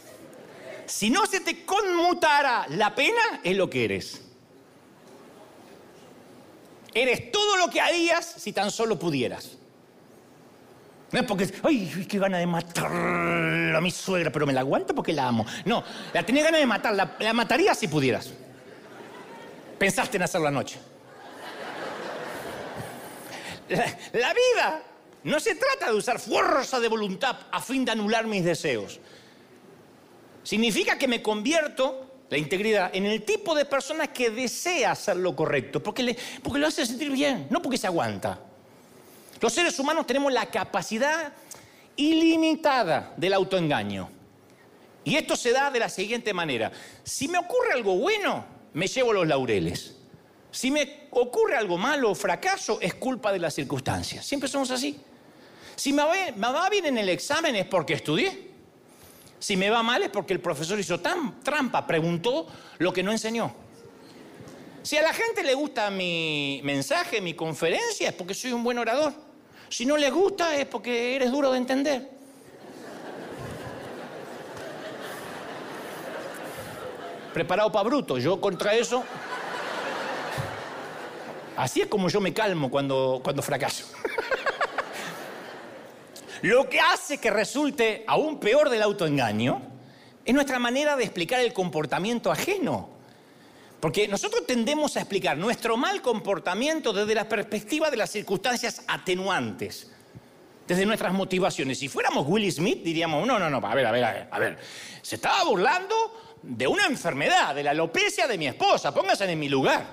si 0.87 1.11
no 1.11 1.27
se 1.27 1.41
te 1.41 1.67
conmutara 1.67 2.67
la 2.71 2.95
pena, 2.95 3.21
es 3.45 3.55
lo 3.55 3.69
que 3.69 3.85
eres. 3.85 4.23
Eres 6.99 7.31
todo 7.31 7.57
lo 7.57 7.71
que 7.71 7.81
harías 7.81 8.27
si 8.39 8.53
tan 8.53 8.73
solo 8.73 8.99
pudieras. 8.99 9.57
No 11.13 11.21
es 11.21 11.25
porque, 11.27 11.49
ay, 11.63 12.07
qué 12.09 12.19
gana 12.19 12.39
de 12.39 12.47
matar 12.47 12.91
a 12.91 13.81
mi 13.81 13.93
suegra, 13.93 14.33
pero 14.33 14.47
me 14.47 14.53
la 14.53 14.61
aguanto 14.61 14.97
porque 14.97 15.13
la 15.13 15.29
amo. 15.29 15.47
No, 15.65 15.85
la 16.13 16.27
tenía 16.27 16.43
ganas 16.43 16.59
de 16.61 16.67
matar, 16.67 16.97
la, 16.97 17.33
mataría 17.33 17.73
si 17.77 17.87
pudieras. 17.87 18.33
Pensaste 19.79 20.17
en 20.17 20.25
hacerlo 20.25 20.49
anoche. 20.49 20.81
La, 23.69 23.85
la 24.15 24.35
vida 24.35 24.83
no 25.23 25.39
se 25.39 25.55
trata 25.55 25.93
de 25.93 25.97
usar 25.97 26.19
fuerza 26.19 26.81
de 26.81 26.89
voluntad 26.89 27.37
a 27.53 27.61
fin 27.61 27.85
de 27.85 27.93
anular 27.93 28.27
mis 28.27 28.45
deseos. 28.45 28.99
Significa 30.43 30.99
que 30.99 31.07
me 31.07 31.23
convierto, 31.23 32.08
la 32.31 32.39
integridad, 32.39 32.91
en 32.95 33.07
el 33.07 33.25
tipo 33.25 33.55
de 33.55 33.65
persona 33.65 34.07
que 34.09 34.31
desea 34.31 34.93
hacer 34.93 35.17
lo 35.17 35.35
correcto, 35.35 35.83
porque, 35.83 36.03
le, 36.03 36.17
porque 36.43 36.59
lo 36.59 36.67
hace 36.67 36.85
sentir 36.85 37.11
bien, 37.11 37.47
no 37.51 37.63
porque 37.63 37.79
se 37.79 37.87
aguanta. 37.87 38.39
Los 39.41 39.53
seres 39.53 39.79
humanos 39.79 40.07
tenemos 40.07 40.33
la 40.33 40.47
capacidad 40.47 41.33
ilimitada 41.97 43.15
del 43.17 43.33
autoengaño. 43.33 44.11
Y 45.05 45.17
esto 45.17 45.37
se 45.37 45.53
da 45.53 45.71
de 45.71 45.79
la 45.79 45.89
siguiente 45.89 46.35
manera. 46.35 46.71
Si 47.03 47.29
me 47.29 47.39
ocurre 47.39 47.73
algo 47.73 47.97
bueno, 47.97 48.45
me 48.75 48.87
llevo 48.87 49.13
los 49.13 49.27
laureles. 49.27 49.95
Si 50.51 50.71
me 50.71 51.09
ocurre 51.11 51.57
algo 51.57 51.79
malo 51.79 52.11
o 52.11 52.15
fracaso, 52.15 52.79
es 52.81 52.95
culpa 52.95 53.33
de 53.33 53.39
las 53.39 53.55
circunstancias. 53.55 54.27
Siempre 54.27 54.49
somos 54.49 54.71
así. 54.71 55.01
Si 55.77 55.93
me 55.93 56.03
va, 56.03 56.69
bien 56.69 56.87
en 56.87 56.99
el 56.99 57.09
examen 57.09 57.55
es 57.57 57.67
porque 57.67 57.95
estudié. 57.95 58.48
Si 59.39 59.57
me 59.57 59.71
va 59.71 59.83
mal 59.83 60.03
es 60.03 60.11
porque 60.11 60.33
el 60.33 60.41
profesor 60.41 60.79
hizo 60.79 61.01
trampa, 61.01 61.87
preguntó 61.87 62.47
lo 62.79 62.93
que 62.93 63.03
no 63.03 63.13
enseñó. 63.13 63.55
Si 64.83 64.97
a 64.97 65.03
la 65.03 65.13
gente 65.13 65.43
le 65.43 65.55
gusta 65.55 65.91
mi 65.91 66.61
mensaje, 66.65 67.21
mi 67.21 67.35
conferencia, 67.35 68.09
es 68.09 68.15
porque 68.15 68.35
soy 68.35 68.53
un 68.53 68.65
buen 68.65 68.79
orador. 68.79 69.13
Si 69.69 69.85
no 69.85 69.97
les 69.97 70.13
gusta 70.13 70.57
es 70.57 70.67
porque 70.67 71.15
eres 71.15 71.31
duro 71.31 71.53
de 71.53 71.59
entender. 71.59 72.11
Preparado 77.35 77.71
para 77.71 77.85
bruto, 77.85 78.19
yo 78.19 78.41
contra 78.41 78.75
eso. 78.75 79.05
Así 81.57 81.81
es 81.81 81.87
como 81.89 82.09
yo 82.09 82.21
me 82.21 82.33
calmo 82.33 82.71
cuando, 82.71 83.21
cuando 83.23 83.43
fracaso. 83.43 83.85
Lo 86.43 86.69
que 86.69 86.81
hace 86.81 87.19
que 87.19 87.31
resulte 87.31 88.05
aún 88.07 88.39
peor 88.39 88.71
del 88.71 88.83
autoengaño 88.83 89.61
es 90.25 90.35
nuestra 90.35 90.59
manera 90.59 90.97
de 90.97 91.05
explicar 91.05 91.41
el 91.41 91.53
comportamiento 91.53 92.31
ajeno. 92.31 92.91
Porque 93.81 94.09
nosotros 94.09 94.47
tendemos 94.47 94.97
a 94.97 95.01
explicar 95.01 95.37
nuestro 95.37 95.77
mal 95.77 96.03
comportamiento 96.03 96.93
desde 96.93 97.15
la 97.15 97.29
perspectiva 97.29 97.91
de 97.91 97.97
las 97.97 98.11
circunstancias 98.11 98.83
atenuantes, 98.89 99.91
desde 100.67 100.85
nuestras 100.85 101.13
motivaciones. 101.13 101.79
Si 101.79 101.89
fuéramos 101.89 102.27
Willie 102.27 102.51
Smith, 102.51 102.83
diríamos, 102.83 103.27
no, 103.27 103.39
no, 103.39 103.49
no, 103.49 103.65
a 103.65 103.75
ver, 103.75 103.87
a 103.87 103.93
ver, 103.93 104.05
a 104.05 104.13
ver, 104.13 104.29
a 104.31 104.39
ver, 104.39 104.59
se 105.01 105.15
estaba 105.15 105.45
burlando 105.45 105.95
de 106.43 106.67
una 106.67 106.87
enfermedad, 106.87 107.55
de 107.55 107.63
la 107.63 107.71
alopecia 107.71 108.27
de 108.27 108.37
mi 108.37 108.49
esposa, 108.49 108.93
póngase 108.93 109.31
en 109.31 109.39
mi 109.39 109.49
lugar. 109.49 109.87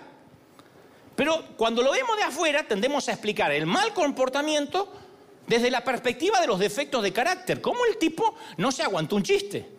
Pero 1.16 1.46
cuando 1.56 1.82
lo 1.82 1.92
vemos 1.92 2.18
de 2.18 2.24
afuera, 2.24 2.64
tendemos 2.64 3.08
a 3.08 3.14
explicar 3.14 3.52
el 3.52 3.66
mal 3.66 3.94
comportamiento 3.94 4.92
desde 5.48 5.70
la 5.70 5.84
perspectiva 5.84 6.40
de 6.40 6.48
los 6.48 6.60
defectos 6.60 7.04
de 7.04 7.14
carácter. 7.14 7.62
¿Cómo 7.62 7.86
el 7.86 7.98
tipo 7.98 8.36
no 8.58 8.72
se 8.72 8.84
aguantó 8.84 9.16
un 9.16 9.24
chiste? 9.24 9.70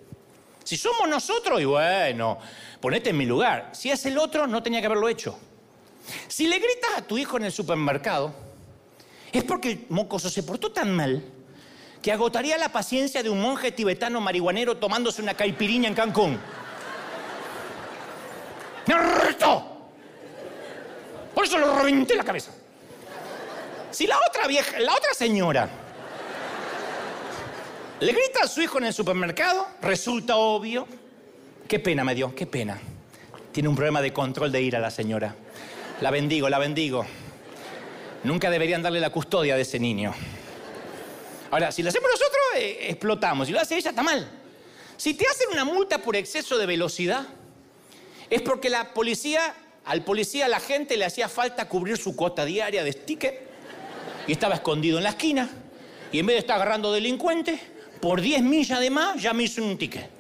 Si 0.65 0.77
somos 0.77 1.09
nosotros, 1.09 1.61
y 1.61 1.65
bueno, 1.65 2.39
ponete 2.81 3.11
en 3.11 3.17
mi 3.17 3.27
lugar. 3.27 3.71
Si 3.73 3.91
es 3.91 4.05
el 4.07 4.19
otro, 4.19 4.47
no 4.47 4.63
tenía 4.63 4.81
que 4.81 4.87
haberlo 4.87 5.09
hecho. 5.09 5.39
Si 6.29 6.47
le 6.47 6.59
gritas 6.59 6.91
a 6.97 7.03
tu 7.03 7.19
hijo 7.19 7.37
en 7.37 7.45
el 7.45 7.53
supermercado, 7.53 8.35
es 9.33 9.45
porque 9.45 9.71
el 9.73 9.87
mocoso 9.91 10.31
se 10.31 10.43
portó 10.43 10.73
tan 10.73 10.95
mal 10.95 11.23
que 12.03 12.13
agotaría 12.13 12.57
la 12.59 12.71
paciencia 12.71 13.23
de 13.23 13.31
un 13.31 13.41
monje 13.41 13.73
tibetano 13.73 14.21
marihuanero 14.21 14.77
tomándose 14.77 15.23
una 15.23 15.35
caipiriña 15.35 15.89
en 15.89 15.95
Cancún. 15.95 16.39
¡Me 18.87 18.95
Por 21.35 21.45
eso 21.45 21.59
lo 21.59 21.77
reventé 21.77 22.15
la 22.15 22.23
cabeza. 22.23 22.53
Si 23.97 24.07
la 24.07 24.19
otra 24.29 24.47
vieja, 24.47 24.79
la 24.79 24.95
otra 24.95 25.15
señora 25.15 25.71
le 27.99 28.13
grita 28.13 28.41
a 28.43 28.47
su 28.47 28.61
hijo 28.61 28.77
en 28.77 28.85
el 28.85 28.93
supermercado, 28.93 29.67
resulta 29.81 30.37
obvio. 30.37 30.87
Qué 31.67 31.79
pena 31.79 32.05
me 32.05 32.15
dio, 32.15 32.35
qué 32.35 32.45
pena. 32.47 32.79
Tiene 33.53 33.71
un 33.71 33.75
problema 33.75 34.03
de 34.03 34.13
control 34.13 34.53
de 34.53 34.61
ira 34.61 34.81
la 34.81 34.91
señora. 34.91 35.35
La 36.03 36.11
bendigo, 36.11 36.51
la 36.51 36.59
bendigo. 36.59 37.07
Nunca 38.25 38.51
deberían 38.51 38.83
darle 38.83 39.01
la 39.01 39.09
custodia 39.09 39.57
de 39.57 39.63
ese 39.63 39.79
niño. 39.79 40.13
Ahora, 41.51 41.73
si 41.73 41.83
lo 41.83 41.89
hacemos 41.89 42.11
nosotros, 42.11 42.43
eh, 42.57 42.91
explotamos. 42.91 43.47
Si 43.47 43.55
lo 43.55 43.61
hace 43.61 43.79
ella, 43.79 43.89
está 43.89 44.03
mal. 44.03 44.29
Si 44.99 45.15
te 45.15 45.27
hacen 45.27 45.49
una 45.53 45.65
multa 45.65 46.03
por 46.03 46.17
exceso 46.17 46.59
de 46.59 46.67
velocidad, 46.67 47.27
es 48.29 48.43
porque 48.43 48.69
la 48.69 48.93
policía, 48.93 49.55
al 49.87 50.05
policía, 50.05 50.45
a 50.45 50.49
la 50.49 50.61
gente 50.61 50.99
le 50.99 51.07
hacía 51.07 51.31
falta 51.31 51.67
cubrir 51.67 51.97
su 51.97 52.15
cuota 52.15 52.45
diaria 52.45 52.85
de 52.85 52.93
sticker 52.93 53.46
y 54.27 54.33
estaba 54.33 54.55
escondido 54.55 54.99
en 54.99 55.05
la 55.05 55.11
esquina. 55.11 55.49
Y 56.13 56.19
en 56.19 56.27
vez 56.27 56.35
de 56.35 56.41
estar 56.41 56.57
agarrando 56.57 56.93
delincuentes, 56.93 57.61
por 58.01 58.21
10 58.21 58.43
millas 58.43 58.81
de 58.81 58.91
más 58.91 59.21
ya 59.21 59.33
me 59.33 59.45
hizo 59.45 59.63
un 59.63 59.77
ticket. 59.77 60.11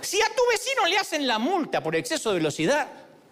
Si 0.00 0.20
a 0.20 0.26
tu 0.26 0.42
vecino 0.50 0.86
le 0.86 0.98
hacen 0.98 1.26
la 1.26 1.38
multa 1.38 1.82
por 1.82 1.96
exceso 1.96 2.30
de 2.30 2.36
velocidad, 2.36 2.88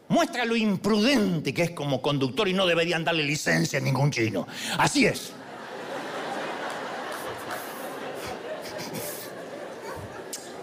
muestra 0.09 0.45
lo 0.45 0.57
imprudente 0.57 1.55
que 1.55 1.63
es 1.63 1.71
como 1.71 2.03
conductor 2.03 2.49
y 2.49 2.53
no 2.53 2.67
deberían 2.67 3.05
darle 3.05 3.23
licencia 3.23 3.79
a 3.79 3.83
ningún 3.83 4.11
chino. 4.11 4.47
Así 4.79 5.07
es. 5.07 5.33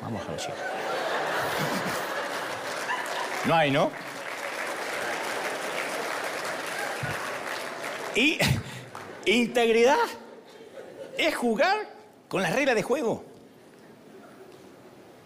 Vamos 0.02 0.22
a 0.28 0.32
ver, 0.32 0.42
No 3.46 3.56
hay, 3.56 3.72
¿no? 3.72 3.92
Y 8.16 8.38
integridad 9.26 9.98
es 11.18 11.36
jugar 11.36 11.78
con 12.28 12.42
las 12.42 12.54
reglas 12.54 12.76
de 12.76 12.84
juego. 12.84 13.24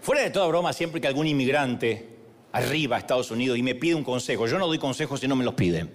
Fuera 0.02 0.22
de 0.22 0.30
toda 0.30 0.48
broma, 0.48 0.74
siempre 0.74 1.02
que 1.02 1.08
algún 1.08 1.28
inmigrante 1.28 2.10
arriba 2.52 2.96
a 2.96 3.00
Estados 3.00 3.32
Unidos 3.32 3.58
y 3.58 3.64
me 3.64 3.76
pide 3.76 3.96
un 3.96 4.04
consejo, 4.04 4.48
yo 4.48 4.58
no 4.58 4.68
doy 4.68 4.78
consejos 4.78 5.20
si 5.20 5.28
no 5.28 5.36
me 5.36 5.44
los 5.44 5.56
piden. 5.56 5.92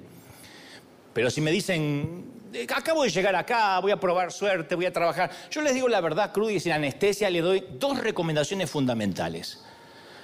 Pero 1.12 1.30
si 1.30 1.40
me 1.40 1.50
dicen, 1.50 2.24
eh, 2.52 2.66
acabo 2.74 3.02
de 3.02 3.10
llegar 3.10 3.34
acá, 3.34 3.78
voy 3.80 3.92
a 3.92 4.00
probar 4.00 4.32
suerte, 4.32 4.74
voy 4.74 4.86
a 4.86 4.92
trabajar, 4.92 5.30
yo 5.50 5.62
les 5.62 5.74
digo 5.74 5.88
la 5.88 6.00
verdad 6.00 6.32
cruda 6.32 6.52
y 6.52 6.60
sin 6.60 6.72
anestesia, 6.72 7.30
le 7.30 7.40
doy 7.40 7.64
dos 7.78 7.98
recomendaciones 7.98 8.70
fundamentales. 8.70 9.64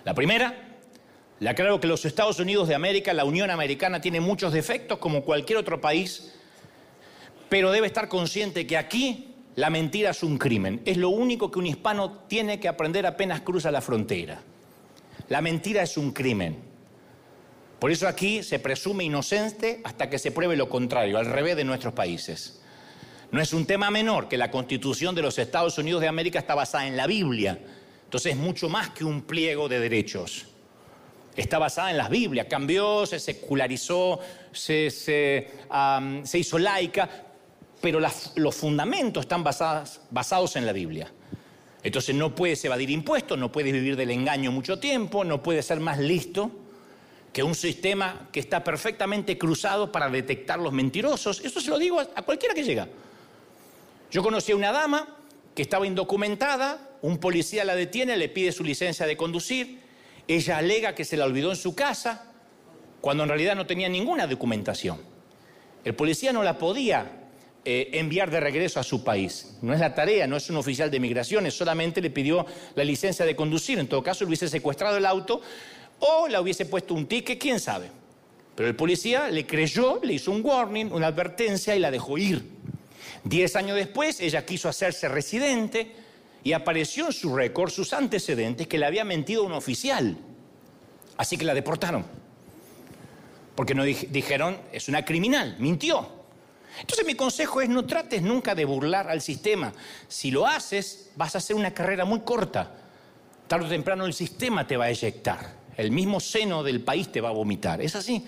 La 0.05 0.15
primera, 0.15 0.77
le 1.39 1.49
aclaro 1.49 1.81
que 1.81 1.87
los 1.87 2.05
Estados 2.05 2.39
Unidos 2.39 2.69
de 2.69 2.75
América, 2.75 3.13
la 3.13 3.25
Unión 3.25 3.51
Americana, 3.51 4.01
tiene 4.01 4.21
muchos 4.21 4.53
defectos 4.53 4.99
como 4.99 5.23
cualquier 5.23 5.59
otro 5.59 5.81
país, 5.81 6.33
pero 7.49 7.71
debe 7.71 7.87
estar 7.87 8.09
consciente 8.09 8.67
que 8.67 8.77
aquí 8.77 9.35
la 9.55 9.71
mentira 9.71 10.11
es 10.11 10.23
un 10.23 10.39
crimen. 10.39 10.83
Es 10.85 10.97
lo 10.97 11.11
único 11.11 11.51
que 11.51 11.59
un 11.59 11.67
hispano 11.67 12.25
tiene 12.29 12.61
que 12.61 12.69
aprender 12.69 13.07
apenas 13.07 13.41
cruza 13.41 13.71
la 13.71 13.81
frontera. 13.81 14.41
La 15.29 15.41
mentira 15.41 15.83
es 15.83 15.97
un 15.97 16.13
crimen. 16.13 16.57
Por 17.79 17.91
eso 17.91 18.09
aquí 18.09 18.43
se 18.43 18.59
presume 18.59 19.05
inocente 19.05 19.81
hasta 19.85 20.09
que 20.09 20.19
se 20.19 20.31
pruebe 20.31 20.57
lo 20.57 20.69
contrario, 20.69 21.19
al 21.19 21.27
revés 21.27 21.57
de 21.57 21.65
nuestros 21.65 21.93
países. 21.95 22.61
No 23.31 23.41
es 23.41 23.53
un 23.53 23.67
tema 23.67 23.91
menor 23.91 24.29
que 24.29 24.39
la 24.39 24.51
constitución 24.51 25.15
de 25.15 25.23
los 25.23 25.39
Estados 25.39 25.77
Unidos 25.79 26.01
de 26.01 26.09
América 26.09 26.39
está 26.39 26.55
basada 26.55 26.87
en 26.87 26.97
la 26.97 27.07
Biblia. 27.07 27.59
Entonces 28.05 28.33
es 28.33 28.39
mucho 28.39 28.69
más 28.69 28.91
que 28.91 29.05
un 29.05 29.23
pliego 29.23 29.69
de 29.69 29.81
derechos. 29.81 30.47
Está 31.37 31.59
basada 31.59 31.91
en 31.91 31.99
la 31.99 32.09
Biblia. 32.09 32.49
Cambió, 32.49 33.05
se 33.05 33.19
secularizó, 33.19 34.21
se, 34.53 34.87
hizo 36.33 36.59
laica, 36.59 37.26
pero 37.87 38.01
los 38.35 38.57
fundamentos 38.57 39.27
están 39.27 39.45
basados, 39.45 40.57
en 40.57 40.67
la 40.67 40.73
Biblia. 40.73 41.09
Entonces 41.85 42.17
no 42.17 42.35
puedes 42.35 42.65
evadir 42.65 42.91
impuestos, 42.91 43.39
no 43.39 43.53
puedes 43.53 43.73
vivir 43.73 43.95
del 43.95 44.11
engaño 44.11 44.51
mucho 44.51 44.81
tiempo, 44.81 45.23
no 45.23 45.41
puedes 45.41 45.67
ser 45.67 45.79
más 45.79 46.01
listo 46.01 46.51
que 47.33 47.45
un 47.45 47.55
sistema 47.55 48.29
que 48.33 48.41
está 48.41 48.65
perfectamente 48.65 49.39
cruzado 49.39 49.93
para 49.93 50.11
detectar 50.11 50.59
los 50.59 50.73
mentirosos. 50.73 51.41
Eso 51.45 51.61
se 51.61 51.71
lo 51.71 51.79
digo 51.79 52.01
a 52.01 52.23
cualquiera 52.23 52.57
que 52.57 52.65
llega. 52.65 52.89
Yo 54.11 54.21
conocí 54.21 54.51
a 54.51 54.57
una 54.57 54.73
dama 54.73 55.19
que 55.55 55.63
estaba 55.63 55.87
indocumentada, 55.87 56.99
un 57.03 57.19
policía 57.19 57.65
la 57.65 57.77
detiene, 57.77 58.17
le 58.17 58.29
pide 58.29 58.51
su 58.51 58.65
licencia 58.65 59.07
de 59.07 59.17
conducir, 59.17 59.79
ella 60.27 60.59
alega 60.59 60.97
que 60.97 61.05
se 61.05 61.17
la 61.17 61.25
olvidó 61.25 61.51
en 61.51 61.57
su 61.57 61.77
casa, 61.77 62.33
cuando 63.01 63.23
en 63.23 63.29
realidad 63.29 63.55
no 63.55 63.65
tenía 63.65 63.89
ninguna 63.89 64.27
documentación. 64.27 65.01
El 65.85 65.95
policía 65.95 66.33
no 66.33 66.43
la 66.43 66.59
podía 66.59 67.23
eh, 67.69 67.91
enviar 67.99 68.31
de 68.31 68.39
regreso 68.39 68.79
a 68.79 68.85
su 68.85 69.03
país. 69.03 69.57
No 69.61 69.75
es 69.75 69.81
la 69.81 69.93
tarea, 69.93 70.29
no 70.29 70.37
es 70.37 70.49
un 70.49 70.57
oficial 70.57 70.89
de 70.89 71.01
migraciones, 71.01 71.53
solamente 71.53 72.01
le 72.01 72.11
pidió 72.11 72.47
la 72.77 72.85
licencia 72.85 73.25
de 73.25 73.35
conducir. 73.35 73.81
En 73.81 73.89
todo 73.89 74.05
caso, 74.05 74.23
le 74.23 74.29
hubiese 74.29 74.49
secuestrado 74.49 74.97
el 74.97 75.05
auto 75.05 75.41
o 75.99 76.29
le 76.29 76.39
hubiese 76.39 76.67
puesto 76.67 76.95
un 76.95 77.07
ticket, 77.07 77.41
quién 77.41 77.59
sabe. 77.59 77.91
Pero 78.55 78.69
el 78.69 78.77
policía 78.77 79.29
le 79.31 79.47
creyó, 79.47 79.99
le 80.05 80.13
hizo 80.13 80.31
un 80.31 80.43
warning, 80.45 80.93
una 80.93 81.09
advertencia 81.09 81.75
y 81.75 81.81
la 81.81 81.91
dejó 81.91 82.17
ir. 82.19 82.45
Diez 83.25 83.57
años 83.57 83.75
después, 83.75 84.21
ella 84.21 84.47
quiso 84.47 84.69
hacerse 84.69 85.09
residente 85.09 85.91
y 86.45 86.53
apareció 86.53 87.07
en 87.07 87.13
su 87.13 87.35
récord 87.35 87.71
sus 87.71 87.93
antecedentes 87.93 88.69
que 88.69 88.79
le 88.79 88.87
había 88.87 89.05
mentido 89.05 89.43
un 89.43 89.55
oficial. 89.55 90.17
Así 91.17 91.37
que 91.37 91.45
la 91.45 91.53
deportaron. 91.53 92.05
Porque 93.57 93.75
no 93.75 93.83
dijeron, 93.83 94.57
es 94.71 94.89
una 94.89 95.05
criminal, 95.05 95.57
mintió. 95.59 96.16
Entonces 96.81 97.07
mi 97.07 97.15
consejo 97.15 97.61
es 97.61 97.69
no 97.69 97.87
trates 97.87 98.23
nunca 98.23 98.55
de 98.55 98.65
burlar 98.65 99.09
al 99.09 99.21
sistema. 99.21 99.73
Si 100.09 100.31
lo 100.31 100.47
haces, 100.47 101.11
vas 101.17 101.35
a 101.35 101.39
hacer 101.39 101.57
una 101.57 101.73
carrera 101.73 102.05
muy 102.05 102.21
corta. 102.21 102.71
Tarde 103.47 103.67
o 103.67 103.69
temprano 103.69 104.07
el 104.07 104.15
sistema 104.15 104.67
te 104.67 104.77
va 104.77 104.87
a 104.87 104.91
eyectar. 104.91 105.55
El 105.77 105.91
mismo 105.91 106.21
seno 106.21 106.63
del 106.63 106.81
país 106.81 107.11
te 107.13 107.21
va 107.21 107.31
a 107.31 107.33
vomitar. 107.33 107.81
Es 107.81 107.97
así. 107.97 108.25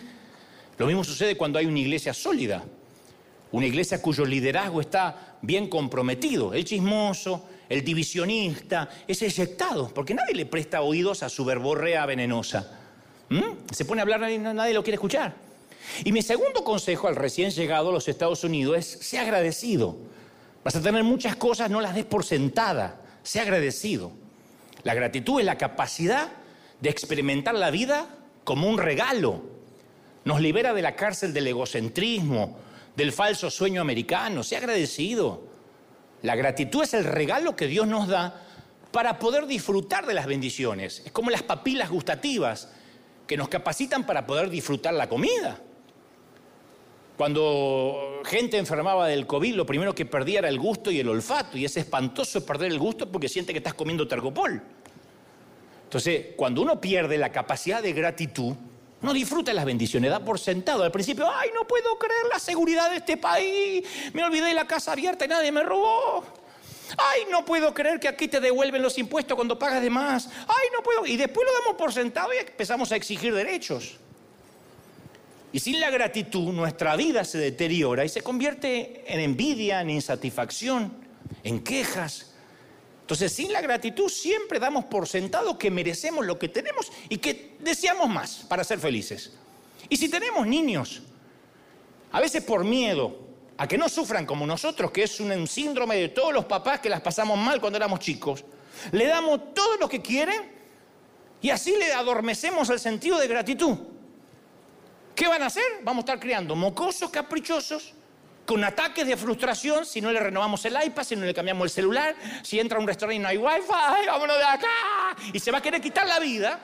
Lo 0.77 0.87
mismo 0.87 1.03
sucede 1.03 1.37
cuando 1.37 1.59
hay 1.59 1.67
una 1.67 1.79
iglesia 1.79 2.15
sólida. 2.15 2.63
Una 3.51 3.67
iglesia 3.67 4.01
cuyo 4.01 4.25
liderazgo 4.25 4.81
está 4.81 5.37
bien 5.43 5.69
comprometido. 5.69 6.53
El 6.53 6.65
chismoso, 6.65 7.49
el 7.69 7.83
divisionista, 7.83 8.89
es 9.07 9.23
eyectado, 9.23 9.89
porque 9.89 10.15
nadie 10.15 10.35
le 10.35 10.47
presta 10.47 10.83
oídos 10.83 11.23
a 11.23 11.29
su 11.29 11.45
verborrea 11.45 12.07
venenosa. 12.07 12.79
¿Mm? 13.31 13.73
Se 13.73 13.85
pone 13.85 14.01
a 14.01 14.03
hablar, 14.03 14.21
nadie, 14.21 14.39
nadie 14.39 14.75
lo 14.75 14.83
quiere 14.83 14.97
escuchar. 14.97 15.48
Y 16.05 16.13
mi 16.13 16.23
segundo 16.23 16.65
consejo 16.65 17.09
al 17.09 17.17
recién 17.17 17.51
llegado 17.51 17.91
a 17.91 17.93
los 17.93 18.09
Estados 18.09 18.45
Unidos 18.45 18.77
es, 18.79 18.87
sea 18.87 19.23
agradecido. 19.23 19.97
Vas 20.65 20.77
a 20.77 20.83
tener 20.83 21.05
muchas 21.05 21.37
cosas, 21.37 21.71
no 21.71 21.81
las 21.81 21.95
des 21.95 22.05
por 22.05 22.25
sentada, 22.25 23.01
sea 23.23 23.43
agradecido. 23.43 24.13
La 24.83 24.95
gratitud 24.95 25.41
es 25.41 25.47
la 25.47 25.59
capacidad 25.59 26.31
de 26.81 26.91
experimentar 26.91 27.55
la 27.55 27.71
vida 27.71 28.09
como 28.45 28.69
un 28.69 28.79
regalo. 28.79 29.43
Nos 30.25 30.41
libera 30.41 30.75
de 30.75 30.83
la 30.83 30.95
cárcel 30.95 31.33
del 31.33 31.47
egocentrismo, 31.47 32.59
del 32.97 33.13
falso 33.13 33.51
sueño 33.51 33.81
americano. 33.81 34.43
Sea 34.43 34.59
agradecido. 34.59 35.43
La 36.23 36.37
gratitud 36.37 36.83
es 36.83 36.95
el 36.95 37.05
regalo 37.05 37.57
que 37.57 37.67
Dios 37.67 37.87
nos 37.87 38.09
da 38.09 38.43
para 38.91 39.19
poder 39.19 39.47
disfrutar 39.47 40.07
de 40.07 40.15
las 40.15 40.27
bendiciones. 40.27 41.03
Es 41.05 41.13
como 41.13 41.31
las 41.31 41.43
papilas 41.43 41.91
gustativas 41.91 42.71
que 43.27 43.37
nos 43.37 43.49
capacitan 43.49 44.05
para 44.07 44.27
poder 44.27 44.51
disfrutar 44.51 44.95
la 44.95 45.09
comida. 45.09 45.61
Cuando 47.19 48.23
gente 48.25 48.59
enfermaba 48.59 49.09
del 49.09 49.27
COVID, 49.27 49.57
lo 49.57 49.67
primero 49.67 49.93
que 49.93 50.07
perdía 50.07 50.39
era 50.39 50.49
el 50.49 50.57
gusto 50.57 50.93
y 50.93 51.01
el 51.01 51.09
olfato, 51.09 51.59
y 51.59 51.65
es 51.65 51.77
espantoso 51.77 52.47
perder 52.47 52.71
el 52.71 52.79
gusto 52.79 53.11
porque 53.11 53.29
siente 53.29 53.53
que 53.53 53.59
estás 53.59 53.75
comiendo 53.75 54.07
tergopol. 54.07 54.63
Entonces, 55.83 56.27
cuando 56.37 56.63
uno 56.63 56.81
pierde 56.81 57.19
la 57.19 57.33
capacidad 57.33 57.83
de 57.83 57.93
gratitud, 57.93 58.55
no 59.03 59.13
disfruta 59.13 59.53
las 59.53 59.65
bendiciones, 59.65 60.13
da 60.13 60.21
por 60.21 60.39
sentado. 60.39 60.85
Al 60.85 60.93
principio, 60.93 61.29
ay, 61.29 61.51
no 61.53 61.67
puedo 61.67 61.99
creer 61.99 62.27
la 62.33 62.39
seguridad 62.39 62.89
de 62.89 62.99
este 62.99 63.17
país. 63.17 63.85
Me 64.13 64.23
olvidé 64.23 64.55
la 64.55 64.69
casa 64.69 64.93
abierta 64.93 65.25
y 65.25 65.29
nadie 65.29 65.51
me 65.51 65.65
robó. 65.65 66.23
Ay, 66.97 67.23
no 67.33 67.45
puedo 67.45 67.75
creer 67.75 67.99
que 67.99 68.07
aquí 68.07 68.29
te 68.29 68.39
devuelven 68.39 68.81
los 68.81 68.97
impuestos 68.97 69.35
cuando 69.35 69.59
pagas 69.59 69.83
de 69.83 69.91
más. 69.91 70.29
Ay, 70.47 70.69
no 70.73 70.85
puedo. 70.85 71.05
Y 71.05 71.17
después 71.17 71.45
lo 71.45 71.53
damos 71.65 71.77
por 71.77 71.93
sentado 71.93 72.33
y 72.33 72.37
empezamos 72.47 72.93
a 72.93 72.97
exigir 72.97 73.35
derechos. 73.35 73.99
Y 75.53 75.61
sin 75.61 75.81
la 75.81 75.91
gratitud, 75.91 76.53
nuestra 76.53 76.95
vida 76.97 77.25
se 77.25 77.39
deteriora 77.39 78.05
y 78.05 78.09
se 78.09 78.23
convierte 78.23 79.05
en 79.07 79.21
envidia, 79.21 79.81
en 79.81 79.91
insatisfacción, 79.91 80.93
en 81.43 81.61
quejas, 81.61 82.29
entonces, 83.09 83.33
sin 83.33 83.55
la 83.55 83.63
gratitud 83.63 84.11
siempre 84.11 84.61
damos 84.61 84.85
por 84.85 85.09
sentado 85.09 85.59
que 85.59 85.71
merecemos 85.71 86.27
lo 86.27 86.39
que 86.39 86.51
tenemos 86.51 86.93
y 87.09 87.17
que 87.17 87.57
deseamos 87.59 88.07
más 88.07 88.45
para 88.47 88.63
ser 88.63 88.79
felices. 88.79 89.33
Y 89.89 89.97
si 89.97 90.11
tenemos 90.11 90.47
niños, 90.47 91.01
a 92.13 92.21
veces 92.21 92.45
por 92.45 92.65
miedo 92.65 93.19
a 93.57 93.67
que 93.67 93.79
no 93.79 93.89
sufran 93.89 94.27
como 94.27 94.47
nosotros, 94.47 94.91
que 94.91 95.05
es 95.05 95.21
un 95.21 95.47
síndrome 95.47 95.97
de 95.97 96.11
todos 96.11 96.35
los 96.35 96.45
papás 96.45 96.81
que 96.81 96.91
las 96.91 97.01
pasamos 97.01 97.39
mal 97.39 97.63
cuando 97.63 97.79
éramos 97.79 98.01
chicos, 98.01 98.45
le 98.93 99.07
damos 99.07 99.55
todo 99.55 99.79
lo 99.79 99.89
que 99.89 100.03
quieren 100.03 100.43
y 101.41 101.49
así 101.49 101.77
le 101.79 101.95
adormecemos 101.95 102.69
el 102.69 102.79
sentido 102.79 103.19
de 103.19 103.27
gratitud. 103.27 103.79
¿Qué 105.19 105.27
van 105.27 105.43
a 105.43 105.47
hacer? 105.47 105.81
Vamos 105.83 106.03
a 106.03 106.07
estar 106.07 106.21
criando 106.21 106.55
mocosos 106.55 107.11
caprichosos 107.11 107.93
con 108.47 108.63
ataques 108.63 109.05
de 109.05 109.17
frustración 109.17 109.85
si 109.85 110.01
no 110.01 110.13
le 110.13 110.21
renovamos 110.21 110.65
el 110.65 110.79
iPad, 110.81 111.03
si 111.03 111.17
no 111.17 111.27
le 111.27 111.35
cambiamos 111.35 111.65
el 111.65 111.71
celular, 111.71 112.15
si 112.45 112.61
entra 112.61 112.79
a 112.79 112.81
un 112.81 112.87
restaurante 112.87 113.17
y 113.17 113.19
no 113.19 113.27
hay 113.27 113.37
wifi, 113.37 114.07
vámonos 114.07 114.39
de 114.39 114.45
acá, 114.45 115.17
y 115.33 115.41
se 115.41 115.51
va 115.51 115.59
a 115.59 115.61
querer 115.61 115.81
quitar 115.81 116.07
la 116.07 116.21
vida. 116.21 116.61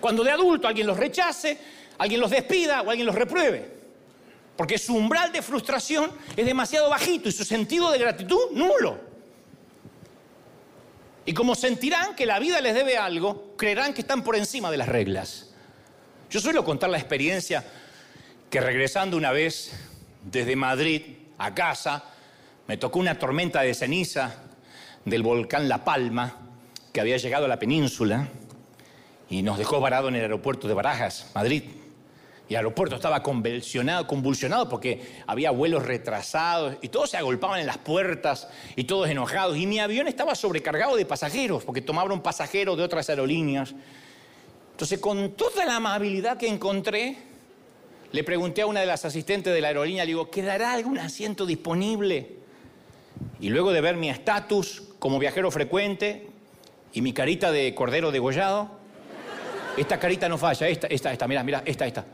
Cuando 0.00 0.24
de 0.24 0.30
adulto 0.30 0.66
alguien 0.66 0.86
los 0.86 0.96
rechace, 0.96 1.58
alguien 1.98 2.18
los 2.18 2.30
despida 2.30 2.80
o 2.80 2.88
alguien 2.88 3.04
los 3.04 3.14
repruebe. 3.14 3.74
Porque 4.56 4.78
su 4.78 4.96
umbral 4.96 5.30
de 5.30 5.42
frustración 5.42 6.12
es 6.34 6.46
demasiado 6.46 6.88
bajito 6.88 7.28
y 7.28 7.32
su 7.32 7.44
sentido 7.44 7.90
de 7.90 7.98
gratitud 7.98 8.52
nulo. 8.52 8.98
Y 11.26 11.34
como 11.34 11.54
sentirán 11.54 12.16
que 12.16 12.24
la 12.24 12.38
vida 12.38 12.62
les 12.62 12.72
debe 12.72 12.96
algo, 12.96 13.54
creerán 13.58 13.92
que 13.92 14.00
están 14.00 14.24
por 14.24 14.34
encima 14.34 14.70
de 14.70 14.78
las 14.78 14.88
reglas. 14.88 15.50
Yo 16.34 16.40
suelo 16.40 16.64
contar 16.64 16.90
la 16.90 16.98
experiencia 16.98 17.64
que 18.50 18.60
regresando 18.60 19.16
una 19.16 19.30
vez 19.30 19.70
desde 20.24 20.56
Madrid 20.56 21.02
a 21.38 21.54
casa, 21.54 22.06
me 22.66 22.76
tocó 22.76 22.98
una 22.98 23.20
tormenta 23.20 23.60
de 23.60 23.72
ceniza 23.72 24.42
del 25.04 25.22
volcán 25.22 25.68
La 25.68 25.84
Palma 25.84 26.36
que 26.92 27.00
había 27.00 27.18
llegado 27.18 27.44
a 27.44 27.48
la 27.48 27.60
península 27.60 28.26
y 29.30 29.42
nos 29.42 29.58
dejó 29.58 29.78
varado 29.78 30.08
en 30.08 30.16
el 30.16 30.22
aeropuerto 30.22 30.66
de 30.66 30.74
Barajas, 30.74 31.30
Madrid. 31.36 31.62
Y 32.48 32.54
el 32.54 32.56
aeropuerto 32.56 32.96
estaba 32.96 33.22
convulsionado, 33.22 34.08
convulsionado 34.08 34.68
porque 34.68 35.22
había 35.28 35.52
vuelos 35.52 35.84
retrasados 35.84 36.78
y 36.82 36.88
todos 36.88 37.10
se 37.10 37.16
agolpaban 37.16 37.60
en 37.60 37.66
las 37.66 37.78
puertas 37.78 38.48
y 38.74 38.82
todos 38.82 39.08
enojados. 39.08 39.56
Y 39.56 39.68
mi 39.68 39.78
avión 39.78 40.08
estaba 40.08 40.34
sobrecargado 40.34 40.96
de 40.96 41.06
pasajeros 41.06 41.62
porque 41.62 41.80
tomaron 41.80 42.20
pasajeros 42.20 42.76
de 42.76 42.82
otras 42.82 43.08
aerolíneas. 43.08 43.72
Entonces, 44.74 44.98
con 44.98 45.34
toda 45.34 45.64
la 45.64 45.76
amabilidad 45.76 46.36
que 46.36 46.48
encontré, 46.48 47.16
le 48.10 48.24
pregunté 48.24 48.62
a 48.62 48.66
una 48.66 48.80
de 48.80 48.86
las 48.86 49.04
asistentes 49.04 49.54
de 49.54 49.60
la 49.60 49.68
aerolínea, 49.68 50.02
le 50.02 50.08
digo, 50.08 50.32
¿quedará 50.32 50.72
algún 50.72 50.98
asiento 50.98 51.46
disponible? 51.46 52.38
Y 53.38 53.50
luego 53.50 53.70
de 53.70 53.80
ver 53.80 53.96
mi 53.96 54.10
estatus 54.10 54.82
como 54.98 55.20
viajero 55.20 55.52
frecuente 55.52 56.26
y 56.92 57.02
mi 57.02 57.12
carita 57.12 57.52
de 57.52 57.72
cordero 57.72 58.10
degollado, 58.10 58.68
esta 59.76 60.00
carita 60.00 60.28
no 60.28 60.38
falla, 60.38 60.66
esta, 60.66 60.88
esta, 60.88 61.12
esta, 61.12 61.28
mira, 61.28 61.44
mira, 61.44 61.62
esta, 61.64 61.86
esta. 61.86 62.04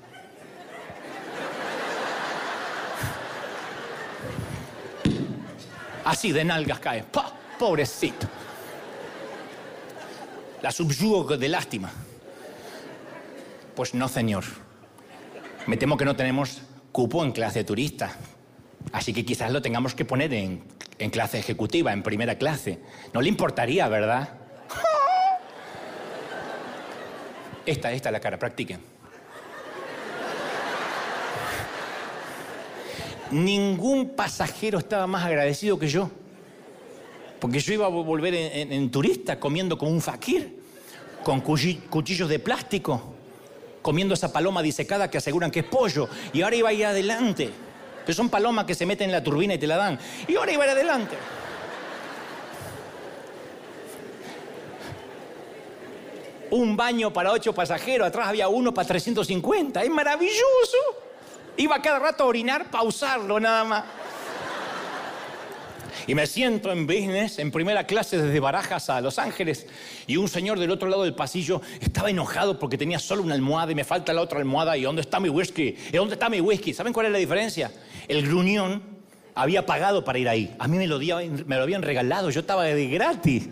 Así 6.04 6.30
de 6.30 6.44
nalgas 6.44 6.78
cae. 6.78 7.04
¡Pah! 7.04 7.32
Pobrecito. 7.58 8.26
La 10.60 10.70
subyugo 10.70 11.38
de 11.38 11.48
lástima. 11.48 11.90
Pues 13.74 13.94
no, 13.94 14.08
señor. 14.08 14.44
Me 15.66 15.76
temo 15.76 15.96
que 15.96 16.04
no 16.04 16.16
tenemos 16.16 16.62
cupo 16.92 17.24
en 17.24 17.32
clase 17.32 17.64
turista. 17.64 18.16
Así 18.92 19.12
que 19.12 19.24
quizás 19.24 19.52
lo 19.52 19.62
tengamos 19.62 19.94
que 19.94 20.04
poner 20.04 20.32
en, 20.34 20.64
en 20.98 21.10
clase 21.10 21.38
ejecutiva, 21.38 21.92
en 21.92 22.02
primera 22.02 22.36
clase. 22.36 22.80
No 23.12 23.22
le 23.22 23.28
importaría, 23.28 23.88
¿verdad? 23.88 24.28
Esta, 27.66 27.92
esta 27.92 28.10
la 28.10 28.20
cara, 28.20 28.38
practiquen. 28.38 28.80
Ningún 33.30 34.16
pasajero 34.16 34.78
estaba 34.78 35.06
más 35.06 35.24
agradecido 35.24 35.78
que 35.78 35.88
yo. 35.88 36.10
Porque 37.38 37.60
yo 37.60 37.72
iba 37.72 37.86
a 37.86 37.88
volver 37.88 38.34
en, 38.34 38.90
turista 38.90 39.38
comiendo 39.38 39.78
como 39.78 39.92
un 39.92 40.02
fakir, 40.02 40.60
con 41.22 41.40
cuchillos 41.40 42.28
de 42.28 42.38
plástico 42.38 43.14
comiendo 43.82 44.14
esa 44.14 44.32
paloma 44.32 44.62
disecada 44.62 45.10
que 45.10 45.18
aseguran 45.18 45.50
que 45.50 45.60
es 45.60 45.66
pollo. 45.66 46.08
Y 46.32 46.42
ahora 46.42 46.56
iba 46.56 46.68
a 46.68 46.72
ir 46.72 46.86
adelante. 46.86 47.50
Que 48.04 48.12
son 48.12 48.28
palomas 48.28 48.64
que 48.64 48.74
se 48.74 48.86
meten 48.86 49.10
en 49.10 49.12
la 49.12 49.22
turbina 49.22 49.54
y 49.54 49.58
te 49.58 49.66
la 49.66 49.76
dan. 49.76 49.98
Y 50.26 50.36
ahora 50.36 50.52
iba 50.52 50.64
a 50.64 50.66
ir 50.66 50.72
adelante. 50.72 51.16
Un 56.50 56.76
baño 56.76 57.12
para 57.12 57.30
ocho 57.30 57.52
pasajeros, 57.52 58.08
atrás 58.08 58.26
había 58.26 58.48
uno 58.48 58.74
para 58.74 58.88
350. 58.88 59.82
Es 59.82 59.90
maravilloso. 59.90 60.78
Iba 61.56 61.80
cada 61.80 61.98
rato 62.00 62.24
a 62.24 62.26
orinar, 62.26 62.70
pausarlo 62.70 63.38
nada 63.38 63.64
más. 63.64 63.84
Y 66.06 66.14
me 66.14 66.26
siento 66.26 66.72
en 66.72 66.86
business, 66.86 67.38
en 67.38 67.50
primera 67.50 67.86
clase 67.86 68.20
desde 68.20 68.40
Barajas 68.40 68.90
a 68.90 69.00
Los 69.00 69.18
Ángeles. 69.18 69.66
Y 70.06 70.16
un 70.16 70.28
señor 70.28 70.58
del 70.58 70.70
otro 70.70 70.88
lado 70.88 71.04
del 71.04 71.14
pasillo 71.14 71.60
estaba 71.80 72.10
enojado 72.10 72.58
porque 72.58 72.78
tenía 72.78 72.98
solo 72.98 73.22
una 73.22 73.34
almohada 73.34 73.72
y 73.72 73.74
me 73.74 73.84
falta 73.84 74.12
la 74.12 74.22
otra 74.22 74.38
almohada. 74.38 74.76
¿Y 74.76 74.82
dónde 74.82 75.02
está 75.02 75.20
mi 75.20 75.28
whisky? 75.28 75.76
¿Y 75.92 75.96
dónde 75.96 76.14
está 76.14 76.28
mi 76.28 76.40
whisky? 76.40 76.72
¿Saben 76.72 76.92
cuál 76.92 77.06
es 77.06 77.12
la 77.12 77.18
diferencia? 77.18 77.70
El 78.08 78.26
gruñón 78.26 78.82
había 79.34 79.64
pagado 79.64 80.04
para 80.04 80.18
ir 80.18 80.28
ahí. 80.28 80.54
A 80.58 80.68
mí 80.68 80.76
me 80.76 80.86
lo, 80.86 80.98
me 80.98 81.56
lo 81.56 81.62
habían 81.62 81.82
regalado, 81.82 82.30
yo 82.30 82.40
estaba 82.40 82.64
de 82.64 82.86
gratis. 82.88 83.48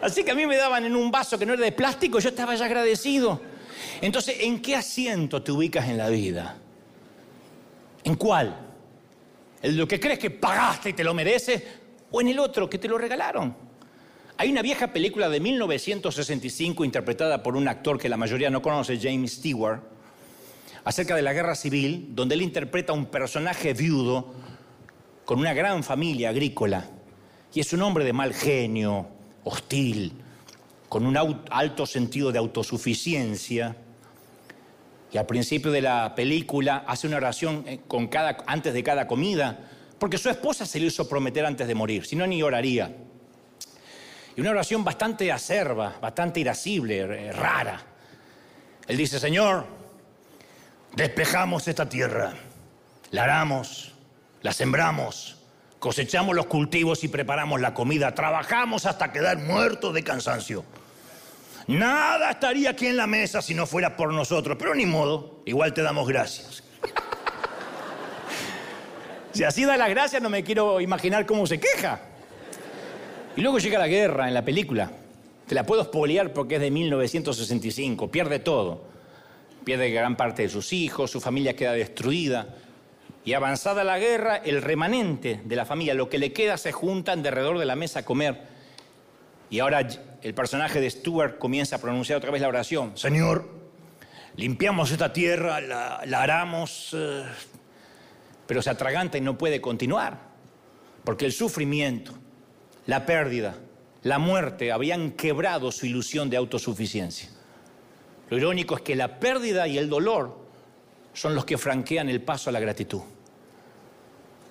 Así 0.00 0.24
que 0.24 0.30
a 0.30 0.34
mí 0.34 0.46
me 0.46 0.56
daban 0.56 0.84
en 0.84 0.94
un 0.96 1.10
vaso 1.10 1.38
que 1.38 1.46
no 1.46 1.54
era 1.54 1.64
de 1.64 1.72
plástico, 1.72 2.18
yo 2.18 2.28
estaba 2.28 2.54
ya 2.54 2.66
agradecido. 2.66 3.40
Entonces, 4.00 4.36
¿en 4.40 4.60
qué 4.60 4.76
asiento 4.76 5.42
te 5.42 5.52
ubicas 5.52 5.88
en 5.88 5.98
la 5.98 6.08
vida? 6.08 6.56
¿En 8.04 8.14
cuál? 8.14 8.56
¿En 9.62 9.76
lo 9.76 9.88
que 9.88 9.98
crees 9.98 10.18
que 10.18 10.30
pagaste 10.30 10.90
y 10.90 10.92
te 10.92 11.02
lo 11.02 11.14
mereces? 11.14 11.62
¿O 12.10 12.20
en 12.20 12.28
el 12.28 12.38
otro 12.38 12.70
que 12.70 12.78
te 12.78 12.88
lo 12.88 12.98
regalaron? 12.98 13.56
Hay 14.38 14.50
una 14.50 14.62
vieja 14.62 14.92
película 14.92 15.28
de 15.28 15.40
1965 15.40 16.84
interpretada 16.84 17.42
por 17.42 17.56
un 17.56 17.68
actor 17.68 17.98
que 17.98 18.08
la 18.08 18.16
mayoría 18.16 18.50
no 18.50 18.60
conoce, 18.62 18.98
James 19.00 19.32
Stewart, 19.32 19.80
acerca 20.84 21.16
de 21.16 21.22
la 21.22 21.32
guerra 21.32 21.54
civil, 21.54 22.08
donde 22.10 22.34
él 22.34 22.42
interpreta 22.42 22.92
a 22.92 22.96
un 22.96 23.06
personaje 23.06 23.72
viudo 23.72 24.34
con 25.24 25.38
una 25.38 25.54
gran 25.54 25.82
familia 25.82 26.28
agrícola. 26.28 26.88
Y 27.54 27.60
es 27.60 27.72
un 27.72 27.82
hombre 27.82 28.04
de 28.04 28.12
mal 28.12 28.34
genio, 28.34 29.08
hostil, 29.44 30.12
con 30.88 31.06
un 31.06 31.16
alto 31.50 31.86
sentido 31.86 32.30
de 32.30 32.38
autosuficiencia 32.38 33.76
y 35.12 35.18
al 35.18 35.26
principio 35.26 35.70
de 35.70 35.80
la 35.80 36.14
película 36.14 36.84
hace 36.86 37.06
una 37.06 37.16
oración 37.16 37.64
eh, 37.66 37.80
con 37.86 38.08
cada, 38.08 38.36
antes 38.46 38.74
de 38.74 38.82
cada 38.82 39.06
comida, 39.06 39.60
porque 39.98 40.18
su 40.18 40.28
esposa 40.28 40.66
se 40.66 40.78
le 40.78 40.86
hizo 40.86 41.08
prometer 41.08 41.44
antes 41.46 41.66
de 41.66 41.74
morir, 41.74 42.06
si 42.06 42.16
no 42.16 42.26
ni 42.26 42.42
oraría. 42.42 42.94
Y 44.36 44.40
una 44.40 44.50
oración 44.50 44.84
bastante 44.84 45.32
acerba, 45.32 45.96
bastante 46.00 46.40
irascible, 46.40 46.98
eh, 46.98 47.32
rara. 47.32 47.80
Él 48.86 48.96
dice, 48.96 49.18
Señor, 49.18 49.66
despejamos 50.94 51.66
esta 51.68 51.88
tierra, 51.88 52.34
la 53.10 53.24
aramos, 53.24 53.94
la 54.42 54.52
sembramos, 54.52 55.38
cosechamos 55.78 56.36
los 56.36 56.46
cultivos 56.46 57.02
y 57.04 57.08
preparamos 57.08 57.60
la 57.60 57.72
comida, 57.72 58.14
trabajamos 58.14 58.84
hasta 58.86 59.12
quedar 59.12 59.38
muertos 59.38 59.94
de 59.94 60.04
cansancio. 60.04 60.64
Nada 61.66 62.30
estaría 62.30 62.70
aquí 62.70 62.86
en 62.86 62.96
la 62.96 63.06
mesa 63.06 63.42
si 63.42 63.54
no 63.54 63.66
fuera 63.66 63.96
por 63.96 64.12
nosotros, 64.12 64.56
pero 64.58 64.74
ni 64.74 64.86
modo, 64.86 65.42
igual 65.46 65.74
te 65.74 65.82
damos 65.82 66.06
gracias. 66.06 66.62
Si 69.36 69.44
así 69.44 69.64
da 69.64 69.76
las 69.76 69.90
gracias, 69.90 70.22
no 70.22 70.30
me 70.30 70.42
quiero 70.42 70.80
imaginar 70.80 71.26
cómo 71.26 71.46
se 71.46 71.60
queja. 71.60 72.00
Y 73.36 73.40
luego 73.42 73.58
llega 73.58 73.78
la 73.78 73.88
guerra 73.88 74.28
en 74.28 74.34
la 74.34 74.44
película. 74.44 74.90
Te 75.46 75.54
la 75.54 75.64
puedo 75.64 75.82
espolear 75.82 76.32
porque 76.32 76.56
es 76.56 76.60
de 76.60 76.70
1965, 76.70 78.10
pierde 78.10 78.38
todo. 78.38 78.84
Pierde 79.64 79.90
gran 79.90 80.16
parte 80.16 80.42
de 80.42 80.48
sus 80.48 80.72
hijos, 80.72 81.10
su 81.10 81.20
familia 81.20 81.54
queda 81.54 81.72
destruida. 81.72 82.54
Y 83.24 83.34
avanzada 83.34 83.84
la 83.84 83.98
guerra, 83.98 84.36
el 84.36 84.62
remanente 84.62 85.40
de 85.44 85.56
la 85.56 85.66
familia, 85.66 85.94
lo 85.94 86.08
que 86.08 86.18
le 86.18 86.32
queda, 86.32 86.56
se 86.56 86.72
juntan 86.72 87.26
alrededor 87.26 87.58
de 87.58 87.66
la 87.66 87.76
mesa 87.76 88.00
a 88.00 88.04
comer 88.04 88.56
y 89.50 89.60
ahora 89.60 89.86
el 90.22 90.34
personaje 90.34 90.80
de 90.80 90.90
Stuart 90.90 91.38
comienza 91.38 91.76
a 91.76 91.78
pronunciar 91.80 92.18
otra 92.18 92.30
vez 92.30 92.42
la 92.42 92.48
oración. 92.48 92.96
Señor, 92.96 93.48
limpiamos 94.36 94.90
esta 94.90 95.12
tierra, 95.12 95.60
la, 95.60 96.22
aramos, 96.22 96.90
eh, 96.94 97.24
pero 98.46 98.62
se 98.62 98.70
atraganta 98.70 99.18
y 99.18 99.20
no 99.20 99.36
puede 99.38 99.60
continuar, 99.60 100.20
porque 101.04 101.26
el 101.26 101.32
sufrimiento, 101.32 102.12
la 102.86 103.06
pérdida, 103.06 103.56
la 104.02 104.18
muerte 104.18 104.72
habían 104.72 105.12
quebrado 105.12 105.72
su 105.72 105.86
ilusión 105.86 106.30
de 106.30 106.36
autosuficiencia. 106.36 107.28
Lo 108.30 108.36
irónico 108.36 108.76
es 108.76 108.82
que 108.82 108.96
la 108.96 109.18
pérdida 109.18 109.66
y 109.66 109.78
el 109.78 109.88
dolor 109.88 110.38
son 111.12 111.34
los 111.34 111.44
que 111.44 111.58
franquean 111.58 112.08
el 112.08 112.22
paso 112.22 112.50
a 112.50 112.52
la 112.52 112.60
gratitud. 112.60 113.02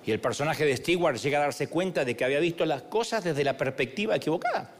Y 0.04 0.12
el 0.12 0.20
personaje 0.20 0.64
de 0.64 0.76
Stewart 0.76 1.16
llega 1.16 1.38
a 1.38 1.42
darse 1.42 1.68
cuenta 1.68 2.04
de 2.04 2.16
que 2.16 2.24
había 2.24 2.38
visto 2.38 2.64
las 2.64 2.82
cosas 2.82 3.24
desde 3.24 3.44
la 3.44 3.56
perspectiva 3.56 4.16
equivocada. 4.16 4.75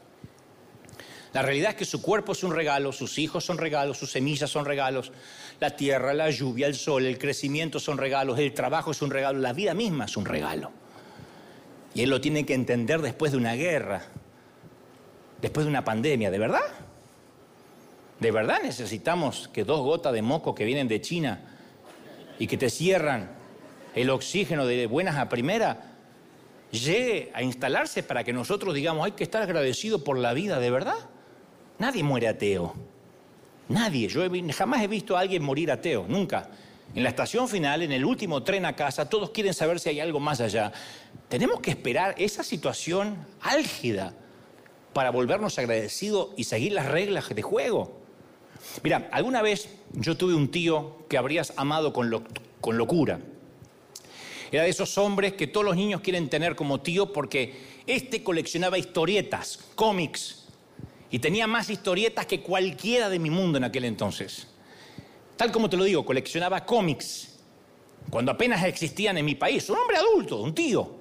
La 1.37 1.43
realidad 1.43 1.73
es 1.73 1.77
que 1.77 1.85
su 1.85 2.01
cuerpo 2.01 2.33
es 2.33 2.43
un 2.45 2.55
regalo, 2.55 2.93
sus 2.93 3.19
hijos 3.19 3.45
son 3.45 3.59
regalos, 3.59 3.99
sus 3.99 4.11
semillas 4.11 4.49
son 4.49 4.65
regalos, 4.65 5.13
la 5.61 5.69
tierra, 5.77 6.15
la 6.15 6.31
lluvia, 6.31 6.67
el 6.67 6.75
sol, 6.75 7.05
el 7.05 7.19
crecimiento 7.19 7.79
son 7.79 7.99
regalos, 7.99 8.39
el 8.39 8.55
trabajo 8.55 8.93
es 8.93 9.03
un 9.03 9.11
regalo, 9.11 9.39
la 9.39 9.53
vida 9.53 9.75
misma 9.75 10.07
es 10.07 10.17
un 10.17 10.25
regalo. 10.25 10.71
Y 11.95 12.01
él 12.01 12.09
lo 12.09 12.23
tiene 12.23 12.47
que 12.47 12.55
entender 12.55 13.03
después 13.03 13.33
de 13.33 13.37
una 13.37 13.53
guerra, 13.53 14.03
después 15.43 15.67
de 15.67 15.69
una 15.69 15.85
pandemia, 15.85 16.31
¿de 16.31 16.39
verdad? 16.39 16.65
¿De 18.19 18.31
verdad 18.31 18.61
necesitamos 18.63 19.49
que 19.53 19.65
dos 19.65 19.83
gotas 19.83 20.15
de 20.15 20.23
moco 20.23 20.55
que 20.55 20.65
vienen 20.65 20.89
de 20.89 21.03
China 21.03 21.41
y 22.39 22.47
que 22.47 22.57
te 22.57 22.71
cierran 22.71 23.29
el 23.95 24.09
oxígeno 24.09 24.65
de 24.65 24.87
buenas 24.87 25.17
a 25.17 25.29
primera 25.29 25.99
llegue 26.71 27.31
a 27.35 27.43
instalarse 27.43 28.03
para 28.03 28.25
que 28.25 28.33
nosotros 28.33 28.73
digamos 28.75 29.05
hay 29.05 29.13
que 29.13 29.25
estar 29.25 29.43
agradecidos 29.43 30.01
por 30.01 30.17
la 30.17 30.33
vida, 30.33 30.61
¿de 30.61 30.71
verdad? 30.71 30.97
Nadie 31.79 32.03
muere 32.03 32.29
ateo. 32.29 32.75
Nadie. 33.69 34.09
Yo 34.09 34.23
jamás 34.53 34.83
he 34.83 34.87
visto 34.87 35.17
a 35.17 35.21
alguien 35.21 35.43
morir 35.43 35.71
ateo, 35.71 36.07
nunca. 36.09 36.51
En 36.95 37.03
la 37.03 37.09
estación 37.09 37.49
final, 37.49 37.83
en 37.83 37.93
el 37.93 38.05
último 38.05 38.43
tren 38.43 38.65
a 38.65 38.75
casa, 38.75 39.09
todos 39.09 39.31
quieren 39.31 39.53
saber 39.53 39.81
si 39.81 39.91
hay 39.91 40.01
algo 40.01 40.21
más 40.21 40.41
allá. 40.41 40.73
Tenemos 41.29 41.61
que 41.61 41.71
esperar 41.71 42.15
esa 42.17 42.43
situación 42.43 43.27
álgida 43.41 44.15
para 44.93 45.11
volvernos 45.11 45.59
agradecidos 45.59 46.31
y 46.37 46.45
seguir 46.45 46.73
las 46.73 46.87
reglas 46.87 47.29
de 47.29 47.43
juego. 47.43 48.01
Mira, 48.83 49.09
alguna 49.13 49.43
vez 49.43 49.69
yo 49.93 50.17
tuve 50.17 50.35
un 50.35 50.51
tío 50.51 51.05
que 51.09 51.19
habrías 51.19 51.53
amado 51.57 51.93
con, 51.93 52.25
con 52.61 52.79
locura. 52.79 53.21
Era 54.51 54.63
de 54.63 54.71
esos 54.71 54.97
hombres 54.97 55.35
que 55.35 55.49
todos 55.49 55.67
los 55.67 55.77
niños 55.77 56.01
quieren 56.01 56.31
tener 56.31 56.55
como 56.55 56.81
tío 56.81 57.13
porque 57.13 57.83
este 57.87 58.23
coleccionaba 58.23 58.79
historietas, 58.79 59.59
cómics, 59.75 60.46
y 61.11 61.19
tenía 61.19 61.47
más 61.47 61.71
historietas 61.71 62.27
que 62.27 62.41
cualquiera 62.41 63.09
de 63.09 63.19
mi 63.19 63.31
mundo 63.31 63.59
en 63.59 63.65
aquel 63.65 63.85
entonces. 63.85 64.49
Tal 65.37 65.53
como 65.53 65.69
te 65.69 65.77
lo 65.77 65.85
digo, 65.85 66.05
coleccionaba 66.05 66.65
cómics 66.65 67.39
cuando 68.11 68.33
apenas 68.33 68.65
existían 68.65 69.19
en 69.19 69.25
mi 69.25 69.35
país. 69.35 69.69
Un 69.69 69.79
hombre 69.79 69.97
adulto, 69.97 70.41
un 70.41 70.55
tío. 70.55 70.97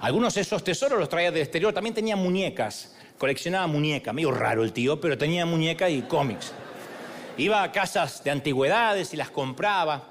Algunos 0.00 0.34
de 0.34 0.42
esos 0.42 0.62
tesoros 0.62 0.98
los 0.98 1.08
traía 1.08 1.30
del 1.30 1.42
exterior. 1.42 1.72
También 1.72 1.94
tenía 1.94 2.16
muñecas. 2.16 2.94
Coleccionaba 3.16 3.66
muñecas. 3.66 4.14
Medio 4.14 4.30
raro 4.30 4.62
el 4.62 4.72
tío, 4.72 5.00
pero 5.00 5.16
tenía 5.16 5.46
muñecas 5.46 5.90
y 5.90 6.02
cómics. 6.02 6.52
Iba 7.36 7.62
a 7.62 7.72
casas 7.72 8.22
de 8.22 8.30
antigüedades 8.30 9.14
y 9.14 9.16
las 9.16 9.30
compraba. 9.30 10.10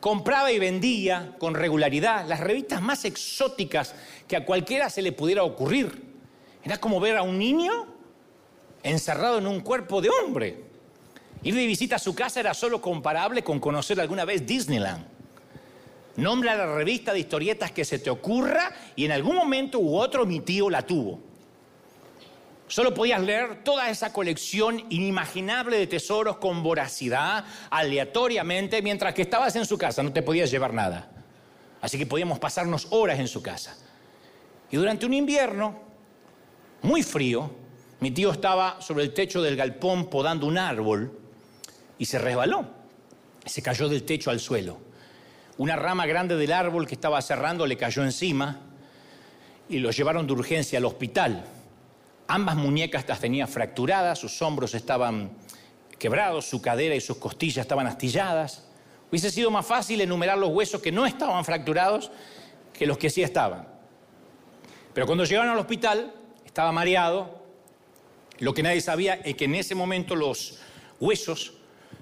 Compraba 0.00 0.50
y 0.52 0.58
vendía 0.58 1.34
con 1.38 1.54
regularidad 1.54 2.26
las 2.26 2.40
revistas 2.40 2.80
más 2.80 3.04
exóticas 3.04 3.94
que 4.28 4.36
a 4.36 4.44
cualquiera 4.44 4.88
se 4.90 5.02
le 5.02 5.12
pudiera 5.12 5.42
ocurrir. 5.42 6.04
Era 6.62 6.78
como 6.78 7.00
ver 7.00 7.16
a 7.16 7.22
un 7.22 7.38
niño 7.38 7.97
encerrado 8.82 9.38
en 9.38 9.46
un 9.46 9.60
cuerpo 9.60 10.00
de 10.00 10.10
hombre. 10.10 10.64
Ir 11.42 11.54
de 11.54 11.66
visita 11.66 11.96
a 11.96 12.00
su 12.00 12.14
casa 12.14 12.40
era 12.40 12.54
solo 12.54 12.80
comparable 12.80 13.44
con 13.44 13.60
conocer 13.60 14.00
alguna 14.00 14.24
vez 14.24 14.46
Disneyland. 14.46 15.06
Nombra 16.16 16.56
la 16.56 16.74
revista 16.74 17.12
de 17.12 17.20
historietas 17.20 17.70
que 17.70 17.84
se 17.84 18.00
te 18.00 18.10
ocurra 18.10 18.72
y 18.96 19.04
en 19.04 19.12
algún 19.12 19.36
momento 19.36 19.78
u 19.78 19.96
otro 19.96 20.26
mi 20.26 20.40
tío 20.40 20.68
la 20.68 20.82
tuvo. 20.82 21.20
Solo 22.66 22.92
podías 22.92 23.22
leer 23.22 23.62
toda 23.64 23.88
esa 23.88 24.12
colección 24.12 24.84
inimaginable 24.90 25.78
de 25.78 25.86
tesoros 25.86 26.36
con 26.36 26.62
voracidad, 26.62 27.44
aleatoriamente, 27.70 28.82
mientras 28.82 29.14
que 29.14 29.22
estabas 29.22 29.56
en 29.56 29.64
su 29.64 29.78
casa, 29.78 30.02
no 30.02 30.12
te 30.12 30.22
podías 30.22 30.50
llevar 30.50 30.74
nada. 30.74 31.10
Así 31.80 31.96
que 31.96 32.04
podíamos 32.04 32.38
pasarnos 32.38 32.88
horas 32.90 33.18
en 33.20 33.28
su 33.28 33.40
casa. 33.40 33.76
Y 34.70 34.76
durante 34.76 35.06
un 35.06 35.14
invierno 35.14 35.80
muy 36.82 37.02
frío, 37.02 37.50
mi 38.00 38.10
tío 38.12 38.30
estaba 38.30 38.80
sobre 38.80 39.04
el 39.04 39.12
techo 39.12 39.42
del 39.42 39.56
galpón 39.56 40.08
podando 40.08 40.46
un 40.46 40.56
árbol 40.56 41.18
y 41.98 42.04
se 42.04 42.18
resbaló. 42.18 42.66
Se 43.44 43.62
cayó 43.62 43.88
del 43.88 44.04
techo 44.04 44.30
al 44.30 44.40
suelo. 44.40 44.78
una 45.56 45.74
rama 45.74 46.06
grande 46.06 46.36
del 46.36 46.52
árbol 46.52 46.86
que 46.86 46.94
estaba 46.94 47.20
cerrando 47.20 47.66
le 47.66 47.76
cayó 47.76 48.04
encima 48.04 48.60
y 49.68 49.78
lo 49.78 49.90
llevaron 49.90 50.26
de 50.26 50.32
urgencia 50.32 50.78
al 50.78 50.84
hospital. 50.84 51.44
Ambas 52.28 52.54
muñecas 52.54 53.04
las 53.08 53.18
tenía 53.18 53.46
fracturadas, 53.48 54.20
sus 54.20 54.40
hombros 54.42 54.74
estaban 54.74 55.30
quebrados, 55.98 56.48
su 56.48 56.62
cadera 56.62 56.94
y 56.94 57.00
sus 57.00 57.16
costillas 57.16 57.64
estaban 57.64 57.88
astilladas. 57.88 58.68
Hubiese 59.10 59.30
sido 59.30 59.50
más 59.50 59.66
fácil 59.66 60.00
enumerar 60.00 60.38
los 60.38 60.50
huesos 60.50 60.80
que 60.80 60.92
no 60.92 61.06
estaban 61.06 61.44
fracturados 61.44 62.12
que 62.72 62.86
los 62.86 62.96
que 62.96 63.10
sí 63.10 63.22
estaban. 63.22 63.66
Pero 64.94 65.06
cuando 65.06 65.24
llegaron 65.24 65.50
al 65.50 65.58
hospital, 65.58 66.12
estaba 66.44 66.70
mareado. 66.70 67.37
Lo 68.40 68.54
que 68.54 68.62
nadie 68.62 68.80
sabía 68.80 69.14
es 69.14 69.34
que 69.34 69.46
en 69.46 69.54
ese 69.54 69.74
momento 69.74 70.14
los 70.14 70.58
huesos 71.00 71.54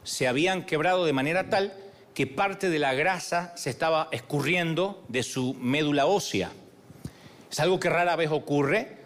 se 0.05 0.29
habían 0.29 0.65
quebrado 0.65 1.05
de 1.05 1.13
manera 1.13 1.49
tal 1.49 1.73
que 2.15 2.27
parte 2.27 2.71
de 2.71 2.79
la 2.79 2.95
grasa 2.95 3.53
se 3.57 3.71
estaba 3.71 4.09
escurriendo 4.11 5.05
de 5.09 5.23
su 5.23 5.55
médula 5.55 6.07
ósea. 6.07 6.51
Es 7.51 7.61
algo 7.61 7.79
que 7.81 7.91
rara 7.91 8.17
vez 8.17 8.31
ocurre, 8.31 8.97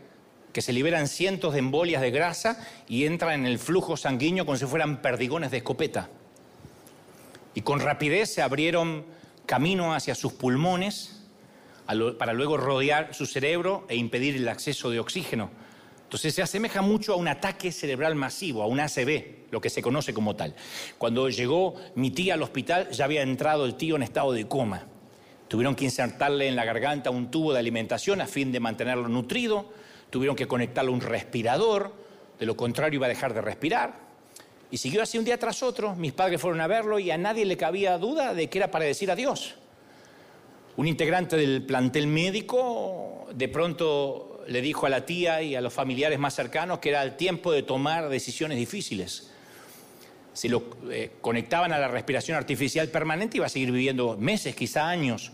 que 0.52 0.62
se 0.62 0.72
liberan 0.72 1.08
cientos 1.08 1.52
de 1.52 1.60
embolias 1.60 2.02
de 2.02 2.10
grasa 2.10 2.64
y 2.88 3.04
entran 3.06 3.40
en 3.40 3.46
el 3.46 3.58
flujo 3.58 3.96
sanguíneo 3.96 4.44
como 4.44 4.58
si 4.58 4.66
fueran 4.66 5.02
perdigones 5.02 5.50
de 5.50 5.58
escopeta. 5.58 6.08
Y 7.54 7.62
con 7.62 7.80
rapidez 7.80 8.32
se 8.32 8.42
abrieron 8.42 9.04
camino 9.46 9.94
hacia 9.94 10.14
sus 10.14 10.32
pulmones 10.32 11.24
para 12.18 12.32
luego 12.32 12.56
rodear 12.56 13.14
su 13.14 13.26
cerebro 13.26 13.84
e 13.88 13.96
impedir 13.96 14.36
el 14.36 14.48
acceso 14.48 14.90
de 14.90 15.00
oxígeno. 15.00 15.50
Entonces 16.10 16.34
se 16.34 16.42
asemeja 16.42 16.82
mucho 16.82 17.12
a 17.12 17.16
un 17.16 17.28
ataque 17.28 17.70
cerebral 17.70 18.16
masivo, 18.16 18.64
a 18.64 18.66
un 18.66 18.80
ACV, 18.80 19.46
lo 19.52 19.60
que 19.60 19.70
se 19.70 19.80
conoce 19.80 20.12
como 20.12 20.34
tal. 20.34 20.56
Cuando 20.98 21.28
llegó 21.28 21.76
mi 21.94 22.10
tía 22.10 22.34
al 22.34 22.42
hospital 22.42 22.90
ya 22.90 23.04
había 23.04 23.22
entrado 23.22 23.64
el 23.64 23.76
tío 23.76 23.94
en 23.94 24.02
estado 24.02 24.32
de 24.32 24.48
coma. 24.48 24.88
Tuvieron 25.46 25.76
que 25.76 25.84
insertarle 25.84 26.48
en 26.48 26.56
la 26.56 26.64
garganta 26.64 27.10
un 27.10 27.30
tubo 27.30 27.52
de 27.52 27.60
alimentación 27.60 28.20
a 28.20 28.26
fin 28.26 28.50
de 28.50 28.58
mantenerlo 28.58 29.06
nutrido, 29.06 29.72
tuvieron 30.10 30.34
que 30.34 30.48
conectarle 30.48 30.90
un 30.90 31.00
respirador, 31.00 31.94
de 32.40 32.44
lo 32.44 32.56
contrario 32.56 32.96
iba 32.96 33.06
a 33.06 33.08
dejar 33.08 33.32
de 33.32 33.42
respirar. 33.42 33.94
Y 34.72 34.78
siguió 34.78 35.04
así 35.04 35.16
un 35.16 35.24
día 35.24 35.38
tras 35.38 35.62
otro, 35.62 35.94
mis 35.94 36.12
padres 36.12 36.40
fueron 36.40 36.60
a 36.60 36.66
verlo 36.66 36.98
y 36.98 37.12
a 37.12 37.18
nadie 37.18 37.44
le 37.44 37.56
cabía 37.56 37.96
duda 37.98 38.34
de 38.34 38.50
que 38.50 38.58
era 38.58 38.72
para 38.72 38.84
decir 38.84 39.12
adiós. 39.12 39.54
Un 40.76 40.88
integrante 40.88 41.36
del 41.36 41.62
plantel 41.62 42.08
médico 42.08 43.28
de 43.32 43.46
pronto 43.46 44.29
le 44.46 44.60
dijo 44.60 44.86
a 44.86 44.88
la 44.88 45.06
tía 45.06 45.42
y 45.42 45.54
a 45.54 45.60
los 45.60 45.72
familiares 45.72 46.18
más 46.18 46.34
cercanos 46.34 46.78
que 46.78 46.90
era 46.90 47.02
el 47.02 47.16
tiempo 47.16 47.52
de 47.52 47.62
tomar 47.62 48.08
decisiones 48.08 48.58
difíciles. 48.58 49.30
Si 50.32 50.48
lo 50.48 50.64
eh, 50.90 51.12
conectaban 51.20 51.72
a 51.72 51.78
la 51.78 51.88
respiración 51.88 52.36
artificial 52.36 52.88
permanente 52.88 53.36
iba 53.36 53.46
a 53.46 53.50
seguir 53.50 53.72
viviendo 53.72 54.16
meses, 54.16 54.54
quizá 54.54 54.88
años, 54.88 55.32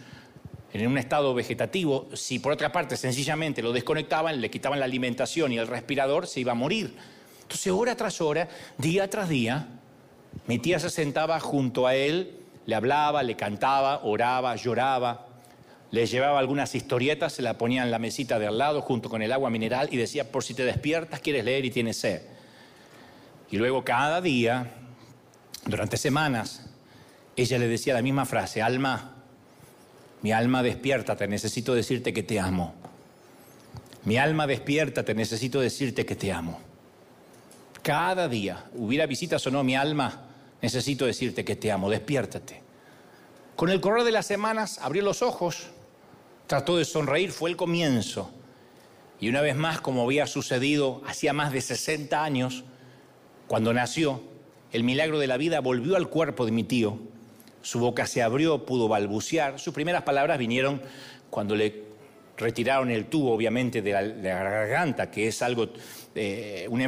en 0.73 0.87
un 0.87 0.99
estado 0.99 1.35
vegetativo. 1.35 2.09
Si 2.15 2.39
por 2.39 2.53
otra 2.53 2.73
parte 2.73 2.97
sencillamente 2.97 3.63
lo 3.63 3.73
desconectaban, 3.73 4.41
le 4.41 4.51
quitaban 4.51 4.79
la 4.79 4.85
alimentación 4.85 5.53
y 5.53 5.59
el 5.59 5.67
respirador, 5.67 6.27
se 6.27 6.41
iba 6.41 6.53
a 6.53 6.55
morir. 6.57 6.97
Entonces, 7.43 7.73
hora 7.73 7.97
tras 7.97 8.21
hora, 8.21 8.49
día 8.79 9.09
tras 9.09 9.29
día, 9.29 9.69
mi 10.47 10.59
tía 10.59 10.79
se 10.79 10.91
sentaba 10.91 11.39
junto 11.41 11.87
a 11.87 11.95
él, 11.95 12.41
le 12.67 12.75
hablaba, 12.75 13.23
le 13.23 13.37
cantaba, 13.37 14.01
oraba, 14.05 14.57
lloraba. 14.57 15.26
Les 15.91 16.11
llevaba 16.11 16.39
algunas 16.39 16.75
historietas, 16.75 17.35
se 17.35 17.43
la 17.43 17.59
ponía 17.59 17.83
en 17.83 17.91
la 17.91 17.99
mesita 17.99 18.39
de 18.39 18.47
al 18.47 18.59
lado 18.59 18.83
junto 18.83 19.09
con 19.09 19.23
el 19.23 19.33
agua 19.33 19.51
mineral 19.51 19.89
y 19.93 19.97
decía, 19.97 20.31
por 20.31 20.43
si 20.43 20.55
te 20.55 20.65
despiertas, 20.65 21.21
quieres 21.21 21.45
leer 21.45 21.65
y 21.65 21.71
tienes 21.71 21.97
sed. 21.97 22.23
Y 23.51 23.57
luego 23.57 23.85
cada 23.85 24.21
día, 24.21 24.73
durante 25.65 25.97
semanas, 25.97 26.67
ella 27.37 27.59
le 27.59 27.69
decía 27.69 27.95
la 27.95 28.03
misma 28.03 28.25
frase, 28.25 28.63
alma, 28.63 29.15
mi 30.23 30.33
alma 30.33 30.63
despiértate, 30.63 31.29
necesito 31.29 31.75
decirte 31.75 32.13
que 32.13 32.23
te 32.23 32.41
amo. 32.41 32.75
Mi 34.05 34.19
alma 34.19 34.47
despiértate, 34.47 35.15
necesito 35.15 35.61
decirte 35.61 36.05
que 36.05 36.17
te 36.17 36.33
amo. 36.33 36.61
Cada 37.83 38.29
día, 38.29 38.65
hubiera 38.75 39.07
visitas 39.07 39.47
o 39.47 39.51
no, 39.51 39.63
mi 39.63 39.77
alma, 39.77 40.27
necesito 40.63 41.07
decirte 41.07 41.45
que 41.45 41.55
te 41.55 41.71
amo, 41.71 41.91
despiértate. 41.91 42.63
Con 43.55 43.71
el 43.71 43.81
correr 43.81 44.05
de 44.05 44.13
las 44.13 44.27
semanas 44.27 44.79
abrió 44.83 45.03
los 45.03 45.23
ojos 45.23 45.69
Trató 46.47 46.77
de 46.77 46.85
sonreír, 46.85 47.33
fue 47.33 47.51
el 47.51 47.57
comienzo. 47.57 48.31
Y 49.19 49.29
una 49.29 49.41
vez 49.41 49.57
más, 49.57 49.81
como 49.81 50.05
había 50.05 50.27
sucedido 50.27 51.03
hacía 51.07 51.33
más 51.33 51.53
de 51.53 51.61
60 51.61 52.23
años, 52.23 52.65
cuando 53.49 53.73
nació, 53.73 54.21
el 54.73 54.85
milagro 54.85 55.19
de 55.19 55.27
la 55.27 55.37
vida 55.37 55.61
volvió 55.61 55.97
al 55.97 56.09
cuerpo 56.09 56.45
de 56.45 56.53
mi 56.53 56.65
tío. 56.65 56.99
Su 57.63 57.81
boca 57.81 58.07
se 58.07 58.23
abrió, 58.23 58.65
pudo 58.65 58.89
balbucear. 58.89 59.59
Sus 59.59 59.75
primeras 59.75 60.03
palabras 60.03 60.39
vinieron 60.39 60.81
cuando 61.31 61.57
le 61.57 61.87
retiraron 62.37 62.91
el 62.91 63.07
tubo, 63.07 63.33
obviamente, 63.33 63.83
de 63.83 63.93
la, 63.93 64.03
garganta, 64.03 65.11
que 65.11 65.29
es 65.29 65.43
algo, 65.43 65.69
eh, 66.15 66.67
un, 66.71 66.83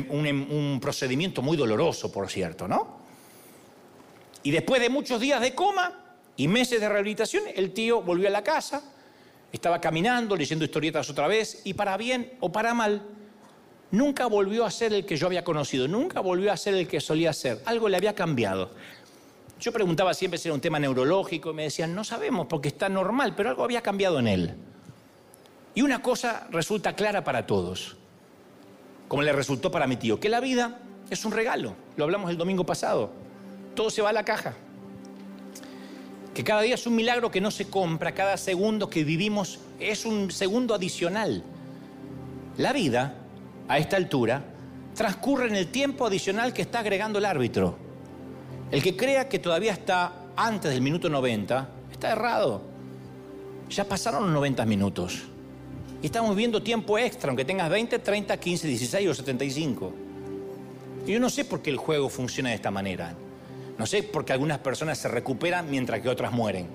un 0.50 0.78
procedimiento 0.80 1.42
muy 1.42 1.56
doloroso, 1.56 2.12
por 2.12 2.28
cierto, 2.30 2.68
¿no? 2.68 2.98
Y 4.42 4.50
después 4.50 4.80
de 4.80 4.88
muchos 4.88 5.20
días 5.20 5.40
de 5.40 5.54
coma 5.54 6.16
y 6.36 6.46
meses 6.46 6.80
de 6.80 6.88
rehabilitación, 6.88 7.44
el 7.54 7.72
tío 7.72 8.02
volvió 8.02 8.28
a 8.28 8.30
la 8.30 8.44
casa 8.44 8.82
estaba 9.52 9.80
caminando, 9.80 10.36
leyendo 10.36 10.64
historietas 10.64 11.08
otra 11.10 11.26
vez, 11.26 11.62
y 11.64 11.74
para 11.74 11.96
bien 11.96 12.32
o 12.40 12.52
para 12.52 12.74
mal, 12.74 13.02
nunca 13.90 14.26
volvió 14.26 14.64
a 14.64 14.70
ser 14.70 14.92
el 14.92 15.06
que 15.06 15.16
yo 15.16 15.26
había 15.26 15.44
conocido, 15.44 15.88
nunca 15.88 16.20
volvió 16.20 16.52
a 16.52 16.56
ser 16.56 16.74
el 16.74 16.86
que 16.86 17.00
solía 17.00 17.32
ser. 17.32 17.62
Algo 17.64 17.88
le 17.88 17.96
había 17.96 18.14
cambiado. 18.14 18.70
Yo 19.60 19.72
preguntaba 19.72 20.14
siempre 20.14 20.38
si 20.38 20.48
era 20.48 20.54
un 20.54 20.60
tema 20.60 20.78
neurológico 20.78 21.50
y 21.50 21.54
me 21.54 21.64
decían, 21.64 21.94
no 21.94 22.04
sabemos 22.04 22.46
porque 22.46 22.68
está 22.68 22.88
normal, 22.88 23.34
pero 23.34 23.48
algo 23.48 23.64
había 23.64 23.82
cambiado 23.82 24.18
en 24.18 24.28
él. 24.28 24.54
Y 25.74 25.82
una 25.82 26.02
cosa 26.02 26.46
resulta 26.50 26.94
clara 26.94 27.24
para 27.24 27.46
todos, 27.46 27.96
como 29.08 29.22
le 29.22 29.32
resultó 29.32 29.70
para 29.70 29.86
mi 29.86 29.96
tío, 29.96 30.20
que 30.20 30.28
la 30.28 30.40
vida 30.40 30.80
es 31.10 31.24
un 31.24 31.32
regalo. 31.32 31.74
Lo 31.96 32.04
hablamos 32.04 32.30
el 32.30 32.36
domingo 32.36 32.64
pasado. 32.64 33.10
Todo 33.74 33.90
se 33.90 34.02
va 34.02 34.10
a 34.10 34.12
la 34.12 34.24
caja 34.24 34.54
que 36.38 36.44
cada 36.44 36.62
día 36.62 36.76
es 36.76 36.86
un 36.86 36.94
milagro 36.94 37.32
que 37.32 37.40
no 37.40 37.50
se 37.50 37.64
compra, 37.64 38.14
cada 38.14 38.36
segundo 38.36 38.88
que 38.88 39.02
vivimos 39.02 39.58
es 39.80 40.06
un 40.06 40.30
segundo 40.30 40.72
adicional. 40.72 41.42
La 42.58 42.72
vida, 42.72 43.16
a 43.66 43.78
esta 43.78 43.96
altura, 43.96 44.44
transcurre 44.94 45.48
en 45.48 45.56
el 45.56 45.66
tiempo 45.66 46.06
adicional 46.06 46.52
que 46.52 46.62
está 46.62 46.78
agregando 46.78 47.18
el 47.18 47.24
árbitro. 47.24 47.76
El 48.70 48.84
que 48.84 48.96
crea 48.96 49.28
que 49.28 49.40
todavía 49.40 49.72
está 49.72 50.12
antes 50.36 50.70
del 50.70 50.80
minuto 50.80 51.08
90, 51.08 51.70
está 51.90 52.12
errado. 52.12 52.62
Ya 53.68 53.82
pasaron 53.82 54.22
los 54.22 54.32
90 54.34 54.64
minutos. 54.64 55.24
Y 56.00 56.06
estamos 56.06 56.36
viendo 56.36 56.62
tiempo 56.62 56.98
extra, 56.98 57.30
aunque 57.30 57.44
tengas 57.44 57.68
20, 57.68 57.98
30, 57.98 58.36
15, 58.36 58.68
16 58.68 59.08
o 59.08 59.14
75. 59.14 59.92
Y 61.04 61.14
yo 61.14 61.18
no 61.18 61.30
sé 61.30 61.44
por 61.44 61.62
qué 61.62 61.70
el 61.70 61.78
juego 61.78 62.08
funciona 62.08 62.50
de 62.50 62.54
esta 62.54 62.70
manera. 62.70 63.16
No 63.78 63.86
sé 63.86 64.02
por 64.02 64.24
qué 64.24 64.32
algunas 64.32 64.58
personas 64.58 64.98
se 64.98 65.08
recuperan 65.08 65.70
mientras 65.70 66.00
que 66.00 66.08
otras 66.08 66.32
mueren. 66.32 66.66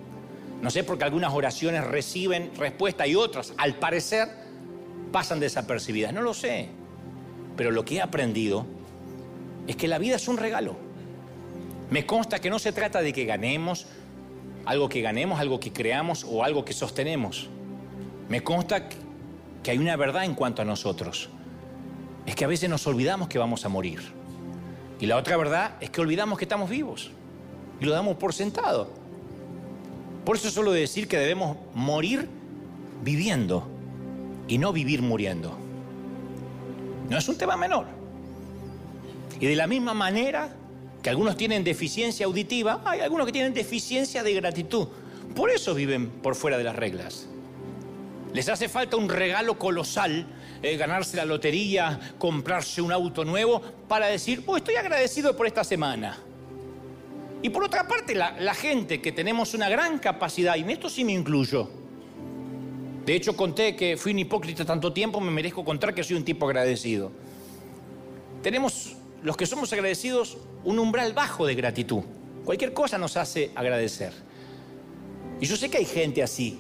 No 0.62 0.70
sé 0.70 0.84
por 0.84 0.98
qué 0.98 1.04
algunas 1.04 1.34
oraciones 1.34 1.84
reciben 1.84 2.52
respuesta 2.58 3.06
y 3.06 3.16
otras, 3.16 3.54
al 3.58 3.76
parecer, 3.76 4.30
pasan 5.12 5.40
desapercibidas. 5.40 6.14
No 6.14 6.22
lo 6.22 6.34
sé. 6.34 6.70
Pero 7.58 7.72
lo 7.72 7.84
que 7.84 7.96
he 7.96 8.02
aprendido 8.02 8.66
es 9.68 9.76
que 9.76 9.88
la 9.88 10.00
vida 10.00 10.16
es 10.16 10.28
un 10.28 10.38
regalo. 10.38 10.78
Me 11.90 12.06
consta 12.06 12.40
que 12.40 12.50
no 12.50 12.58
se 12.58 12.72
trata 12.72 13.02
de 13.02 13.12
que 13.12 13.26
ganemos 13.26 13.86
algo 14.66 14.90
que 14.90 15.02
ganemos, 15.02 15.40
algo 15.40 15.60
que 15.60 15.74
creamos 15.74 16.26
o 16.28 16.44
algo 16.44 16.64
que 16.64 16.74
sostenemos. 16.74 17.50
Me 18.30 18.42
consta 18.42 18.88
que 18.88 19.72
hay 19.72 19.78
una 19.78 19.96
verdad 19.96 20.26
en 20.26 20.36
cuanto 20.36 20.62
a 20.62 20.66
nosotros. 20.66 21.30
Es 22.26 22.36
que 22.36 22.46
a 22.46 22.48
veces 22.48 22.70
nos 22.70 22.88
olvidamos 22.88 23.28
que 23.28 23.38
vamos 23.38 23.66
a 23.66 23.70
morir. 23.70 24.02
Y 25.00 25.06
la 25.06 25.18
otra 25.18 25.38
verdad 25.38 25.76
es 25.82 25.90
que 25.90 26.02
olvidamos 26.02 26.38
que 26.38 26.46
estamos 26.46 26.70
vivos 26.70 27.12
y 27.80 27.86
lo 27.86 27.92
damos 27.92 28.18
por 28.18 28.34
sentado. 28.34 28.90
Por 30.26 30.38
eso 30.38 30.50
suelo 30.50 30.72
decir 30.72 31.08
que 31.08 31.18
debemos 31.18 31.58
morir 31.74 32.30
viviendo 33.04 33.68
y 34.48 34.58
no 34.58 34.72
vivir 34.72 35.02
muriendo. 35.02 35.58
No 37.10 37.18
es 37.18 37.28
un 37.28 37.38
tema 37.38 37.58
menor. 37.58 37.86
Y 39.40 39.46
de 39.46 39.56
la 39.56 39.68
misma 39.68 39.94
manera 39.94 40.56
que 41.02 41.10
algunos 41.10 41.36
tienen 41.36 41.66
deficiencia 41.66 42.26
auditiva, 42.26 42.82
hay 42.86 43.02
algunos 43.02 43.26
que 43.26 43.34
tienen 43.34 43.54
deficiencia 43.54 44.24
de 44.24 44.34
gratitud. 44.34 44.88
Por 45.36 45.50
eso 45.50 45.76
viven 45.76 46.10
por 46.10 46.36
fuera 46.36 46.58
de 46.58 46.64
las 46.64 46.76
reglas. 46.76 47.28
Les 48.34 48.48
hace 48.48 48.70
falta 48.70 48.96
un 48.96 49.10
regalo 49.10 49.60
colosal 49.60 50.26
eh, 50.64 50.78
ganarse 50.78 51.18
la 51.18 51.26
lotería, 51.26 52.16
comprarse 52.18 52.82
un 52.82 52.92
auto 52.92 53.26
nuevo, 53.26 53.62
para 53.88 54.08
decir, 54.08 54.42
oh, 54.48 54.58
estoy 54.58 54.76
agradecido 54.76 55.36
por 55.36 55.46
esta 55.46 55.64
semana. 55.64 56.18
Y 57.42 57.50
por 57.50 57.66
otra 57.66 57.86
parte, 57.88 58.16
la, 58.16 58.40
la 58.40 58.54
gente 58.54 59.02
que 59.02 59.12
tenemos 59.12 59.54
una 59.54 59.68
gran 59.68 60.00
capacidad, 60.00 60.56
y 60.56 60.62
en 60.62 60.70
esto 60.70 60.90
sí 60.90 61.04
me 61.04 61.12
incluyo, 61.12 61.70
de 63.06 63.14
hecho 63.14 63.36
conté 63.36 63.76
que 63.76 63.98
fui 63.98 64.14
un 64.14 64.20
hipócrita 64.20 64.64
tanto 64.64 64.94
tiempo, 64.94 65.20
me 65.20 65.30
merezco 65.30 65.66
contar 65.66 65.94
que 65.94 66.04
soy 66.04 66.16
un 66.16 66.24
tipo 66.24 66.48
agradecido. 66.48 67.12
Tenemos, 68.42 68.96
los 69.22 69.36
que 69.36 69.46
somos 69.46 69.74
agradecidos, 69.74 70.38
un 70.64 70.80
umbral 70.80 71.12
bajo 71.12 71.46
de 71.46 71.56
gratitud. 71.56 72.04
Cualquier 72.46 72.72
cosa 72.72 72.98
nos 72.98 73.18
hace 73.18 73.52
agradecer. 73.56 74.14
Y 75.42 75.46
yo 75.46 75.58
sé 75.58 75.70
que 75.70 75.80
hay 75.80 75.86
gente 75.86 76.24
así, 76.24 76.60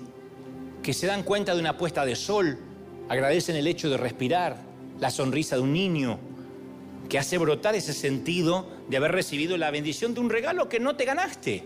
que 0.81 0.93
se 0.93 1.07
dan 1.07 1.23
cuenta 1.23 1.53
de 1.53 1.61
una 1.61 1.77
puesta 1.77 2.05
de 2.05 2.17
sol, 2.17 2.59
agradecen 3.09 3.55
el 3.55 3.67
hecho 3.67 3.89
de 3.89 3.97
respirar, 3.97 4.57
la 4.99 5.09
sonrisa 5.09 5.55
de 5.55 5.61
un 5.61 5.73
niño, 5.73 6.19
que 7.09 7.19
hace 7.19 7.37
brotar 7.37 7.75
ese 7.75 7.93
sentido 7.93 8.67
de 8.87 8.97
haber 8.97 9.11
recibido 9.11 9.57
la 9.57 9.71
bendición 9.71 10.13
de 10.13 10.19
un 10.19 10.29
regalo 10.29 10.69
que 10.69 10.79
no 10.79 10.95
te 10.95 11.05
ganaste. 11.05 11.63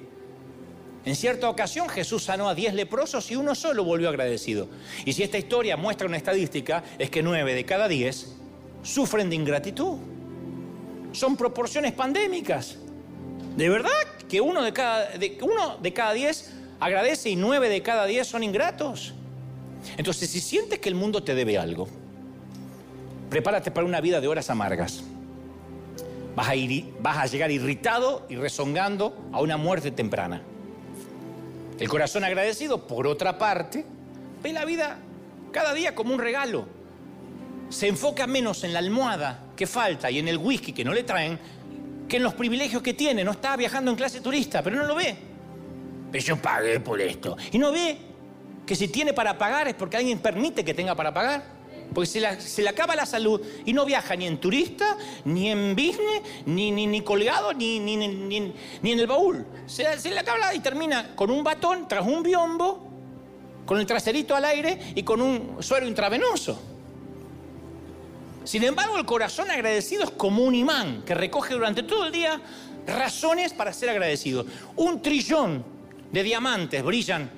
En 1.06 1.16
cierta 1.16 1.50
ocasión 1.50 1.88
Jesús 1.88 2.24
sanó 2.24 2.50
a 2.50 2.56
10 2.56 2.74
leprosos 2.74 3.32
y 3.32 3.36
uno 3.36 3.56
solo 3.56 3.84
volvió 3.86 4.10
agradecido. 4.10 4.68
Y 5.06 5.14
si 5.14 5.24
esta 5.24 5.38
historia 5.38 5.78
muestra 5.78 6.08
una 6.08 6.18
estadística, 6.18 6.84
es 7.00 7.10
que 7.10 7.24
9 7.24 7.54
de 7.54 7.64
cada 7.64 7.88
10 7.88 8.36
sufren 8.84 9.30
de 9.30 9.38
ingratitud. 9.38 10.00
Son 11.14 11.38
proporciones 11.38 11.94
pandémicas. 11.94 12.78
¿De 13.56 13.70
verdad 13.70 13.92
que 14.28 14.42
uno 14.42 14.62
de 14.62 14.74
cada, 14.74 15.10
uno 15.42 15.78
de 15.78 15.94
cada 15.94 16.14
10 16.14 16.54
agradece 16.80 17.30
y 17.30 17.36
9 17.38 17.70
de 17.70 17.82
cada 17.82 18.06
10 18.06 18.28
son 18.28 18.44
ingratos? 18.44 19.14
Entonces, 19.96 20.30
si 20.30 20.42
sientes 20.42 20.80
que 20.80 20.90
el 20.90 20.96
mundo 20.96 21.24
te 21.24 21.34
debe 21.34 21.58
algo, 21.58 21.88
prepárate 23.30 23.72
para 23.72 23.86
una 23.86 24.02
vida 24.02 24.20
de 24.20 24.28
horas 24.28 24.50
amargas. 24.50 25.04
Vas 26.36 26.50
a, 26.50 26.56
ir, 26.56 26.94
vas 27.00 27.18
a 27.18 27.26
llegar 27.26 27.50
irritado 27.50 28.26
y 28.30 28.36
rezongando 28.36 29.30
a 29.32 29.42
una 29.42 29.58
muerte 29.58 29.92
temprana. 29.92 30.42
El 31.80 31.90
corazón 31.90 32.24
agradecido, 32.24 32.88
por 32.88 33.08
otra 33.08 33.38
parte, 33.38 33.86
ve 34.44 34.54
la 34.54 34.66
vida 34.66 35.00
cada 35.52 35.74
día 35.74 35.96
como 35.96 36.14
un 36.14 36.20
regalo. 36.20 36.68
Se 37.70 37.88
enfoca 37.88 38.28
menos 38.28 38.64
en 38.64 38.74
la 38.74 38.80
almohada 38.80 39.46
que 39.56 39.68
falta 39.68 40.10
y 40.10 40.20
en 40.20 40.28
el 40.28 40.38
whisky 40.38 40.74
que 40.74 40.86
no 40.86 40.94
le 40.94 41.04
traen 41.04 41.40
que 42.08 42.18
en 42.18 42.24
los 42.24 42.34
privilegios 42.34 42.82
que 42.82 42.94
tiene. 42.94 43.24
No 43.24 43.32
está 43.32 43.56
viajando 43.58 43.92
en 43.92 43.98
clase 43.98 44.22
turista, 44.22 44.62
pero 44.62 44.76
no 44.76 44.86
lo 44.86 44.96
ve. 44.96 45.16
Pero 46.12 46.24
yo 46.24 46.38
pagué 46.38 46.80
por 46.80 47.02
esto. 47.02 47.36
Y 47.52 47.58
no 47.58 47.72
ve 47.72 47.98
que 48.68 48.76
si 48.76 48.90
tiene 48.90 49.14
para 49.14 49.38
pagar 49.38 49.68
es 49.70 49.74
porque 49.74 49.98
alguien 49.98 50.20
permite 50.20 50.64
que 50.64 50.76
tenga 50.76 50.94
para 50.94 51.14
pagar. 51.14 51.58
Porque 51.94 52.06
se 52.08 52.62
le, 52.62 52.70
acaba 52.70 52.96
la 52.96 53.06
salud 53.06 53.42
y 53.66 53.72
no 53.72 53.86
viaja 53.86 54.16
ni 54.16 54.28
en 54.28 54.40
turista, 54.40 54.98
ni 55.24 55.50
en 55.50 55.74
business, 55.74 56.22
ni, 56.46 56.70
ni, 56.70 57.02
colgado, 57.02 57.54
ni, 57.54 57.80
ni, 57.80 57.96
en 57.96 59.00
el 59.00 59.08
baúl. 59.08 59.46
Se, 59.66 59.98
se 59.98 60.12
le 60.12 60.20
acaba 60.20 60.54
y 60.54 60.60
termina 60.60 61.16
con 61.16 61.32
un 61.32 61.44
batón 61.46 61.88
tras 61.88 62.06
un 62.06 62.22
biombo, 62.22 62.86
con 63.66 63.80
el 63.80 63.86
traserito 63.86 64.36
al 64.36 64.44
aire 64.44 64.94
y 64.96 65.04
con 65.04 65.22
un 65.22 65.64
suero 65.64 65.88
intravenoso. 65.88 66.62
Sin 68.44 68.64
embargo, 68.64 68.98
el 68.98 69.06
corazón 69.06 69.50
agradecido 69.50 70.04
es 70.04 70.12
como 70.12 70.44
un 70.44 70.56
imán 70.56 71.04
que 71.04 71.14
recoge 71.14 71.54
durante 71.54 71.84
todo 71.84 72.06
el 72.06 72.12
día 72.12 72.42
razones 72.86 73.54
para 73.54 73.72
ser 73.72 73.90
agradecido. 73.90 74.46
Un 74.76 75.02
trillón 75.02 75.64
de 76.12 76.24
diamantes 76.24 76.84
brillan 76.84 77.37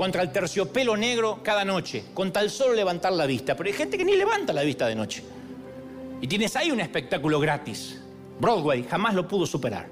contra 0.00 0.22
el 0.22 0.32
terciopelo 0.32 0.96
negro 0.96 1.40
cada 1.42 1.62
noche, 1.62 2.06
con 2.14 2.32
tal 2.32 2.48
solo 2.48 2.72
levantar 2.72 3.12
la 3.12 3.26
vista. 3.26 3.54
Pero 3.54 3.68
hay 3.68 3.76
gente 3.76 3.98
que 3.98 4.04
ni 4.06 4.16
levanta 4.16 4.50
la 4.50 4.62
vista 4.62 4.86
de 4.86 4.94
noche. 4.94 5.22
Y 6.22 6.26
tienes 6.26 6.56
ahí 6.56 6.70
un 6.70 6.80
espectáculo 6.80 7.38
gratis. 7.38 8.00
Broadway 8.40 8.86
jamás 8.88 9.12
lo 9.12 9.28
pudo 9.28 9.44
superar. 9.44 9.90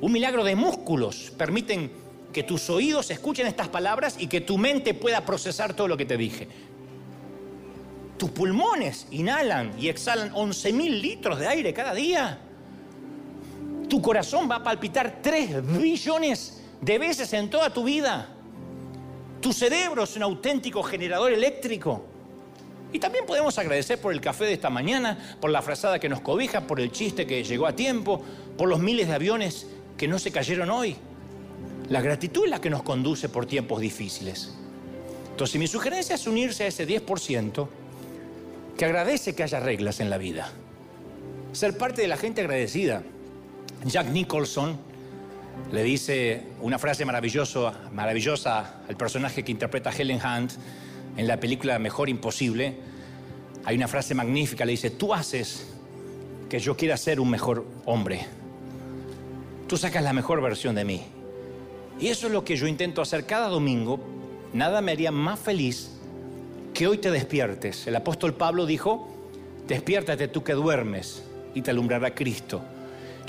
Un 0.00 0.12
milagro 0.12 0.44
de 0.44 0.54
músculos 0.54 1.32
permiten 1.36 1.90
que 2.32 2.44
tus 2.44 2.70
oídos 2.70 3.10
escuchen 3.10 3.48
estas 3.48 3.66
palabras 3.66 4.14
y 4.20 4.28
que 4.28 4.40
tu 4.40 4.56
mente 4.56 4.94
pueda 4.94 5.26
procesar 5.26 5.74
todo 5.74 5.88
lo 5.88 5.96
que 5.96 6.04
te 6.04 6.16
dije. 6.16 6.46
Tus 8.18 8.30
pulmones 8.30 9.08
inhalan 9.10 9.72
y 9.80 9.88
exhalan 9.88 10.32
11.000 10.32 11.00
litros 11.00 11.40
de 11.40 11.48
aire 11.48 11.74
cada 11.74 11.92
día. 11.92 12.38
Tu 13.88 14.00
corazón 14.00 14.48
va 14.48 14.54
a 14.54 14.62
palpitar 14.62 15.18
3 15.20 15.76
billones 15.76 16.62
de 16.80 16.98
veces 17.00 17.32
en 17.32 17.50
toda 17.50 17.70
tu 17.70 17.82
vida. 17.82 18.36
Tu 19.40 19.52
cerebro 19.52 20.04
es 20.04 20.16
un 20.16 20.22
auténtico 20.22 20.82
generador 20.82 21.32
eléctrico. 21.32 22.04
Y 22.92 22.98
también 22.98 23.24
podemos 23.24 23.56
agradecer 23.58 24.00
por 24.00 24.12
el 24.12 24.20
café 24.20 24.44
de 24.44 24.54
esta 24.54 24.68
mañana, 24.68 25.36
por 25.40 25.50
la 25.50 25.62
frazada 25.62 25.98
que 25.98 26.08
nos 26.08 26.20
cobija, 26.20 26.66
por 26.66 26.80
el 26.80 26.90
chiste 26.90 27.26
que 27.26 27.44
llegó 27.44 27.66
a 27.66 27.76
tiempo, 27.76 28.20
por 28.58 28.68
los 28.68 28.80
miles 28.80 29.08
de 29.08 29.14
aviones 29.14 29.66
que 29.96 30.08
no 30.08 30.18
se 30.18 30.32
cayeron 30.32 30.70
hoy. 30.70 30.96
La 31.88 32.00
gratitud 32.00 32.44
es 32.44 32.50
la 32.50 32.60
que 32.60 32.70
nos 32.70 32.82
conduce 32.82 33.28
por 33.28 33.46
tiempos 33.46 33.80
difíciles. 33.80 34.54
Entonces 35.30 35.58
mi 35.58 35.66
sugerencia 35.66 36.16
es 36.16 36.26
unirse 36.26 36.64
a 36.64 36.66
ese 36.66 36.86
10% 36.86 37.68
que 38.76 38.84
agradece 38.84 39.34
que 39.34 39.42
haya 39.42 39.60
reglas 39.60 40.00
en 40.00 40.10
la 40.10 40.18
vida. 40.18 40.50
Ser 41.52 41.78
parte 41.78 42.02
de 42.02 42.08
la 42.08 42.16
gente 42.16 42.42
agradecida. 42.42 43.02
Jack 43.84 44.08
Nicholson 44.08 44.78
le 45.72 45.82
dice 45.84 46.42
una 46.60 46.78
frase 46.78 47.04
maravillosa, 47.04 47.72
maravillosa 47.92 48.82
al 48.88 48.96
personaje 48.96 49.44
que 49.44 49.52
interpreta 49.52 49.90
Helen 49.90 50.20
Hunt 50.20 50.52
en 51.16 51.26
la 51.26 51.38
película 51.38 51.78
Mejor 51.78 52.08
Imposible. 52.08 52.76
Hay 53.64 53.76
una 53.76 53.88
frase 53.88 54.14
magnífica, 54.14 54.64
le 54.64 54.72
dice, 54.72 54.90
tú 54.90 55.14
haces 55.14 55.74
que 56.48 56.58
yo 56.58 56.76
quiera 56.76 56.96
ser 56.96 57.20
un 57.20 57.30
mejor 57.30 57.64
hombre. 57.84 58.26
Tú 59.68 59.76
sacas 59.76 60.02
la 60.02 60.12
mejor 60.12 60.42
versión 60.42 60.74
de 60.74 60.84
mí. 60.84 61.02
Y 62.00 62.08
eso 62.08 62.26
es 62.26 62.32
lo 62.32 62.44
que 62.44 62.56
yo 62.56 62.66
intento 62.66 63.02
hacer 63.02 63.24
cada 63.24 63.48
domingo. 63.48 64.00
Nada 64.52 64.80
me 64.80 64.92
haría 64.92 65.12
más 65.12 65.38
feliz 65.38 65.92
que 66.74 66.88
hoy 66.88 66.98
te 66.98 67.10
despiertes. 67.10 67.86
El 67.86 67.94
apóstol 67.94 68.34
Pablo 68.34 68.66
dijo, 68.66 69.08
despiértate 69.68 70.26
tú 70.26 70.42
que 70.42 70.54
duermes 70.54 71.22
y 71.54 71.62
te 71.62 71.70
alumbrará 71.70 72.14
Cristo. 72.14 72.62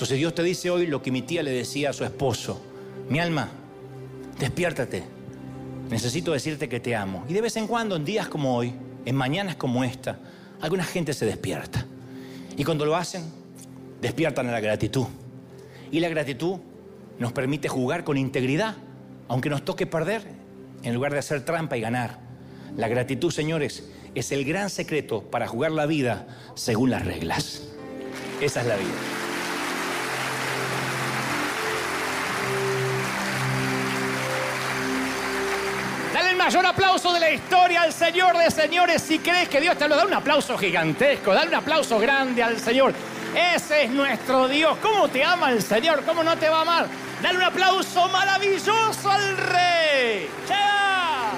Entonces 0.01 0.17
Dios 0.17 0.33
te 0.33 0.41
dice 0.41 0.71
hoy 0.71 0.87
lo 0.87 0.99
que 0.99 1.11
mi 1.11 1.21
tía 1.21 1.43
le 1.43 1.51
decía 1.51 1.91
a 1.91 1.93
su 1.93 2.03
esposo. 2.03 2.59
Mi 3.07 3.19
alma, 3.19 3.51
despiértate. 4.39 5.03
Necesito 5.91 6.31
decirte 6.31 6.67
que 6.67 6.79
te 6.79 6.95
amo. 6.95 7.23
Y 7.29 7.33
de 7.33 7.41
vez 7.41 7.55
en 7.55 7.67
cuando, 7.67 7.97
en 7.97 8.03
días 8.03 8.27
como 8.27 8.57
hoy, 8.57 8.73
en 9.05 9.15
mañanas 9.15 9.57
como 9.57 9.83
esta, 9.83 10.17
alguna 10.59 10.85
gente 10.85 11.13
se 11.13 11.27
despierta. 11.27 11.85
Y 12.57 12.63
cuando 12.63 12.83
lo 12.83 12.95
hacen, 12.95 13.31
despiertan 14.01 14.49
a 14.49 14.51
la 14.51 14.59
gratitud. 14.59 15.05
Y 15.91 15.99
la 15.99 16.09
gratitud 16.09 16.57
nos 17.19 17.31
permite 17.31 17.69
jugar 17.69 18.03
con 18.03 18.17
integridad, 18.17 18.77
aunque 19.27 19.51
nos 19.51 19.63
toque 19.63 19.85
perder, 19.85 20.23
en 20.81 20.95
lugar 20.95 21.11
de 21.11 21.19
hacer 21.19 21.45
trampa 21.45 21.77
y 21.77 21.81
ganar. 21.81 22.17
La 22.75 22.87
gratitud, 22.87 23.29
señores, 23.29 23.87
es 24.15 24.31
el 24.31 24.45
gran 24.45 24.71
secreto 24.71 25.21
para 25.21 25.47
jugar 25.47 25.71
la 25.71 25.85
vida 25.85 26.25
según 26.55 26.89
las 26.89 27.05
reglas. 27.05 27.67
Esa 28.41 28.61
es 28.61 28.67
la 28.67 28.77
vida. 28.77 29.21
Mayor 36.43 36.65
aplauso 36.65 37.13
de 37.13 37.19
la 37.19 37.29
historia 37.29 37.83
al 37.83 37.93
Señor 37.93 38.35
de 38.35 38.49
señores. 38.49 39.03
Si 39.03 39.19
crees 39.19 39.47
que 39.47 39.61
Dios 39.61 39.77
te 39.77 39.87
lo 39.87 39.95
da, 39.95 40.05
un 40.05 40.13
aplauso 40.13 40.57
gigantesco, 40.57 41.35
dale 41.35 41.49
un 41.49 41.55
aplauso 41.55 41.99
grande 41.99 42.41
al 42.41 42.59
Señor. 42.59 42.95
Ese 43.35 43.83
es 43.83 43.91
nuestro 43.91 44.47
Dios. 44.47 44.75
¿Cómo 44.81 45.07
te 45.07 45.23
ama 45.23 45.51
el 45.51 45.61
Señor? 45.61 46.03
¿Cómo 46.03 46.23
no 46.23 46.35
te 46.37 46.49
va 46.49 46.57
a 46.57 46.61
amar? 46.61 46.87
Dale 47.21 47.37
un 47.37 47.43
aplauso 47.43 48.07
maravilloso 48.07 49.11
al 49.11 49.37
Rey. 49.37 50.29
¡Chao! 50.47 51.37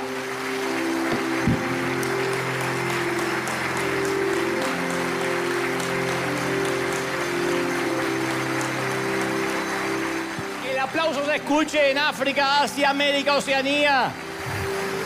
el 10.71 10.79
aplauso 10.79 11.25
se 11.25 11.35
escuche 11.35 11.91
en 11.91 11.97
África, 11.97 12.61
Asia, 12.61 12.89
América, 12.89 13.35
Oceanía. 13.35 14.13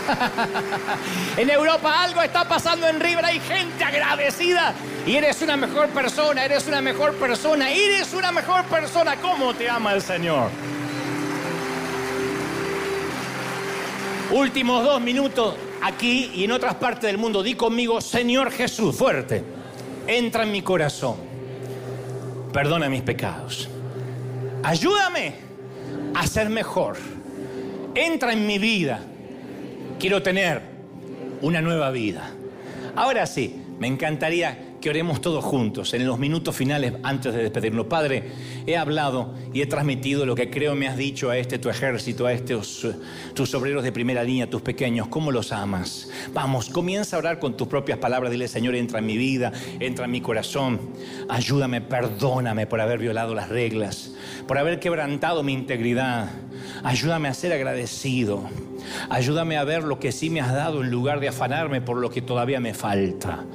en 1.37 1.49
Europa 1.49 2.03
algo 2.03 2.21
está 2.21 2.47
pasando 2.47 2.87
en 2.87 2.99
River, 2.99 3.25
hay 3.25 3.39
gente 3.39 3.83
agradecida. 3.83 4.73
Y 5.05 5.15
eres 5.15 5.41
una 5.41 5.57
mejor 5.57 5.89
persona, 5.89 6.43
eres 6.43 6.67
una 6.67 6.81
mejor 6.81 7.15
persona, 7.15 7.71
eres 7.71 8.13
una 8.13 8.31
mejor 8.31 8.65
persona. 8.65 9.15
¿Cómo 9.17 9.53
te 9.53 9.69
ama 9.69 9.93
el 9.93 10.01
Señor? 10.01 10.49
Últimos 14.31 14.83
dos 14.83 14.99
minutos 14.99 15.55
aquí 15.81 16.31
y 16.33 16.43
en 16.43 16.51
otras 16.51 16.75
partes 16.75 17.03
del 17.03 17.17
mundo. 17.17 17.41
Di 17.41 17.55
conmigo, 17.55 18.01
Señor 18.01 18.51
Jesús, 18.51 18.95
fuerte. 18.95 19.43
Entra 20.05 20.43
en 20.43 20.51
mi 20.51 20.61
corazón. 20.61 21.15
Perdona 22.51 22.89
mis 22.89 23.01
pecados. 23.01 23.69
Ayúdame 24.63 25.35
a 26.13 26.27
ser 26.27 26.49
mejor. 26.49 26.97
Entra 27.95 28.33
en 28.33 28.45
mi 28.45 28.59
vida 28.59 29.01
Quiero 29.99 30.21
tener 30.21 30.61
una 31.41 31.61
nueva 31.61 31.89
vida. 31.91 32.31
Ahora 32.95 33.25
sí, 33.25 33.61
me 33.79 33.87
encantaría 33.87 34.57
que 34.82 34.89
oremos 34.89 35.21
todos 35.21 35.43
juntos 35.43 35.93
en 35.93 36.05
los 36.05 36.19
minutos 36.19 36.55
finales 36.55 36.93
antes 37.03 37.34
de 37.34 37.43
despedirnos. 37.43 37.88
Padre, 37.88 38.32
he 38.65 38.78
hablado 38.78 39.34
y 39.53 39.61
he 39.61 39.65
transmitido 39.65 40.25
lo 40.25 40.36
que 40.36 40.49
creo 40.49 40.75
me 40.75 40.88
has 40.88 40.97
dicho 40.97 41.30
a 41.30 41.38
este 41.38 41.59
tu 41.59 41.69
ejército, 41.69 42.25
a 42.25 42.34
estos 42.34 42.88
tus 43.34 43.53
obreros 43.55 43.84
de 43.84 43.91
primera 43.91 44.23
línea, 44.23 44.49
tus 44.49 44.61
pequeños, 44.61 45.07
cómo 45.07 45.32
los 45.32 45.51
amas. 45.51 46.09
Vamos, 46.34 46.69
comienza 46.69 47.15
a 47.15 47.19
orar 47.19 47.39
con 47.39 47.57
tus 47.57 47.67
propias 47.67 47.97
palabras. 47.97 48.32
Dile, 48.32 48.47
Señor, 48.47 48.75
entra 48.75 48.99
en 48.99 49.05
mi 49.05 49.17
vida, 49.17 49.51
entra 49.80 50.05
en 50.05 50.11
mi 50.11 50.21
corazón. 50.21 50.80
Ayúdame, 51.30 51.82
perdóname 51.82 52.67
por 52.67 52.82
haber 52.82 52.99
violado 52.99 53.34
las 53.34 53.49
reglas, 53.49 54.11
por 54.47 54.57
haber 54.57 54.80
quebrantado 54.80 55.43
mi 55.43 55.53
integridad. 55.53 56.30
Ayúdame 56.84 57.28
a 57.28 57.34
ser 57.34 57.53
agradecido. 57.53 58.43
Ayúdame 59.09 59.57
a 59.57 59.63
ver 59.63 59.84
lo 59.84 59.99
que 59.99 60.11
sí 60.11 60.30
me 60.30 60.41
has 60.41 60.53
dado 60.53 60.82
en 60.82 60.89
lugar 60.89 61.19
de 61.19 61.28
afanarme 61.28 61.82
por 61.82 61.97
lo 61.97 62.09
que 62.09 62.21
todavía 62.21 62.59
me 62.59 62.73
falta. 62.73 63.45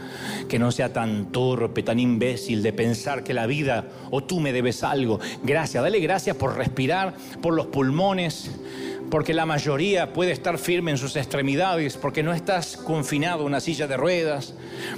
Que 0.48 0.58
no 0.58 0.70
sea 0.72 0.92
tan 0.92 1.32
torpe, 1.32 1.82
tan 1.82 1.98
imbécil 1.98 2.62
de 2.62 2.72
pensar 2.72 3.24
que 3.24 3.34
la 3.34 3.46
vida 3.46 3.86
o 4.10 4.22
tú 4.22 4.40
me 4.40 4.52
debes 4.52 4.82
algo. 4.82 5.20
Gracias, 5.42 5.82
dale 5.82 6.00
gracias 6.00 6.36
por 6.36 6.56
respirar, 6.56 7.14
por 7.40 7.54
los 7.54 7.66
pulmones, 7.66 8.50
porque 9.10 9.34
la 9.34 9.46
mayoría 9.46 10.12
puede 10.12 10.32
estar 10.32 10.58
firme 10.58 10.90
en 10.90 10.98
sus 10.98 11.16
extremidades, 11.16 11.96
porque 11.96 12.22
no 12.22 12.32
estás 12.32 12.76
confinado 12.76 13.40
en 13.42 13.48
una 13.48 13.60
silla 13.60 13.86
de 13.86 13.96
ruedas. 13.96 14.54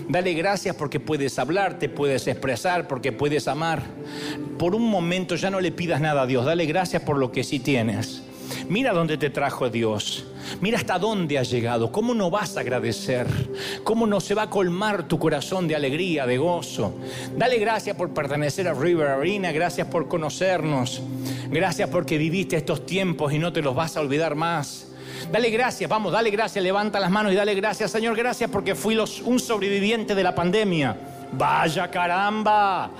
Dale 0.08 0.34
gracias 0.34 0.76
porque 0.76 1.00
puedes 1.00 1.38
hablar, 1.38 1.78
te 1.78 1.88
puedes 1.88 2.26
expresar, 2.26 2.86
porque 2.86 3.12
puedes 3.12 3.48
amar. 3.48 3.82
Por 4.58 4.74
un 4.74 4.88
momento 4.88 5.34
ya 5.34 5.50
no 5.50 5.60
le 5.60 5.72
pidas 5.72 6.00
nada 6.00 6.22
a 6.22 6.26
Dios, 6.26 6.44
dale 6.44 6.66
gracias 6.66 7.02
por 7.02 7.18
lo 7.18 7.32
que 7.32 7.44
sí 7.44 7.58
tienes. 7.58 8.22
Mira 8.68 8.92
dónde 8.92 9.16
te 9.16 9.30
trajo 9.30 9.68
Dios. 9.70 10.24
Mira 10.60 10.78
hasta 10.78 10.98
dónde 10.98 11.38
has 11.38 11.50
llegado. 11.50 11.90
¿Cómo 11.90 12.14
no 12.14 12.30
vas 12.30 12.56
a 12.56 12.60
agradecer? 12.60 13.26
¿Cómo 13.82 14.06
no 14.06 14.20
se 14.20 14.34
va 14.34 14.42
a 14.42 14.50
colmar 14.50 15.08
tu 15.08 15.18
corazón 15.18 15.68
de 15.68 15.76
alegría, 15.76 16.26
de 16.26 16.38
gozo? 16.38 16.94
Dale 17.36 17.58
gracias 17.58 17.96
por 17.96 18.10
pertenecer 18.10 18.68
a 18.68 18.74
River 18.74 19.08
Arena. 19.08 19.52
Gracias 19.52 19.86
por 19.88 20.08
conocernos. 20.08 21.02
Gracias 21.50 21.88
porque 21.88 22.18
viviste 22.18 22.56
estos 22.56 22.86
tiempos 22.86 23.32
y 23.32 23.38
no 23.38 23.52
te 23.52 23.62
los 23.62 23.74
vas 23.74 23.96
a 23.96 24.00
olvidar 24.00 24.34
más. 24.34 24.88
Dale 25.30 25.50
gracias, 25.50 25.88
vamos, 25.88 26.12
dale 26.12 26.30
gracias, 26.30 26.62
levanta 26.62 27.00
las 27.00 27.10
manos 27.10 27.32
y 27.32 27.36
dale 27.36 27.54
gracias, 27.54 27.90
Señor, 27.90 28.16
gracias 28.16 28.50
porque 28.50 28.74
fui 28.74 28.98
un 29.24 29.40
sobreviviente 29.40 30.14
de 30.14 30.22
la 30.22 30.34
pandemia. 30.34 30.96
Vaya 31.32 31.90
caramba, 31.90 32.90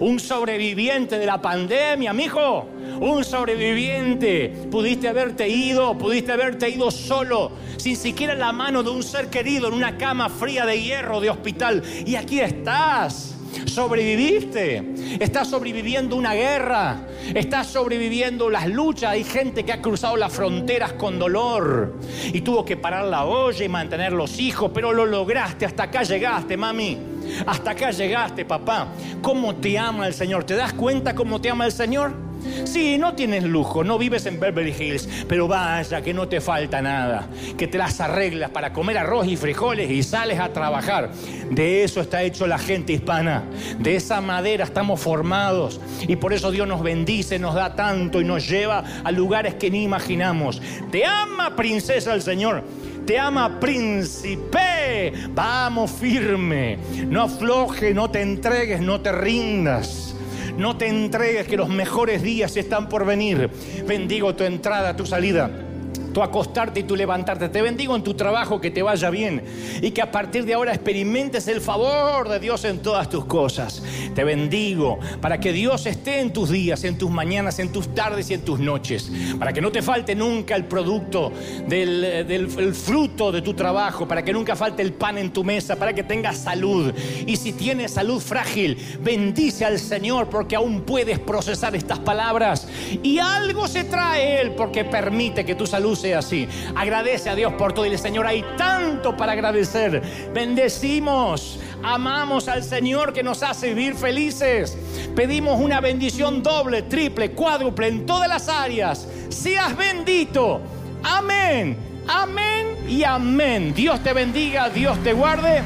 un 0.00 0.18
sobreviviente 0.18 1.18
de 1.18 1.26
la 1.26 1.42
pandemia, 1.42 2.12
mijo, 2.12 2.66
un 3.00 3.24
sobreviviente. 3.24 4.48
Pudiste 4.70 5.08
haberte 5.08 5.48
ido, 5.48 5.96
pudiste 5.96 6.32
haberte 6.32 6.68
ido 6.68 6.90
solo, 6.90 7.52
sin 7.76 7.96
siquiera 7.96 8.34
la 8.34 8.52
mano 8.52 8.82
de 8.82 8.90
un 8.90 9.02
ser 9.02 9.28
querido 9.28 9.68
en 9.68 9.74
una 9.74 9.96
cama 9.96 10.28
fría 10.28 10.66
de 10.66 10.80
hierro 10.80 11.20
de 11.20 11.30
hospital. 11.30 11.82
Y 12.06 12.16
aquí 12.16 12.40
estás. 12.40 13.32
Sobreviviste. 13.66 14.82
Estás 15.20 15.48
sobreviviendo 15.48 16.16
una 16.16 16.34
guerra. 16.34 17.06
Estás 17.34 17.68
sobreviviendo 17.68 18.50
las 18.50 18.66
luchas. 18.66 19.10
Hay 19.10 19.24
gente 19.24 19.64
que 19.64 19.72
ha 19.72 19.80
cruzado 19.80 20.16
las 20.16 20.32
fronteras 20.32 20.94
con 20.94 21.18
dolor 21.18 21.98
y 22.32 22.40
tuvo 22.40 22.64
que 22.64 22.76
parar 22.76 23.04
la 23.04 23.24
olla 23.24 23.64
y 23.64 23.68
mantener 23.68 24.12
los 24.12 24.38
hijos, 24.38 24.70
pero 24.74 24.92
lo 24.92 25.06
lograste. 25.06 25.66
Hasta 25.66 25.84
acá 25.84 26.02
llegaste, 26.02 26.56
mami. 26.56 26.98
Hasta 27.46 27.72
acá 27.72 27.90
llegaste, 27.90 28.44
papá. 28.44 28.88
¿Cómo 29.20 29.54
te 29.56 29.78
ama 29.78 30.06
el 30.06 30.14
Señor? 30.14 30.44
¿Te 30.44 30.54
das 30.54 30.72
cuenta 30.72 31.14
cómo 31.14 31.40
te 31.40 31.50
ama 31.50 31.66
el 31.66 31.72
Señor? 31.72 32.31
Sí, 32.64 32.98
no 32.98 33.14
tienes 33.14 33.44
lujo, 33.44 33.84
no 33.84 33.98
vives 33.98 34.26
en 34.26 34.40
Beverly 34.40 34.74
Hills, 34.78 35.08
pero 35.28 35.48
vaya 35.48 36.02
que 36.02 36.14
no 36.14 36.28
te 36.28 36.40
falta 36.40 36.80
nada, 36.82 37.28
que 37.56 37.66
te 37.66 37.78
las 37.78 38.00
arreglas 38.00 38.50
para 38.50 38.72
comer 38.72 38.98
arroz 38.98 39.26
y 39.26 39.36
frijoles 39.36 39.90
y 39.90 40.02
sales 40.02 40.38
a 40.38 40.52
trabajar. 40.52 41.10
De 41.50 41.84
eso 41.84 42.00
está 42.00 42.22
hecho 42.22 42.46
la 42.46 42.58
gente 42.58 42.92
hispana, 42.92 43.44
de 43.78 43.96
esa 43.96 44.20
madera 44.20 44.64
estamos 44.64 45.00
formados 45.00 45.80
y 46.06 46.16
por 46.16 46.32
eso 46.32 46.50
Dios 46.50 46.66
nos 46.66 46.82
bendice, 46.82 47.38
nos 47.38 47.54
da 47.54 47.74
tanto 47.74 48.20
y 48.20 48.24
nos 48.24 48.48
lleva 48.48 48.84
a 49.04 49.10
lugares 49.10 49.54
que 49.54 49.70
ni 49.70 49.82
imaginamos. 49.82 50.60
Te 50.90 51.04
ama, 51.04 51.56
princesa, 51.56 52.14
el 52.14 52.22
Señor. 52.22 52.62
Te 53.06 53.18
ama 53.18 53.58
príncipe. 53.58 55.12
Vamos 55.30 55.90
firme. 55.90 56.78
No 57.06 57.22
afloje, 57.22 57.92
no 57.92 58.10
te 58.10 58.22
entregues, 58.22 58.80
no 58.80 59.00
te 59.00 59.10
rindas. 59.12 60.11
No 60.56 60.76
te 60.76 60.88
entregues 60.88 61.46
que 61.46 61.56
los 61.56 61.68
mejores 61.68 62.22
días 62.22 62.56
están 62.56 62.88
por 62.88 63.04
venir. 63.04 63.50
Bendigo 63.86 64.34
tu 64.34 64.44
entrada, 64.44 64.96
tu 64.96 65.06
salida 65.06 65.50
tu 66.12 66.22
acostarte 66.22 66.80
y 66.80 66.82
tu 66.84 66.96
levantarte. 66.96 67.48
Te 67.48 67.62
bendigo 67.62 67.96
en 67.96 68.02
tu 68.02 68.14
trabajo, 68.14 68.60
que 68.60 68.70
te 68.70 68.82
vaya 68.82 69.10
bien 69.10 69.42
y 69.80 69.90
que 69.90 70.02
a 70.02 70.10
partir 70.10 70.44
de 70.44 70.54
ahora 70.54 70.72
experimentes 70.72 71.48
el 71.48 71.60
favor 71.60 72.28
de 72.28 72.38
Dios 72.38 72.64
en 72.64 72.80
todas 72.80 73.08
tus 73.08 73.24
cosas. 73.24 73.82
Te 74.14 74.24
bendigo 74.24 74.98
para 75.20 75.40
que 75.40 75.52
Dios 75.52 75.86
esté 75.86 76.20
en 76.20 76.32
tus 76.32 76.50
días, 76.50 76.84
en 76.84 76.98
tus 76.98 77.10
mañanas, 77.10 77.58
en 77.58 77.72
tus 77.72 77.94
tardes 77.94 78.30
y 78.30 78.34
en 78.34 78.42
tus 78.42 78.60
noches. 78.60 79.10
Para 79.38 79.52
que 79.52 79.60
no 79.60 79.72
te 79.72 79.82
falte 79.82 80.14
nunca 80.14 80.54
el 80.56 80.64
producto 80.64 81.32
del, 81.66 82.74
fruto 82.74 83.32
de 83.32 83.42
tu 83.42 83.54
trabajo, 83.54 84.06
para 84.06 84.24
que 84.24 84.32
nunca 84.32 84.56
falte 84.56 84.82
el 84.82 84.92
pan 84.92 85.18
en 85.18 85.32
tu 85.32 85.44
mesa, 85.44 85.76
para 85.76 85.92
que 85.92 86.02
tengas 86.02 86.38
salud. 86.38 86.92
Y 87.26 87.36
si 87.36 87.52
tienes 87.52 87.92
salud 87.92 88.20
frágil, 88.20 88.78
bendice 89.00 89.64
al 89.64 89.78
Señor 89.78 90.28
porque 90.28 90.56
aún 90.56 90.82
puedes 90.82 91.18
procesar 91.18 91.74
estas 91.74 91.98
palabras. 91.98 92.68
Y 93.02 93.18
algo 93.18 93.68
se 93.68 93.84
trae 93.84 94.40
Él 94.40 94.52
porque 94.52 94.84
permite 94.84 95.44
que 95.44 95.54
tu 95.54 95.66
salud 95.66 95.96
sea 96.02 96.18
así. 96.18 96.48
Agradece 96.74 97.30
a 97.30 97.34
Dios 97.34 97.52
por 97.54 97.72
todo. 97.72 97.86
Y 97.86 97.96
Señor, 97.96 98.26
hay 98.26 98.44
tanto 98.56 99.16
para 99.16 99.32
agradecer. 99.32 100.02
Bendecimos, 100.34 101.58
amamos 101.82 102.48
al 102.48 102.62
Señor 102.62 103.12
que 103.12 103.22
nos 103.22 103.42
hace 103.42 103.68
vivir 103.68 103.94
felices. 103.94 104.76
Pedimos 105.14 105.60
una 105.60 105.80
bendición 105.80 106.42
doble, 106.42 106.82
triple, 106.82 107.30
cuádruple 107.30 107.88
en 107.88 108.06
todas 108.06 108.28
las 108.28 108.48
áreas. 108.48 109.08
Seas 109.28 109.76
bendito. 109.76 110.60
Amén, 111.04 111.76
amén 112.06 112.76
y 112.88 113.04
amén. 113.04 113.72
Dios 113.74 114.02
te 114.02 114.12
bendiga, 114.12 114.68
Dios 114.68 114.98
te 115.02 115.12
guarde. 115.12 115.62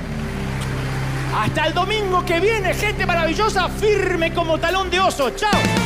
Hasta 1.34 1.66
el 1.66 1.74
domingo 1.74 2.24
que 2.24 2.40
viene, 2.40 2.72
gente 2.74 3.04
maravillosa, 3.04 3.68
firme 3.68 4.32
como 4.32 4.58
talón 4.58 4.90
de 4.90 5.00
oso. 5.00 5.30
Chao. 5.30 5.85